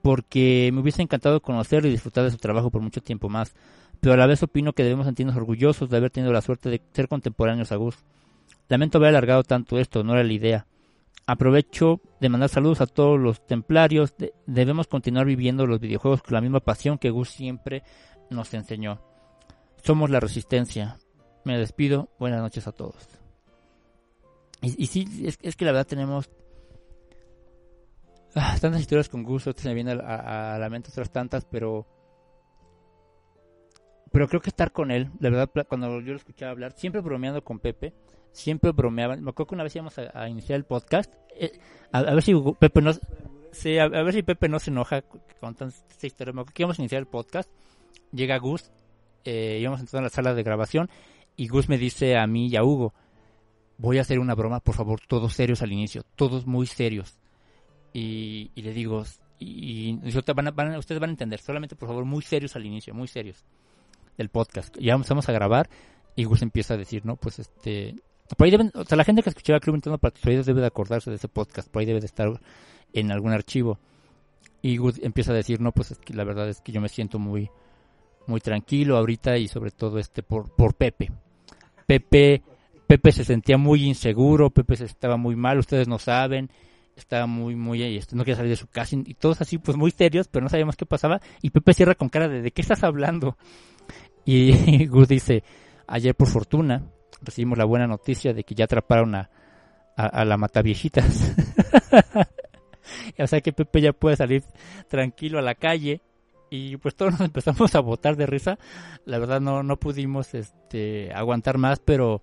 [0.01, 3.55] porque me hubiese encantado conocerlo y disfrutar de su trabajo por mucho tiempo más,
[4.03, 6.81] pero a la vez opino que debemos sentirnos orgullosos de haber tenido la suerte de
[6.91, 7.95] ser contemporáneos a Gus.
[8.67, 10.67] Lamento haber alargado tanto esto, no era la idea.
[11.25, 14.13] Aprovecho de mandar saludos a todos los templarios.
[14.17, 17.83] De- debemos continuar viviendo los videojuegos con la misma pasión que Gus siempre
[18.29, 18.99] nos enseñó.
[19.81, 20.97] Somos la resistencia.
[21.45, 22.09] Me despido.
[22.19, 23.07] Buenas noches a todos.
[24.61, 25.07] Y, sí,
[25.41, 26.29] es, que la verdad tenemos
[28.35, 29.43] ah, tantas historias con Gus.
[29.43, 31.85] Se me vienen a, a- a la mente otras tantas, pero
[34.13, 37.43] pero creo que estar con él, la verdad, cuando yo lo escuchaba hablar, siempre bromeando
[37.43, 37.93] con Pepe,
[38.31, 39.21] siempre bromeaban.
[39.23, 41.59] Me acuerdo que una vez íbamos a, a iniciar el podcast, eh,
[41.91, 42.91] a, a ver si Pepe no,
[43.51, 46.31] sí, a, a ver si Pepe no se enoja con tanta historia.
[46.31, 47.49] Me acuerdo que íbamos a iniciar el podcast,
[48.11, 48.71] llega Gus,
[49.25, 50.89] eh, íbamos entrando en la sala de grabación
[51.35, 52.93] y Gus me dice a mí y a Hugo,
[53.79, 57.17] voy a hacer una broma, por favor, todos serios al inicio, todos muy serios.
[57.93, 59.03] Y, y le digo,
[59.39, 62.55] y, y van a- van a- ustedes van a entender, solamente por favor, muy serios
[62.55, 63.43] al inicio, muy serios
[64.17, 64.77] del podcast.
[64.79, 65.69] Ya empezamos a grabar
[66.15, 67.15] y Gus empieza a decir, ¿no?
[67.15, 67.95] Pues este...
[68.37, 70.61] Por ahí deben, o sea, la gente que escuchaba Club Nintendo para tus oídos debe
[70.61, 72.39] de acordarse de ese podcast, por ahí debe de estar
[72.93, 73.79] en algún archivo.
[74.61, 76.89] Y Gus empieza a decir, no, pues es que la verdad es que yo me
[76.89, 77.49] siento muy,
[78.27, 81.11] muy tranquilo ahorita y sobre todo este por, por Pepe.
[81.85, 82.41] Pepe,
[82.87, 86.49] Pepe se sentía muy inseguro, Pepe se estaba muy mal, ustedes no saben,
[86.95, 89.91] estaba muy, muy, este, no quería salir de su casa y todos así pues muy
[89.91, 92.83] serios, pero no sabíamos qué pasaba y Pepe cierra con cara de ¿de qué estás
[92.83, 93.37] hablando?
[94.25, 95.43] Y Gus dice,
[95.87, 96.83] ayer por fortuna
[97.21, 99.29] recibimos la buena noticia de que ya atraparon a,
[99.95, 101.35] a, a la mataviejitas.
[103.19, 104.43] o sea que Pepe ya puede salir
[104.87, 106.01] tranquilo a la calle
[106.49, 108.59] y pues todos nos empezamos a botar de risa.
[109.05, 112.21] La verdad no, no pudimos este aguantar más, pero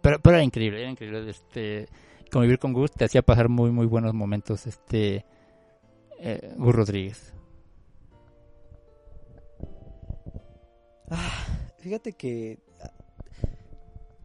[0.00, 1.88] pero, pero era increíble, era increíble este
[2.30, 5.24] convivir con Gus, te hacía pasar muy muy buenos momentos este
[6.20, 7.34] eh, Gus Rodríguez.
[11.78, 12.92] Fíjate que ah,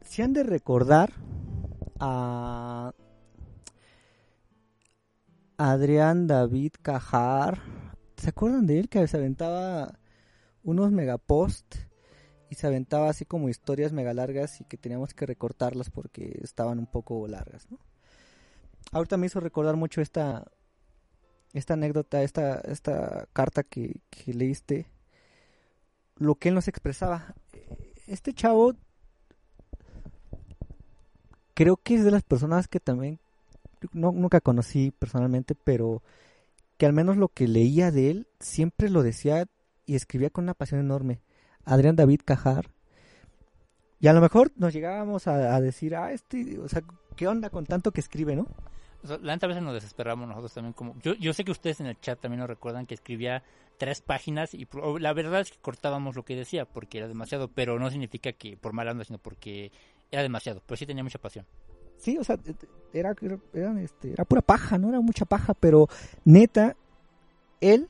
[0.02, 1.14] si han de recordar
[2.00, 2.94] a
[5.58, 7.62] Adrián David Cajar,
[8.18, 10.00] ¿se acuerdan de él que se aventaba
[10.64, 11.76] unos megapost
[12.50, 16.80] y se aventaba así como historias mega largas y que teníamos que recortarlas porque estaban
[16.80, 17.68] un poco largas.
[18.92, 20.46] Ahorita me hizo recordar mucho esta
[21.54, 24.88] esta anécdota, esta esta carta que, que leíste
[26.18, 27.36] lo que él nos expresaba.
[28.08, 28.74] Este chavo
[31.54, 33.20] creo que es de las personas que también
[33.94, 36.04] no, nunca conocí personalmente, pero
[36.78, 39.46] que al menos lo que leía de él siempre lo decía
[39.86, 41.22] y escribía con una pasión enorme.
[41.64, 42.70] Adrián David Cajar.
[44.00, 46.84] Y a lo mejor nos llegábamos a, decir, ah, este, o sea,
[47.16, 48.48] ¿qué onda con tanto que escribe, no?
[49.04, 51.80] O sea, la a veces nos desesperamos nosotros también como yo, yo sé que ustedes
[51.80, 53.44] en el chat también nos recuerdan que escribía
[53.78, 54.68] tres páginas y
[55.00, 58.58] la verdad es que cortábamos lo que decía porque era demasiado, pero no significa que
[58.58, 59.72] por mal onda, sino porque
[60.12, 61.46] era demasiado, pero sí tenía mucha pasión.
[61.98, 62.38] Sí, o sea,
[62.94, 64.90] era, era, era, este, era pura paja, ¿no?
[64.90, 65.88] Era mucha paja, pero
[66.24, 66.76] neta,
[67.62, 67.88] él,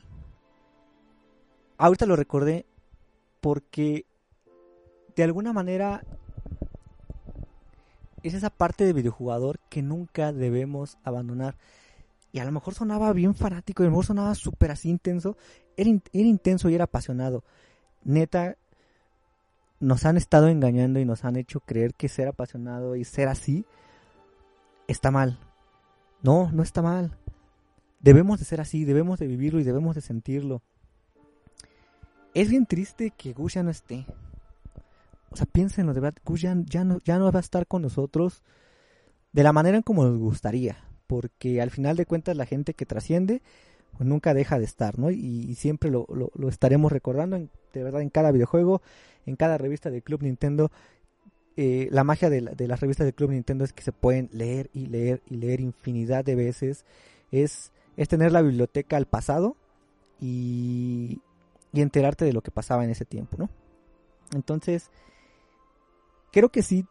[1.78, 2.66] ahorita lo recordé
[3.42, 4.06] porque
[5.16, 6.04] de alguna manera
[8.24, 11.56] es esa parte de videojugador que nunca debemos abandonar.
[12.32, 15.38] Y a lo mejor sonaba bien fanático, y a lo mejor sonaba súper así intenso.
[15.78, 17.44] Era, in- era intenso y era apasionado.
[18.04, 18.58] Neta,
[19.80, 23.66] nos han estado engañando y nos han hecho creer que ser apasionado y ser así
[24.88, 25.40] está mal.
[26.22, 27.18] No, no está mal.
[28.00, 30.62] Debemos de ser así, debemos de vivirlo y debemos de sentirlo.
[32.34, 34.06] Es bien triste que Gus ya no esté.
[35.32, 37.82] O sea, piénsenlo, de verdad, Gus ya, ya no, ya no va a estar con
[37.82, 38.44] nosotros
[39.34, 40.78] de la manera en como nos gustaría.
[41.08, 43.42] Porque al final de cuentas la gente que trasciende
[43.98, 45.12] pues nunca deja de estar, ¿no?
[45.12, 45.18] Y,
[45.50, 46.08] y siempre lo,
[46.50, 48.82] estaremos recordando, en- de verdad, en cada videojuego,
[49.26, 50.72] en cada revista del Club Nintendo.
[51.58, 54.30] Eh, la magia de, la- de las revistas del Club Nintendo es que se pueden
[54.34, 56.86] leer y leer y leer infinidad de veces.
[57.32, 59.56] Es, es tener la biblioteca al pasado
[60.20, 61.22] y,
[61.74, 63.50] y enterarte de lo que pasaba en ese tiempo, ¿no?
[64.34, 64.90] Entonces,
[66.32, 66.86] creo que sí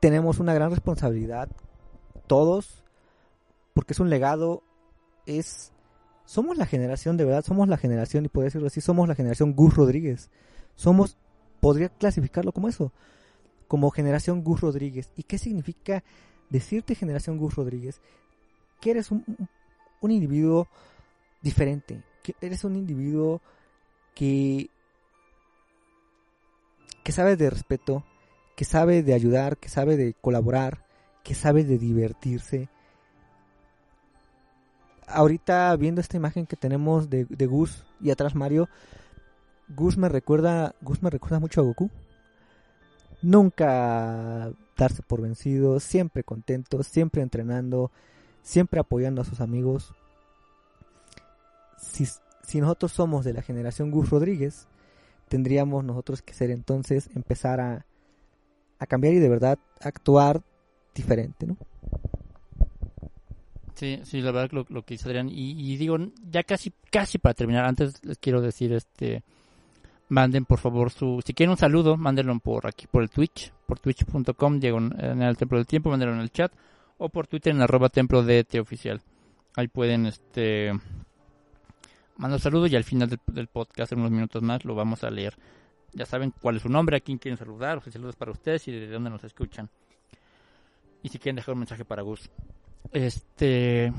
[0.00, 1.48] tenemos una gran responsabilidad,
[2.26, 2.84] todos,
[3.74, 4.62] porque es un legado,
[5.38, 5.72] es...
[6.24, 9.52] Somos la generación, de verdad, somos la generación, y podría decirlo así, somos la generación
[9.54, 10.30] Gus Rodríguez.
[10.76, 11.16] Somos,
[11.60, 12.92] podría clasificarlo como eso,
[13.66, 15.12] como generación Gus Rodríguez.
[15.16, 16.04] ¿Y qué significa
[16.48, 18.00] decirte generación Gus Rodríguez?
[18.80, 19.24] Que eres un,
[20.00, 20.68] un- individuo
[21.42, 23.42] diferente, que eres un individuo
[24.14, 24.70] que,
[27.02, 28.04] que sabe de respeto,
[28.56, 30.86] que sabe de ayudar, que sabe de colaborar,
[31.24, 32.68] que sabe de divertirse.
[35.12, 38.68] Ahorita viendo esta imagen que tenemos de, de Gus y atrás Mario,
[39.68, 41.90] Gus me recuerda, Gus me recuerda mucho a Goku.
[43.22, 47.90] Nunca darse por vencido, siempre contento, siempre entrenando,
[48.42, 49.94] siempre apoyando a sus amigos.
[51.76, 52.06] Si,
[52.42, 54.66] si nosotros somos de la generación Gus Rodríguez,
[55.28, 57.86] tendríamos nosotros que ser entonces empezar a,
[58.78, 60.42] a cambiar y de verdad actuar
[60.94, 61.56] diferente, ¿no?
[63.80, 65.30] Sí, sí, la verdad lo, lo que dice Adrián.
[65.30, 65.96] Y, digo,
[66.30, 69.22] ya casi, casi para terminar, antes les quiero decir, este,
[70.10, 73.78] manden por favor su, si quieren un saludo, mándenlo por aquí, por el Twitch, por
[73.78, 76.52] twitch.com, en el Templo del Tiempo, mándenlo en el chat,
[76.98, 79.00] o por Twitter en arroba templo de oficial.
[79.56, 80.78] Ahí pueden, este,
[82.18, 85.38] mandar saludos y al final del, podcast, en unos minutos más, lo vamos a leer.
[85.94, 88.88] Ya saben cuál es su nombre, a quién quieren saludar, saludos para ustedes y de
[88.88, 89.70] dónde nos escuchan.
[91.02, 92.28] Y si quieren dejar un mensaje para Gus.
[92.92, 93.92] Este,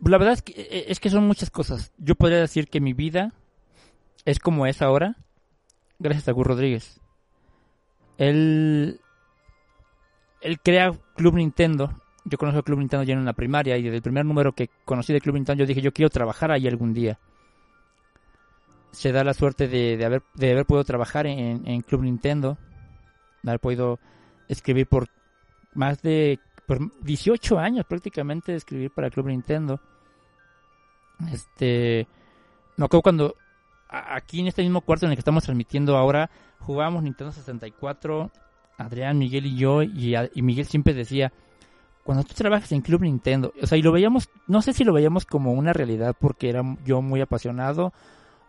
[0.00, 1.92] la verdad es que, es que son muchas cosas.
[1.98, 3.32] Yo podría decir que mi vida
[4.24, 5.16] es como es ahora
[5.98, 7.00] gracias a Gus Rodríguez.
[8.18, 9.00] Él,
[10.40, 12.00] él crea Club Nintendo.
[12.24, 15.12] Yo conozco Club Nintendo ya en la primaria y desde el primer número que conocí
[15.12, 17.18] de Club Nintendo yo dije yo quiero trabajar ahí algún día.
[18.90, 22.58] Se da la suerte de, de haber, de haber podido trabajar en, en Club Nintendo,
[23.42, 23.98] de haber podido
[24.48, 25.08] escribir por
[25.74, 26.38] más de
[26.72, 29.78] por 18 años prácticamente de escribir para Club Nintendo.
[31.30, 32.06] Este,
[32.78, 33.36] me acuerdo cuando
[33.88, 36.30] aquí en este mismo cuarto en el que estamos transmitiendo ahora
[36.60, 38.30] jugábamos Nintendo 64,
[38.78, 41.30] Adrián, Miguel y yo, y, Miguel siempre decía,
[42.04, 44.94] cuando tú trabajas en Club Nintendo, o sea, y lo veíamos, no sé si lo
[44.94, 47.92] veíamos como una realidad porque era yo muy apasionado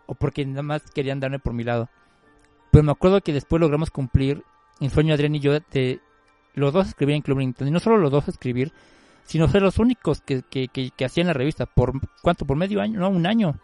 [0.06, 1.90] o porque nada más querían darme por mi lado.
[2.70, 4.44] Pero me acuerdo que después logramos cumplir
[4.80, 6.00] el sueño Adrián y yo de
[6.54, 7.68] los dos escribían Club Nintendo.
[7.68, 8.72] Y no solo los dos escribir,
[9.24, 11.66] sino ser los únicos que, que, que, hacían la revista.
[11.66, 12.46] ¿Por cuánto?
[12.46, 13.00] ¿Por medio año?
[13.00, 13.58] No, un año.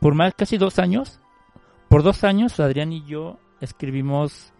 [0.00, 1.20] Por más, casi dos años.
[1.88, 4.52] Por dos años, Adrián y yo escribimos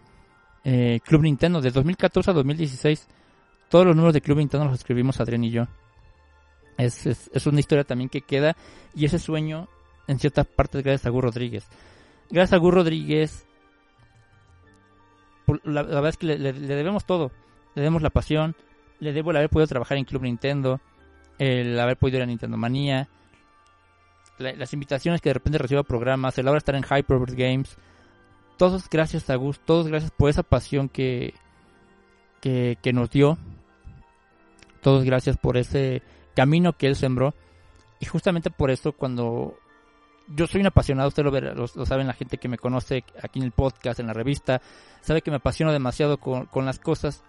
[0.63, 1.61] eh, Club Nintendo.
[1.61, 3.07] De 2014 a 2016,
[3.69, 5.67] todos los números de Club Nintendo los escribimos Adrián y yo.
[6.77, 8.55] Es, es, una historia también que queda.
[8.95, 9.67] Y ese sueño,
[10.07, 11.67] en cierta parte, gracias a Gur Rodríguez.
[12.29, 13.45] Gracias a Gur Rodríguez,
[15.63, 17.31] la, verdad es que le, debemos todo.
[17.75, 18.55] Le debemos la pasión,
[18.99, 20.81] le debo el haber podido trabajar en Club Nintendo,
[21.39, 23.07] el haber podido ir a Nintendo Manía,
[24.37, 27.77] las invitaciones que de repente recibo a programas, el ahora estar en Hyperverse Games.
[28.57, 31.33] Todos gracias a Gus, todos gracias por esa pasión que,
[32.41, 33.37] que, que nos dio.
[34.81, 36.01] Todos gracias por ese
[36.35, 37.33] camino que él sembró.
[37.99, 39.55] Y justamente por eso cuando
[40.35, 43.39] yo soy un apasionado, usted lo, lo, lo, saben la gente que me conoce aquí
[43.39, 44.61] en el podcast, en la revista,
[45.01, 47.23] sabe que me apasiono demasiado con, con las cosas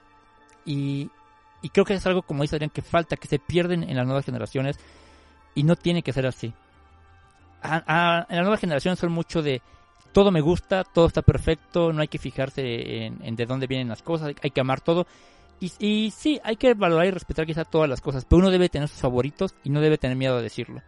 [0.64, 1.10] y,
[1.62, 4.06] y, creo que es algo, como dice Adrián, que falta, que se pierden en las
[4.06, 4.78] nuevas generaciones
[5.54, 6.52] y no tiene que ser así.
[7.62, 9.62] A, a, en las nuevas generaciones son mucho de
[10.12, 13.88] todo me gusta, todo está perfecto, no hay que fijarse en, en de dónde vienen
[13.88, 15.06] las cosas, hay que amar todo.
[15.58, 18.68] Y, y sí, hay que valorar y respetar quizá todas las cosas, pero uno debe
[18.68, 20.82] tener sus favoritos y no debe tener miedo a decirlo.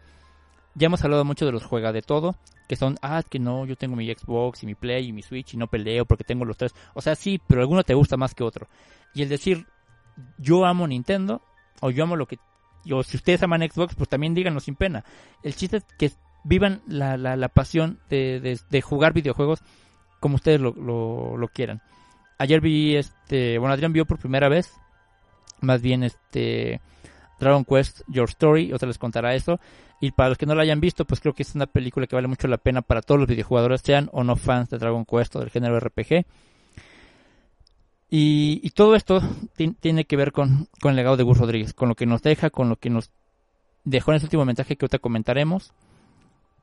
[0.75, 2.35] Ya hemos hablado mucho de los juega de todo,
[2.67, 5.53] que son, ah, que no, yo tengo mi Xbox y mi Play y mi Switch
[5.53, 6.73] y no peleo porque tengo los tres.
[6.93, 8.67] O sea, sí, pero alguno te gusta más que otro.
[9.13, 9.65] Y el decir,
[10.37, 11.41] yo amo Nintendo,
[11.81, 12.37] o yo amo lo que,
[12.91, 15.03] o si ustedes aman Xbox, pues también díganlo sin pena.
[15.43, 16.11] El chiste es que
[16.43, 19.61] vivan la, la, la pasión de, de, jugar videojuegos
[20.19, 21.81] como ustedes lo, lo, quieran.
[22.37, 24.71] Ayer vi, este, bueno, Adrián vio por primera vez,
[25.61, 26.81] más bien, este,
[27.39, 29.59] Dragon Quest Your Story, o se les contará eso.
[30.01, 32.15] Y para los que no la hayan visto, pues creo que es una película que
[32.15, 35.35] vale mucho la pena para todos los videojugadores, sean o no fans de Dragon Quest
[35.35, 36.25] o del género RPG.
[38.09, 39.21] Y, y todo esto
[39.79, 42.49] tiene que ver con, con, el legado de Gus Rodríguez, con lo que nos deja,
[42.49, 43.09] con lo que nos
[43.83, 45.73] dejó en ese último mensaje que ahorita comentaremos,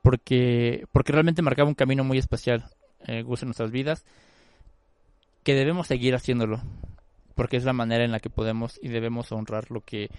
[0.01, 2.65] porque, porque realmente marcaba un camino muy especial,
[3.07, 4.05] eh, Gus en nuestras vidas,
[5.43, 6.61] que debemos seguir haciéndolo,
[7.35, 10.09] porque es la manera en la que podemos y debemos honrar lo que,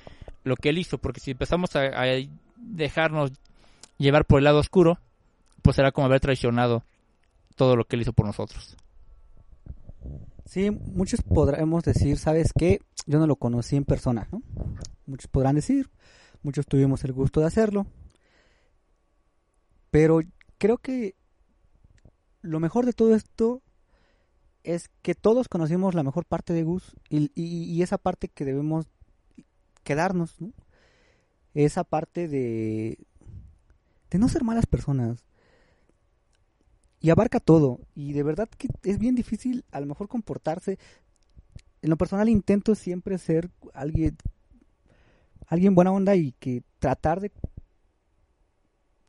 [0.42, 2.06] lo que él hizo, porque si empezamos a, a
[2.72, 3.32] dejarnos
[3.98, 4.98] llevar por el lado oscuro,
[5.62, 6.84] pues será como haber traicionado
[7.56, 8.76] todo lo que él hizo por nosotros.
[10.44, 12.80] Sí, muchos podremos decir, ¿sabes qué?
[13.06, 14.28] Yo no lo conocí en persona.
[15.06, 15.90] Muchos podrán decir,
[16.42, 17.86] muchos tuvimos el gusto de hacerlo,
[19.90, 20.20] pero
[20.58, 21.14] creo que
[22.42, 23.62] lo mejor de todo esto
[24.62, 28.44] es que todos conocimos la mejor parte de Gus y, y, y esa parte que
[28.44, 28.86] debemos
[29.82, 30.52] quedarnos, ¿no?
[31.54, 32.98] Esa parte de,
[34.10, 35.24] de no ser malas personas.
[37.00, 37.80] Y abarca todo.
[37.94, 40.78] Y de verdad que es bien difícil a lo mejor comportarse.
[41.82, 44.16] En lo personal intento siempre ser alguien,
[45.46, 47.30] alguien buena onda y que tratar de,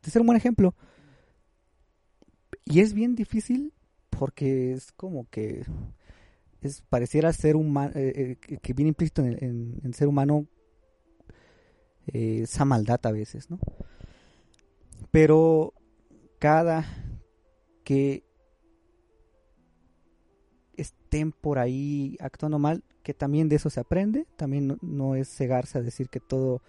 [0.02, 0.74] de ser un buen ejemplo.
[2.64, 3.72] Y es bien difícil
[4.10, 5.64] porque es como que
[6.60, 10.46] es pareciera ser humano, eh, eh, que viene implícito en, en, en, ser humano
[12.12, 13.58] eh, esa maldad a veces, ¿no?
[15.10, 15.74] Pero
[16.38, 16.84] cada
[17.84, 18.24] que
[20.76, 25.28] estén por ahí actuando mal, que también de eso se aprende, también no, no, es
[25.28, 26.62] cegarse a decir que todo,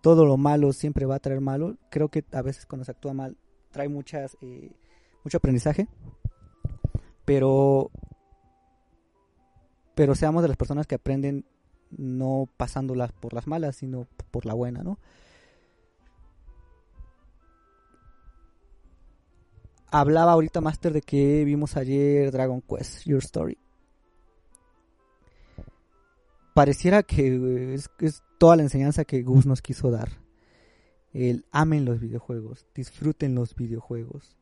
[0.00, 3.12] todo lo malo siempre va a traer malo, creo que a veces cuando se actúa
[3.12, 3.36] mal
[3.70, 4.70] trae muchas, eh,
[5.24, 5.88] mucho aprendizaje,
[7.24, 7.90] pero,
[9.94, 11.44] pero seamos de las personas que aprenden
[11.96, 14.98] no pasándolas por las malas, sino por la buena, ¿no?
[19.90, 23.58] Hablaba ahorita Master de que vimos ayer Dragon Quest, Your Story.
[26.52, 27.90] Pareciera que es,
[28.38, 30.08] toda la enseñanza que Gus nos quiso dar.
[31.12, 34.36] El amen los videojuegos, disfruten los videojuegos.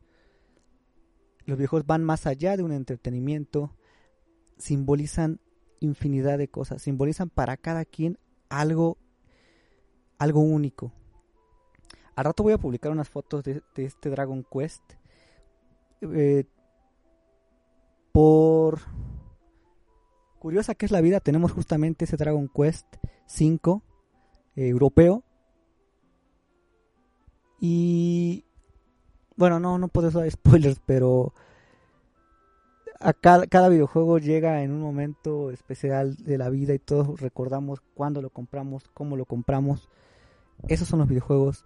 [1.45, 3.75] Los videojuegos van más allá de un entretenimiento,
[4.57, 5.39] simbolizan
[5.85, 8.17] infinidad de cosas, simbolizan para cada quien
[8.49, 8.97] algo,
[10.17, 10.91] algo único.
[12.15, 14.83] Al rato voy a publicar unas fotos de, de este Dragon Quest.
[16.01, 16.45] Eh,
[18.11, 18.79] por
[20.39, 22.85] curiosa que es la vida, tenemos justamente ese Dragon Quest
[23.25, 23.81] 5
[24.55, 25.23] eh, europeo.
[27.59, 28.45] Y
[29.35, 31.33] bueno, no, no puedo dar spoilers, pero
[33.03, 37.81] a cada, cada, videojuego llega en un momento especial de la vida y todos recordamos
[37.93, 39.89] cuándo lo compramos, cómo lo compramos.
[40.67, 41.65] Esos son los videojuegos.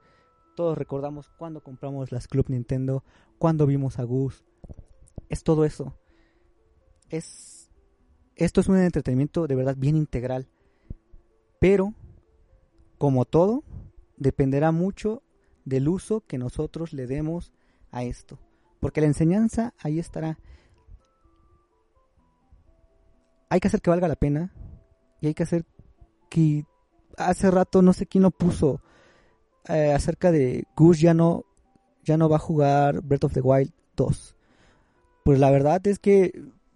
[0.56, 3.04] Todos recordamos cuándo compramos las Club Nintendo,
[3.38, 4.44] cuándo vimos a Gus.
[5.30, 5.94] Es todo eso.
[7.10, 7.58] Es
[8.38, 10.48] esto es un entretenimiento de verdad bien integral.
[11.60, 11.94] Pero
[12.98, 13.64] como todo,
[14.16, 15.24] dependerá mucho
[15.66, 17.52] del uso que nosotros le demos
[17.92, 18.40] a esto.
[18.80, 20.38] Porque la enseñanza ahí estará.
[23.50, 24.54] Hay que hacer que valga la pena.
[25.22, 25.66] Y hay que hacer
[26.30, 26.66] que...
[27.18, 28.82] Hace rato no sé quién lo puso.
[29.68, 31.46] Eh, acerca de Gus ya no,
[32.04, 34.36] ya no va a jugar Breath of the Wild 2.
[35.24, 36.32] Pues la verdad es que...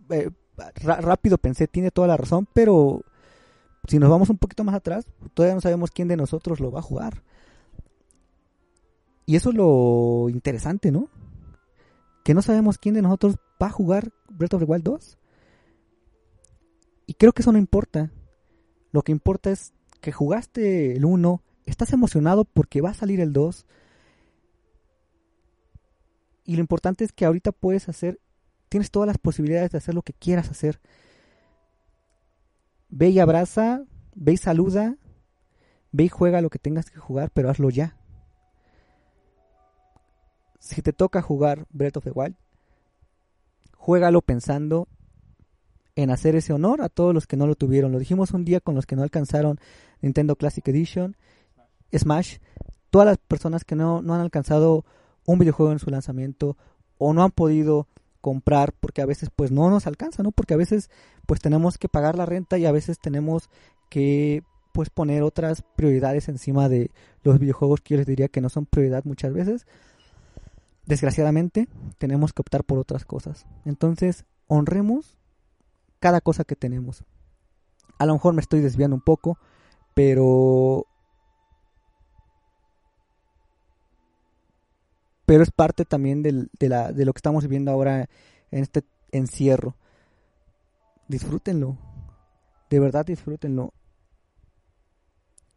[0.09, 0.29] Eh,
[0.75, 2.47] rápido pensé, tiene toda la razón.
[2.53, 3.03] Pero
[3.87, 6.79] si nos vamos un poquito más atrás, todavía no sabemos quién de nosotros lo va
[6.79, 7.23] a jugar.
[9.25, 11.09] Y eso es lo interesante, ¿no?
[12.23, 15.17] Que no sabemos quién de nosotros va a jugar Breath of the Wild 2.
[17.11, 18.09] Y creo que eso no importa.
[18.93, 23.33] Lo que importa es que jugaste el 1, estás emocionado porque va a salir el
[23.33, 23.65] 2.
[26.45, 28.21] Y lo importante es que ahorita puedes hacer,
[28.69, 30.79] tienes todas las posibilidades de hacer lo que quieras hacer.
[32.87, 33.83] Ve y abraza,
[34.15, 34.95] ve y saluda,
[35.91, 37.97] ve y juega lo que tengas que jugar, pero hazlo ya
[40.61, 42.37] si te toca jugar Breath of the Wild,
[43.75, 44.87] juégalo pensando
[45.95, 47.91] en hacer ese honor a todos los que no lo tuvieron.
[47.91, 49.59] Lo dijimos un día con los que no alcanzaron
[50.01, 51.15] Nintendo Classic Edition,
[51.95, 52.37] Smash,
[52.89, 54.85] todas las personas que no, no han alcanzado
[55.25, 56.57] un videojuego en su lanzamiento
[56.97, 57.87] o no han podido
[58.21, 60.31] comprar porque a veces pues no nos alcanza, ¿no?
[60.31, 60.89] Porque a veces
[61.25, 63.49] pues tenemos que pagar la renta y a veces tenemos
[63.89, 66.91] que pues poner otras prioridades encima de
[67.23, 69.65] los videojuegos que yo les diría que no son prioridad muchas veces
[70.85, 73.45] desgraciadamente tenemos que optar por otras cosas.
[73.65, 75.17] Entonces, honremos
[76.01, 77.05] cada cosa que tenemos.
[77.97, 79.37] A lo mejor me estoy desviando un poco,
[79.93, 80.85] pero
[85.25, 88.09] pero es parte también del, de, la, de lo que estamos viviendo ahora
[88.49, 88.83] en este
[89.13, 89.77] encierro.
[91.07, 91.77] Disfrútenlo,
[92.69, 93.73] de verdad disfrútenlo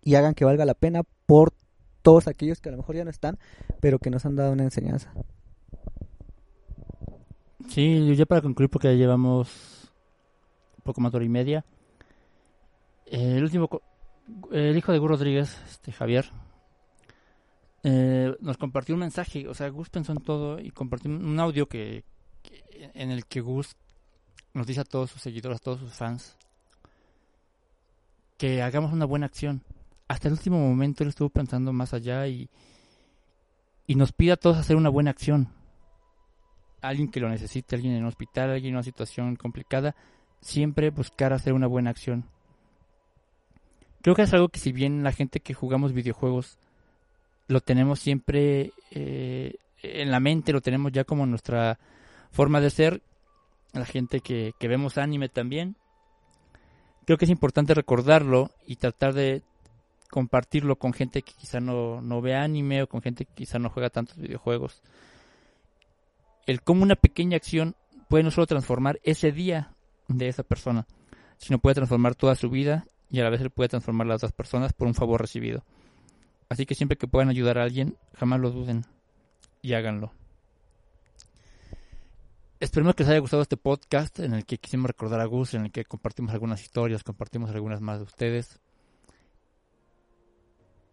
[0.02, 1.54] y hagan que valga la pena por
[2.02, 3.38] todos aquellos que a lo mejor ya no están,
[3.80, 5.12] pero que nos han dado una enseñanza.
[7.68, 9.83] Sí, ya para concluir, porque ya llevamos
[10.84, 11.64] poco más de hora y media.
[13.06, 13.68] el último,
[14.52, 16.30] el hijo de Gus Rodríguez, este Javier,
[17.82, 19.48] eh, nos compartió un mensaje.
[19.48, 22.04] O sea, Gus pensó en todo y compartió un audio que,
[22.42, 23.76] que, en el que Gus
[24.52, 26.38] nos dice a todos sus seguidores, a todos sus fans,
[28.38, 29.64] que hagamos una buena acción
[30.08, 32.48] hasta el último momento él estuvo pensando más allá y,
[33.86, 35.48] y nos pide a todos hacer una buena acción.
[36.82, 39.96] Alguien que lo necesite, alguien en un hospital, alguien en una situación complicada,
[40.44, 42.24] siempre buscar hacer una buena acción.
[44.02, 46.58] Creo que es algo que si bien la gente que jugamos videojuegos
[47.48, 51.78] lo tenemos siempre eh, en la mente, lo tenemos ya como nuestra
[52.30, 53.02] forma de ser,
[53.72, 55.76] la gente que, vemos anime también,
[57.06, 59.42] creo que es importante recordarlo y tratar de
[60.10, 63.70] compartirlo con gente que quizá no, no ve anime o con gente que quizá no
[63.70, 64.82] juega tantos videojuegos.
[66.46, 67.74] El cómo una pequeña acción
[68.08, 69.74] puede no solo transformar ese día
[70.08, 70.86] de esa persona,
[71.38, 74.18] sino puede transformar toda su vida y a la vez él puede transformar a las
[74.18, 75.64] otras personas por un favor recibido.
[76.48, 78.84] Así que siempre que puedan ayudar a alguien, jamás lo duden
[79.62, 80.12] y háganlo.
[82.60, 85.66] Esperemos que les haya gustado este podcast en el que quisimos recordar a Gus, en
[85.66, 88.60] el que compartimos algunas historias, compartimos algunas más de ustedes.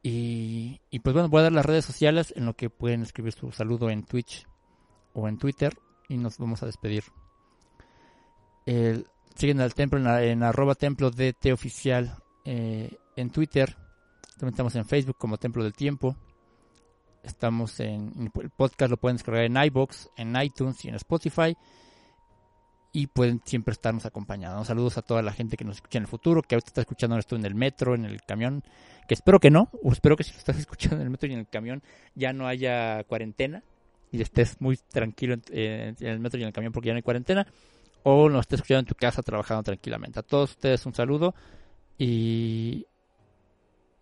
[0.04, 3.34] Y, y pues bueno, voy a dar las redes sociales en lo que pueden escribir
[3.34, 4.48] su saludo en Twitch
[5.14, 5.78] o en Twitter
[6.10, 7.04] y nos vamos a despedir.
[8.66, 12.16] El, siguen al templo en, en arroba templo DT oficial
[12.46, 13.76] eh, en Twitter.
[14.38, 16.16] También estamos en Facebook como Templo del Tiempo.
[17.24, 21.56] Estamos en, el podcast, lo pueden descargar en iBox, en iTunes y en Spotify.
[22.94, 24.66] Y pueden siempre estarnos acompañando.
[24.66, 27.18] Saludos a toda la gente que nos escucha en el futuro, que ahorita está escuchando
[27.18, 28.64] esto en el metro, en el camión.
[29.08, 31.34] Que espero que no, o espero que si lo estás escuchando en el metro y
[31.34, 31.84] en el camión
[32.16, 33.64] ya no haya cuarentena
[34.12, 37.04] y estés muy tranquilo en el metro y en el camión porque ya no hay
[37.04, 37.48] cuarentena.
[38.04, 40.20] O nos estés escuchando en tu casa trabajando tranquilamente.
[40.20, 41.36] A todos ustedes un saludo.
[41.98, 42.86] Y,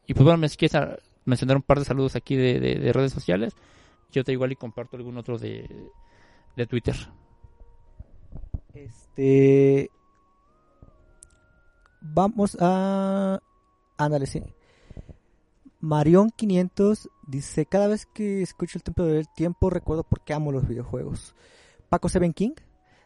[0.07, 0.77] y pues bueno, me si quieres
[1.25, 3.53] mencionar un par de saludos aquí de, de- de redes sociales.
[4.11, 5.69] Yo te igual y comparto algún otro de,
[6.55, 6.95] de Twitter.
[8.73, 9.89] Este.
[12.01, 13.39] Vamos a.
[13.97, 14.41] Ándale, sí.
[15.81, 20.51] Marión 500 dice: Cada vez que escucho el templo del tiempo, recuerdo por qué amo
[20.51, 21.35] los videojuegos.
[21.89, 22.53] Paco Seven King,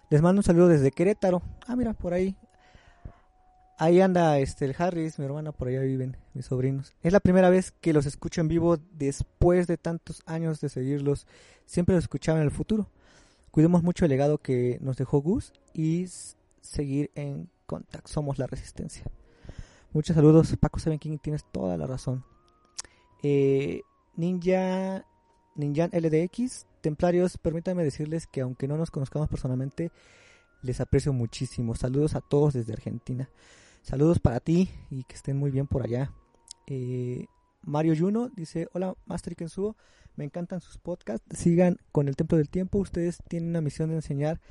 [0.10, 1.42] les mando un saludo desde Querétaro.
[1.68, 2.36] Ah, mira, por ahí.
[3.78, 6.94] Ahí anda este, el Harris, mi hermana, por allá viven mis sobrinos.
[7.02, 11.28] Es la primera vez que los escucho en vivo después de tantos años de seguirlos.
[11.66, 12.90] Siempre los escuchaba en el futuro.
[13.52, 16.08] Cuidemos mucho el legado que nos dejó Gus y
[16.62, 18.12] seguir en contacto.
[18.12, 19.04] Somos la resistencia.
[19.92, 22.24] Muchos saludos, Paco Seven King, tienes toda la razón.
[23.22, 23.82] Eh,
[24.16, 25.06] Ninja,
[25.56, 29.90] Ninjan LDX, Templarios, permítanme decirles que aunque no nos conozcamos personalmente,
[30.62, 31.76] les aprecio muchísimo.
[31.76, 33.30] Saludos a todos desde Argentina.
[33.82, 36.12] Saludos para ti y que estén muy bien por allá.
[36.68, 37.28] Eh,
[37.62, 39.78] Mario Juno dice, hola Master Kensuo,
[40.18, 43.96] me encantan sus podcasts, sigan con el Templo del Tiempo, ustedes tienen una misión de
[43.96, 44.42] enseñar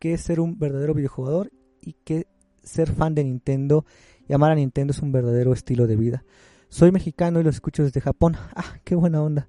[0.00, 2.26] qué es ser un verdadero videojugador y que
[2.64, 3.86] ser fan de Nintendo
[4.26, 6.24] y amar a Nintendo es un verdadero estilo de vida.
[6.70, 8.36] Soy mexicano y los escucho desde Japón.
[8.56, 9.48] Ah, qué buena onda.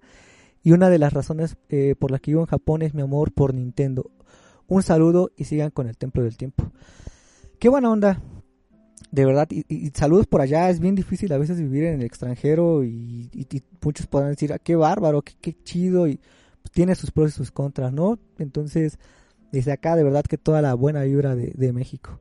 [0.64, 3.32] Y una de las razones eh, por las que vivo en Japón es mi amor
[3.32, 4.12] por Nintendo.
[4.68, 6.72] Un saludo y sigan con el Templo del Tiempo.
[7.60, 8.22] Qué buena onda.
[9.12, 10.70] De verdad, y, saludos por allá.
[10.70, 13.30] Es bien difícil a veces vivir en el extranjero y,
[13.82, 16.08] muchos podrán decir, ah, qué bárbaro, qué, qué chido.
[16.08, 16.20] Y
[16.72, 18.20] tiene sus pros y sus contras, ¿no?
[18.38, 19.00] Entonces,
[19.52, 22.20] desde acá, de verdad que toda la buena vibra de, de México.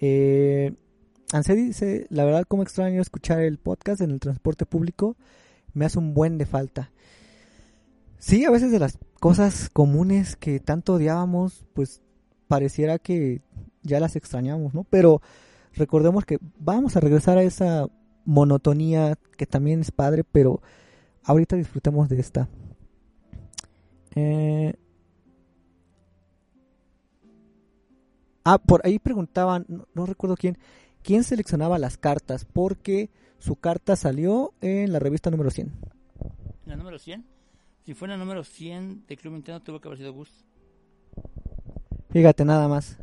[0.00, 0.74] Eh,
[1.32, 5.16] Ansedi dice, la verdad como extraño escuchar el podcast en el transporte público,
[5.72, 6.92] me hace un buen de falta.
[8.22, 12.00] Sí, a veces de las cosas comunes que tanto odiábamos, pues
[12.46, 13.42] pareciera que
[13.82, 14.84] ya las extrañamos, ¿no?
[14.84, 15.20] Pero
[15.74, 17.88] recordemos que vamos a regresar a esa
[18.24, 20.62] monotonía que también es padre, pero
[21.24, 22.48] ahorita disfrutemos de esta.
[24.14, 24.74] Eh,
[28.44, 30.58] Ah, por ahí preguntaban, no, recuerdo quién,
[31.02, 35.72] quién seleccionaba las cartas, porque su carta salió en la revista número 100.
[36.66, 37.31] ¿La número 100?
[37.84, 40.44] Si fue la número 100 de Club Nintendo, tuvo que haber sido Gus.
[42.10, 42.98] Fíjate nada más.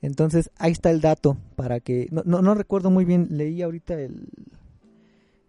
[0.00, 2.08] Entonces, ahí está el dato para que...
[2.12, 4.28] No, no, no recuerdo muy bien, leí ahorita el,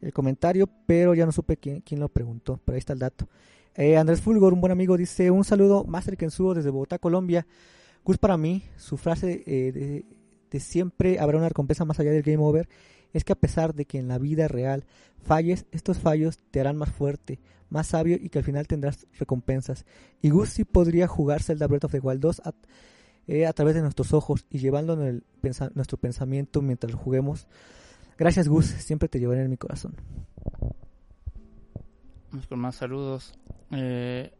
[0.02, 3.28] el comentario, pero ya no supe quién, quién lo preguntó, pero ahí está el dato.
[3.76, 7.46] Eh, Andrés Fulgor, un buen amigo, dice, un saludo, Master Kensuo desde Bogotá, Colombia.
[8.04, 10.06] Gus para mí, su frase eh, de,
[10.50, 12.68] de siempre habrá una recompensa más allá del game over,
[13.18, 14.86] es que a pesar de que en la vida real
[15.24, 17.40] falles, estos fallos te harán más fuerte,
[17.70, 19.86] más sabio y que al final tendrás recompensas.
[20.22, 22.54] Y Gus sí podría jugar Zelda Breath of the Wild 2 a,
[23.28, 25.24] eh, a través de nuestros ojos y llevando en el
[25.74, 27.48] nuestro pensamiento mientras lo juguemos.
[28.18, 29.96] Gracias Gus, siempre te llevaré en mi corazón.
[32.32, 33.34] Vamos con más saludos.
[33.72, 34.32] Eh,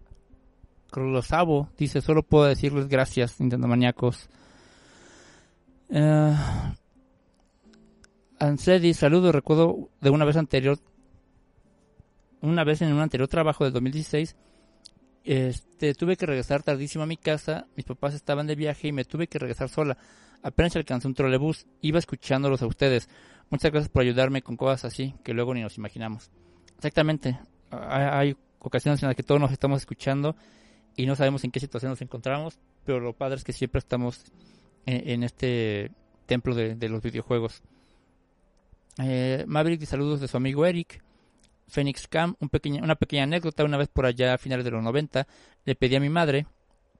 [1.78, 4.30] dice, solo puedo decirles gracias, Nintendo Maníacos.
[5.90, 6.36] Eh,
[8.40, 10.78] Ansedi, saludos, recuerdo de una vez anterior,
[12.42, 14.36] una vez en un anterior trabajo del 2016,
[15.24, 19.06] este, tuve que regresar tardísimo a mi casa, mis papás estaban de viaje y me
[19.06, 19.98] tuve que regresar sola.
[20.44, 23.10] Apenas alcancé un trolebús, iba escuchándolos a ustedes.
[23.50, 26.30] Muchas gracias por ayudarme con cosas así que luego ni nos imaginamos.
[26.76, 27.40] Exactamente,
[27.72, 30.36] hay, hay ocasiones en las que todos nos estamos escuchando
[30.96, 34.26] y no sabemos en qué situación nos encontramos, pero lo padre es que siempre estamos
[34.86, 35.92] en, este
[36.28, 37.64] templo de los videojuegos.
[39.00, 41.02] Eh, Maverick, saludos de su amigo Eric.
[41.68, 43.64] Phoenix Cam, un pequeña, una pequeña anécdota.
[43.64, 45.28] Una vez por allá a finales de los 90,
[45.66, 46.48] le pedí a mi madre,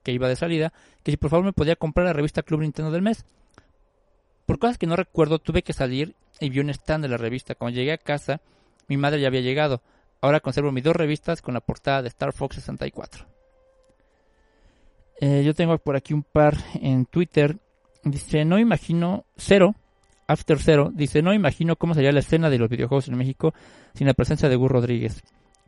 [0.04, 2.92] que iba de salida, que si por favor me podía comprar la revista Club Nintendo
[2.92, 3.26] del mes.
[4.46, 7.56] Por cosas que no recuerdo, tuve que salir y vi un stand de la revista.
[7.56, 8.42] Cuando llegué a casa,
[8.88, 9.82] mi madre ya había llegado.
[10.22, 13.26] Ahora conservo mis dos revistas con la portada de Star Fox 64.
[15.20, 17.58] Eh, yo tengo por aquí un par en Twitter.
[18.04, 19.76] Dice, no imagino, cero,
[20.28, 23.54] After Zero dice, no imagino cómo sería la escena de los videojuegos en México
[23.94, 25.24] sin la presencia de Gus Rodríguez,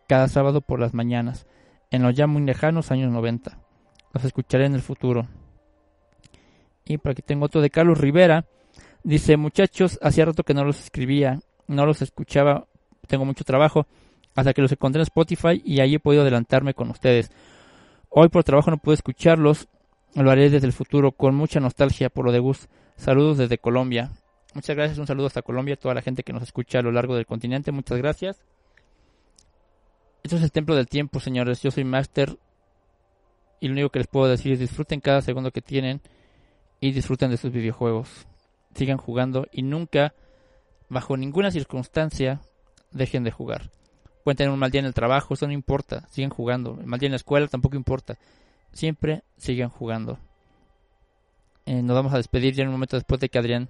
[0.07, 1.47] cada sábado por las mañanas,
[1.91, 3.57] en los ya muy lejanos años 90.
[4.13, 5.27] Los escucharé en el futuro.
[6.85, 8.45] Y por aquí tengo otro de Carlos Rivera.
[9.03, 12.67] Dice, muchachos, hacía rato que no los escribía, no los escuchaba,
[13.07, 13.87] tengo mucho trabajo,
[14.35, 17.31] hasta que los encontré en Spotify y ahí he podido adelantarme con ustedes.
[18.09, 19.67] Hoy por trabajo no pude escucharlos,
[20.15, 22.67] lo haré desde el futuro con mucha nostalgia por lo de Gus.
[22.97, 24.11] Saludos desde Colombia.
[24.53, 27.15] Muchas gracias, un saludo hasta Colombia, toda la gente que nos escucha a lo largo
[27.15, 28.41] del continente, muchas gracias.
[30.23, 31.61] Esto es el templo del tiempo, señores.
[31.61, 32.37] Yo soy Master
[33.59, 36.01] y lo único que les puedo decir es disfruten cada segundo que tienen
[36.79, 38.27] y disfruten de sus videojuegos.
[38.73, 40.13] Sigan jugando y nunca,
[40.89, 42.41] bajo ninguna circunstancia,
[42.91, 43.69] dejen de jugar.
[44.23, 46.77] Pueden tener un mal día en el trabajo, eso no importa, siguen jugando.
[46.79, 48.17] El mal día en la escuela tampoco importa.
[48.71, 50.19] Siempre sigan jugando.
[51.65, 53.69] Eh, nos vamos a despedir ya en un momento después de que Adrián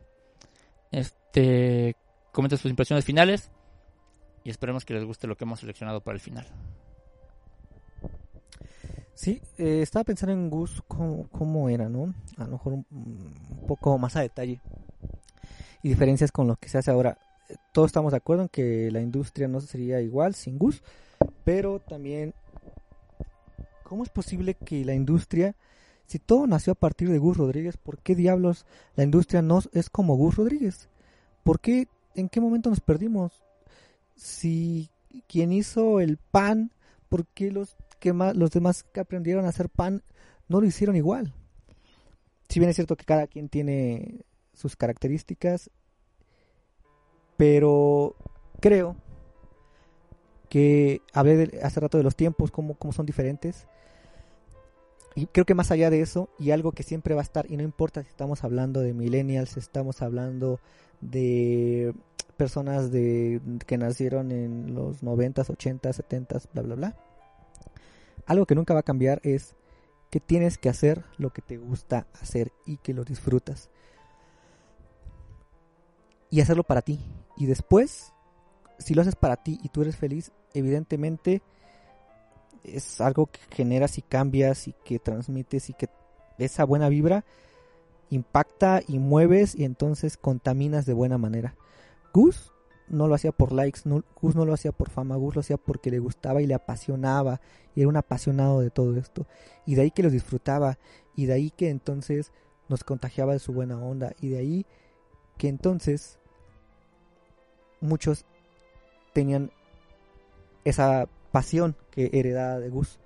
[0.91, 1.95] este
[2.31, 3.51] comente sus impresiones finales
[4.43, 6.47] y esperemos que les guste lo que hemos seleccionado para el final.
[9.13, 12.13] Sí, eh, estaba pensando en Gus cómo, cómo era, ¿no?
[12.37, 14.61] A lo mejor un, un poco más a detalle.
[15.83, 17.17] Y diferencias con lo que se hace ahora.
[17.73, 20.81] Todos estamos de acuerdo en que la industria no sería igual sin Gus,
[21.43, 22.33] pero también,
[23.83, 25.55] ¿cómo es posible que la industria,
[26.10, 28.65] si todo nació a partir de Gus Rodríguez, ¿por qué diablos
[28.95, 30.90] la industria no es como Gus Rodríguez?
[31.44, 33.44] ¿Por qué, en qué momento nos perdimos?
[34.15, 34.90] Si
[35.27, 36.72] quien hizo el pan,
[37.10, 40.02] ¿por qué los que más, los demás que aprendieron a hacer pan
[40.48, 41.36] no lo hicieron igual?
[42.49, 45.69] Si bien es cierto que cada quien tiene sus características,
[47.38, 48.15] pero
[48.60, 48.95] creo
[50.49, 53.68] que hablé de- hace rato de los tiempos, cómo, cómo son diferentes.
[55.15, 57.57] Y creo que más allá de eso, y algo que siempre va a estar, y
[57.57, 60.60] no importa si estamos hablando de millennials, estamos hablando
[61.02, 61.94] de
[62.38, 66.95] personas de que nacieron en los 90s, 80s, 70s, bla, bla, bla.
[68.26, 69.56] Algo que nunca va a cambiar es
[70.10, 73.69] que tienes que hacer lo que te gusta hacer y que lo disfrutas.
[76.30, 76.99] Y hacerlo para ti.
[77.38, 78.14] Y después,
[78.77, 81.41] si lo haces para ti y tú eres feliz, evidentemente
[82.64, 85.90] es algo que generas y cambias y que transmites y que
[86.38, 87.26] esa buena vibra
[88.10, 91.56] impacta y mueves y entonces contaminas de buena manera.
[92.14, 92.52] Gus
[92.88, 95.57] no lo hacía por likes, no, Gus no lo hacía por fama, Gus lo hacía
[95.57, 97.40] porque le gustaba y le apasionaba
[97.76, 99.27] y era un apasionado de todo esto.
[99.65, 100.80] Y de ahí que lo disfrutaba
[101.15, 102.31] y de ahí que entonces
[102.68, 104.65] nos contagiaba de su buena onda y de ahí
[105.38, 106.18] que entonces
[107.81, 108.26] muchos
[109.14, 109.52] tenían
[110.65, 112.99] esa pasión que heredada de Gus.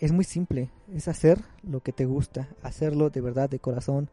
[0.00, 4.10] Es muy simple, es hacer lo que te gusta, hacerlo de verdad, de corazón,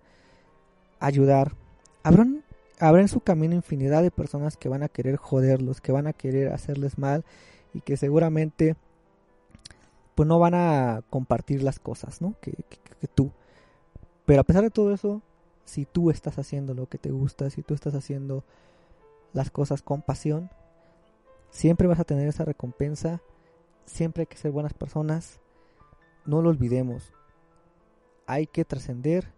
[0.99, 1.55] ayudar.
[2.03, 2.43] Habrán,
[2.79, 6.13] habrá en su camino infinidad de personas que van a querer joderlos, que van a
[6.13, 7.25] querer hacerles mal
[7.73, 8.75] y que seguramente
[10.13, 12.35] pues no van a compartir las cosas, ¿no?
[12.41, 13.31] Que, que, que tú.
[14.25, 15.23] Pero a pesar de todo eso,
[15.65, 18.43] si tú estás haciendo lo que te gusta, si tú estás haciendo
[19.33, 20.49] las cosas con pasión,
[21.49, 23.21] siempre vas a tener esa recompensa,
[23.85, 25.39] siempre hay que ser buenas personas,
[26.25, 27.13] no lo olvidemos,
[28.25, 29.33] hay que trascender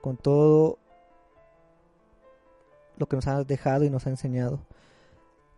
[0.00, 0.78] con todo
[2.96, 4.60] lo que nos ha dejado y nos ha enseñado,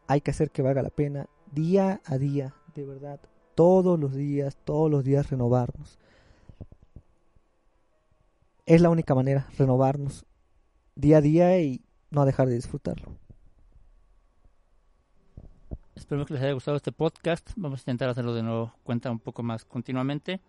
[0.06, 3.20] hay que hacer que valga la pena día a día, de verdad,
[3.54, 5.98] todos los días, todos los días renovarnos.
[8.66, 10.24] Es la única manera, renovarnos
[10.94, 13.23] día a día y no dejar de disfrutarlo.
[15.94, 17.50] Espero que les haya gustado este podcast.
[17.56, 20.40] Vamos a intentar hacerlo de nuevo cuenta un poco más continuamente.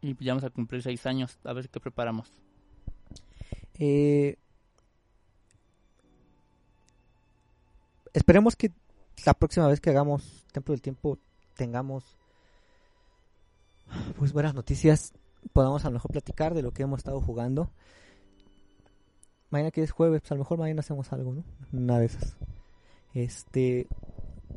[0.00, 1.38] Y ya vamos a cumplir seis años.
[1.44, 2.32] A ver qué preparamos.
[3.74, 4.36] Eh,
[8.12, 8.72] esperemos que
[9.26, 11.18] la próxima vez que hagamos Templo del Tiempo
[11.56, 12.16] tengamos
[14.16, 15.12] pues buenas noticias.
[15.52, 17.70] Podamos a lo mejor platicar de lo que hemos estado jugando.
[19.50, 21.44] Mañana que es jueves, pues a lo mejor mañana hacemos algo, ¿no?
[21.72, 22.36] Una de esas.
[23.14, 23.88] Este,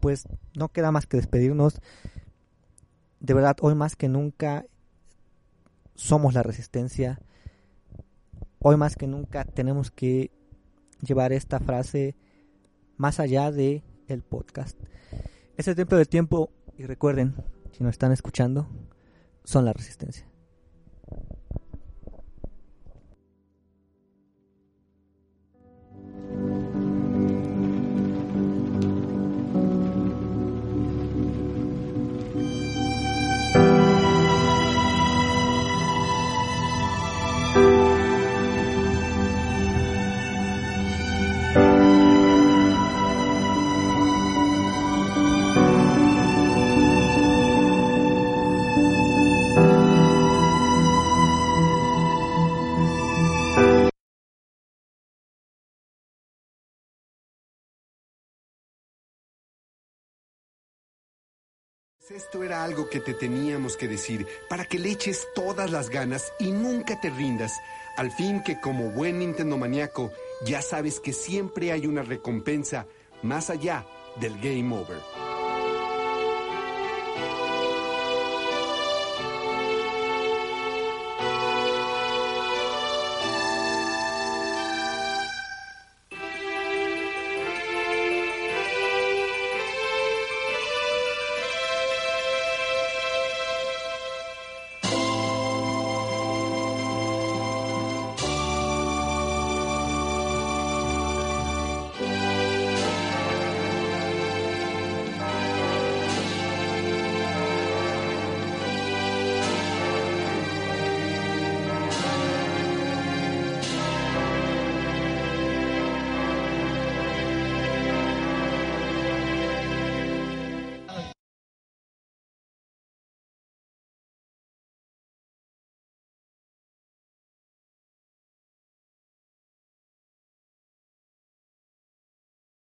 [0.04, 1.80] pues no queda más que despedirnos.
[3.22, 4.66] De verdad, hoy más que nunca
[5.96, 7.22] somos la resistencia.
[8.60, 10.30] Hoy más que nunca tenemos que
[11.00, 12.18] llevar esta frase
[12.98, 14.78] más allá de el podcast.
[15.56, 17.36] Es el templo del tiempo y recuerden,
[17.72, 18.68] si nos están escuchando,
[19.46, 20.28] son la resistencia.
[62.14, 66.32] Esto era algo que te teníamos que decir para que le eches todas las ganas
[66.40, 67.60] y nunca te rindas.
[67.98, 70.12] Al fin que como buen Nintendo maníaco
[70.46, 72.86] ya sabes que siempre hay una recompensa
[73.24, 73.88] más allá
[74.18, 75.00] del game over.